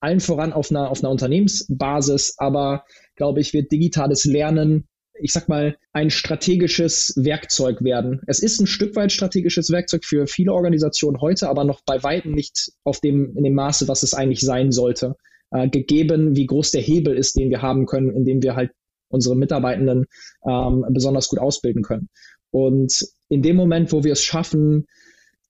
Allen 0.00 0.20
voran 0.20 0.52
auf 0.52 0.70
einer, 0.70 0.90
auf 0.90 1.02
einer 1.02 1.10
Unternehmensbasis. 1.10 2.34
Aber, 2.36 2.84
glaube 3.16 3.40
ich, 3.40 3.54
wird 3.54 3.72
digitales 3.72 4.26
Lernen 4.26 4.90
ich 5.22 5.32
sag 5.32 5.48
mal, 5.48 5.76
ein 5.92 6.10
strategisches 6.10 7.14
Werkzeug 7.16 7.82
werden. 7.82 8.20
Es 8.26 8.40
ist 8.40 8.60
ein 8.60 8.66
Stück 8.66 8.96
weit 8.96 9.12
strategisches 9.12 9.70
Werkzeug 9.70 10.04
für 10.04 10.26
viele 10.26 10.52
Organisationen 10.52 11.20
heute, 11.20 11.48
aber 11.48 11.64
noch 11.64 11.80
bei 11.84 12.02
weitem 12.02 12.32
nicht 12.32 12.72
auf 12.84 13.00
dem, 13.00 13.36
in 13.36 13.44
dem 13.44 13.54
Maße, 13.54 13.88
was 13.88 14.02
es 14.02 14.14
eigentlich 14.14 14.40
sein 14.40 14.72
sollte. 14.72 15.16
Äh, 15.50 15.68
gegeben, 15.68 16.36
wie 16.36 16.46
groß 16.46 16.70
der 16.70 16.80
Hebel 16.80 17.16
ist, 17.16 17.36
den 17.36 17.50
wir 17.50 17.60
haben 17.60 17.86
können, 17.86 18.14
indem 18.14 18.42
wir 18.42 18.54
halt 18.54 18.70
unsere 19.08 19.36
Mitarbeitenden 19.36 20.06
ähm, 20.46 20.86
besonders 20.90 21.28
gut 21.28 21.40
ausbilden 21.40 21.82
können. 21.82 22.08
Und 22.50 23.04
in 23.28 23.42
dem 23.42 23.56
Moment, 23.56 23.92
wo 23.92 24.04
wir 24.04 24.12
es 24.12 24.22
schaffen, 24.22 24.86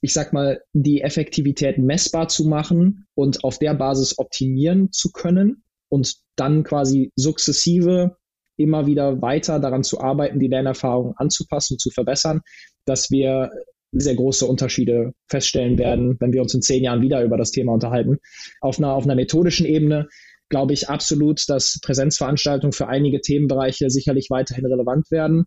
ich 0.00 0.14
sag 0.14 0.32
mal, 0.32 0.62
die 0.72 1.02
Effektivität 1.02 1.76
messbar 1.76 2.28
zu 2.28 2.46
machen 2.46 3.06
und 3.14 3.44
auf 3.44 3.58
der 3.58 3.74
Basis 3.74 4.18
optimieren 4.18 4.90
zu 4.92 5.12
können 5.12 5.64
und 5.90 6.16
dann 6.36 6.64
quasi 6.64 7.12
sukzessive 7.16 8.16
immer 8.60 8.86
wieder 8.86 9.22
weiter 9.22 9.58
daran 9.58 9.82
zu 9.82 10.00
arbeiten, 10.00 10.38
die 10.38 10.48
Lernerfahrung 10.48 11.14
anzupassen, 11.16 11.78
zu 11.78 11.90
verbessern, 11.90 12.40
dass 12.84 13.10
wir 13.10 13.50
sehr 13.92 14.14
große 14.14 14.46
Unterschiede 14.46 15.12
feststellen 15.26 15.78
werden, 15.78 16.16
wenn 16.20 16.32
wir 16.32 16.42
uns 16.42 16.54
in 16.54 16.62
zehn 16.62 16.84
Jahren 16.84 17.02
wieder 17.02 17.24
über 17.24 17.36
das 17.36 17.50
Thema 17.50 17.72
unterhalten. 17.72 18.18
Auf 18.60 18.78
einer, 18.78 18.94
auf 18.94 19.04
einer 19.04 19.16
methodischen 19.16 19.66
Ebene 19.66 20.06
glaube 20.48 20.72
ich 20.72 20.88
absolut, 20.88 21.48
dass 21.48 21.78
Präsenzveranstaltungen 21.82 22.72
für 22.72 22.88
einige 22.88 23.20
Themenbereiche 23.20 23.90
sicherlich 23.90 24.28
weiterhin 24.30 24.66
relevant 24.66 25.10
werden. 25.10 25.46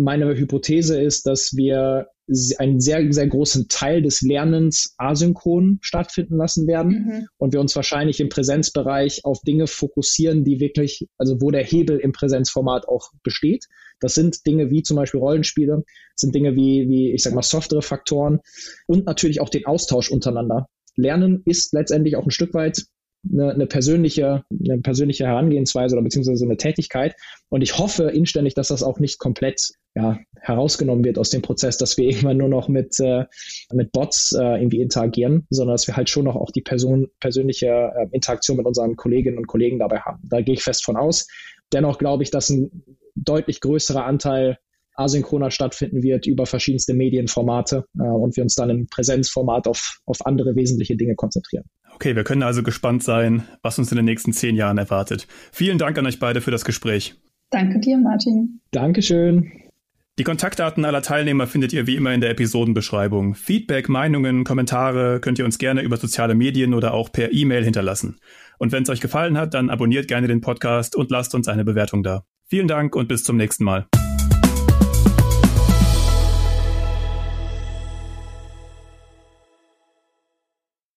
Meine 0.00 0.34
Hypothese 0.34 1.00
ist, 1.00 1.26
dass 1.26 1.54
wir 1.54 2.08
einen 2.58 2.80
sehr, 2.80 3.12
sehr 3.12 3.26
großen 3.26 3.68
Teil 3.68 4.02
des 4.02 4.22
Lernens 4.22 4.94
asynchron 4.98 5.78
stattfinden 5.82 6.36
lassen 6.36 6.66
werden 6.66 6.90
mhm. 6.90 7.26
und 7.38 7.52
wir 7.52 7.60
uns 7.60 7.74
wahrscheinlich 7.74 8.20
im 8.20 8.28
Präsenzbereich 8.28 9.24
auf 9.24 9.40
Dinge 9.42 9.66
fokussieren, 9.66 10.44
die 10.44 10.60
wirklich, 10.60 11.08
also 11.18 11.40
wo 11.40 11.50
der 11.50 11.64
Hebel 11.64 11.98
im 11.98 12.12
Präsenzformat 12.12 12.86
auch 12.88 13.10
besteht. 13.22 13.66
Das 14.00 14.14
sind 14.14 14.46
Dinge 14.46 14.70
wie 14.70 14.82
zum 14.82 14.96
Beispiel 14.96 15.20
Rollenspiele, 15.20 15.82
sind 16.14 16.34
Dinge 16.34 16.54
wie, 16.54 16.88
wie 16.88 17.12
ich 17.12 17.22
sag 17.22 17.34
mal, 17.34 17.42
softere 17.42 17.82
Faktoren 17.82 18.40
und 18.86 19.06
natürlich 19.06 19.40
auch 19.40 19.50
den 19.50 19.66
Austausch 19.66 20.10
untereinander. 20.10 20.68
Lernen 20.96 21.42
ist 21.44 21.72
letztendlich 21.72 22.16
auch 22.16 22.24
ein 22.24 22.30
Stück 22.30 22.54
weit 22.54 22.84
eine, 23.28 23.50
eine, 23.50 23.66
persönliche, 23.66 24.44
eine 24.50 24.78
persönliche 24.78 25.26
Herangehensweise 25.26 25.94
oder 25.94 26.02
beziehungsweise 26.02 26.44
eine 26.44 26.56
Tätigkeit. 26.56 27.14
Und 27.48 27.62
ich 27.62 27.78
hoffe 27.78 28.04
inständig, 28.04 28.54
dass 28.54 28.68
das 28.68 28.82
auch 28.82 28.98
nicht 28.98 29.18
komplett 29.18 29.70
ja, 29.94 30.18
herausgenommen 30.40 31.04
wird 31.04 31.18
aus 31.18 31.30
dem 31.30 31.42
Prozess, 31.42 31.76
dass 31.76 31.96
wir 31.96 32.04
irgendwann 32.08 32.36
nur 32.36 32.48
noch 32.48 32.68
mit, 32.68 32.98
äh, 33.00 33.24
mit 33.72 33.92
Bots 33.92 34.32
äh, 34.32 34.60
irgendwie 34.60 34.80
interagieren, 34.80 35.46
sondern 35.50 35.74
dass 35.74 35.86
wir 35.86 35.96
halt 35.96 36.08
schon 36.08 36.24
noch 36.24 36.36
auch 36.36 36.50
die 36.50 36.62
Person, 36.62 37.08
persönliche 37.20 37.66
äh, 37.66 38.06
Interaktion 38.12 38.56
mit 38.56 38.66
unseren 38.66 38.96
Kolleginnen 38.96 39.38
und 39.38 39.46
Kollegen 39.46 39.78
dabei 39.78 40.00
haben. 40.00 40.20
Da 40.28 40.40
gehe 40.40 40.54
ich 40.54 40.62
fest 40.62 40.84
von 40.84 40.96
aus. 40.96 41.26
Dennoch 41.72 41.98
glaube 41.98 42.22
ich, 42.22 42.30
dass 42.30 42.50
ein 42.50 42.70
deutlich 43.14 43.60
größerer 43.60 44.04
Anteil 44.04 44.58
asynchroner 44.94 45.50
stattfinden 45.50 46.02
wird 46.02 46.26
über 46.26 46.46
verschiedenste 46.46 46.94
Medienformate 46.94 47.86
äh, 47.98 48.02
und 48.02 48.36
wir 48.36 48.42
uns 48.42 48.54
dann 48.54 48.70
im 48.70 48.86
Präsenzformat 48.86 49.66
auf, 49.66 50.00
auf 50.04 50.24
andere 50.26 50.54
wesentliche 50.56 50.96
Dinge 50.96 51.14
konzentrieren. 51.14 51.64
Okay, 51.94 52.16
wir 52.16 52.24
können 52.24 52.42
also 52.42 52.62
gespannt 52.62 53.02
sein, 53.02 53.44
was 53.62 53.78
uns 53.78 53.92
in 53.92 53.96
den 53.96 54.04
nächsten 54.04 54.32
zehn 54.32 54.56
Jahren 54.56 54.78
erwartet. 54.78 55.26
Vielen 55.52 55.78
Dank 55.78 55.98
an 55.98 56.06
euch 56.06 56.18
beide 56.18 56.40
für 56.40 56.50
das 56.50 56.64
Gespräch. 56.64 57.14
Danke 57.50 57.80
dir, 57.80 57.98
Martin. 57.98 58.60
Dankeschön. 58.70 59.52
Die 60.18 60.24
Kontaktdaten 60.24 60.84
aller 60.84 61.02
Teilnehmer 61.02 61.46
findet 61.46 61.72
ihr 61.72 61.86
wie 61.86 61.96
immer 61.96 62.12
in 62.12 62.20
der 62.20 62.30
Episodenbeschreibung. 62.30 63.34
Feedback, 63.34 63.88
Meinungen, 63.88 64.44
Kommentare 64.44 65.18
könnt 65.20 65.38
ihr 65.38 65.46
uns 65.46 65.56
gerne 65.56 65.80
über 65.80 65.96
soziale 65.96 66.34
Medien 66.34 66.74
oder 66.74 66.92
auch 66.92 67.10
per 67.10 67.32
E-Mail 67.32 67.64
hinterlassen. 67.64 68.18
Und 68.58 68.70
wenn 68.72 68.82
es 68.82 68.90
euch 68.90 69.00
gefallen 69.00 69.38
hat, 69.38 69.54
dann 69.54 69.70
abonniert 69.70 70.08
gerne 70.08 70.26
den 70.26 70.42
Podcast 70.42 70.94
und 70.94 71.10
lasst 71.10 71.34
uns 71.34 71.48
eine 71.48 71.64
Bewertung 71.64 72.02
da. 72.02 72.24
Vielen 72.46 72.68
Dank 72.68 72.94
und 72.96 73.08
bis 73.08 73.24
zum 73.24 73.38
nächsten 73.38 73.64
Mal. 73.64 73.86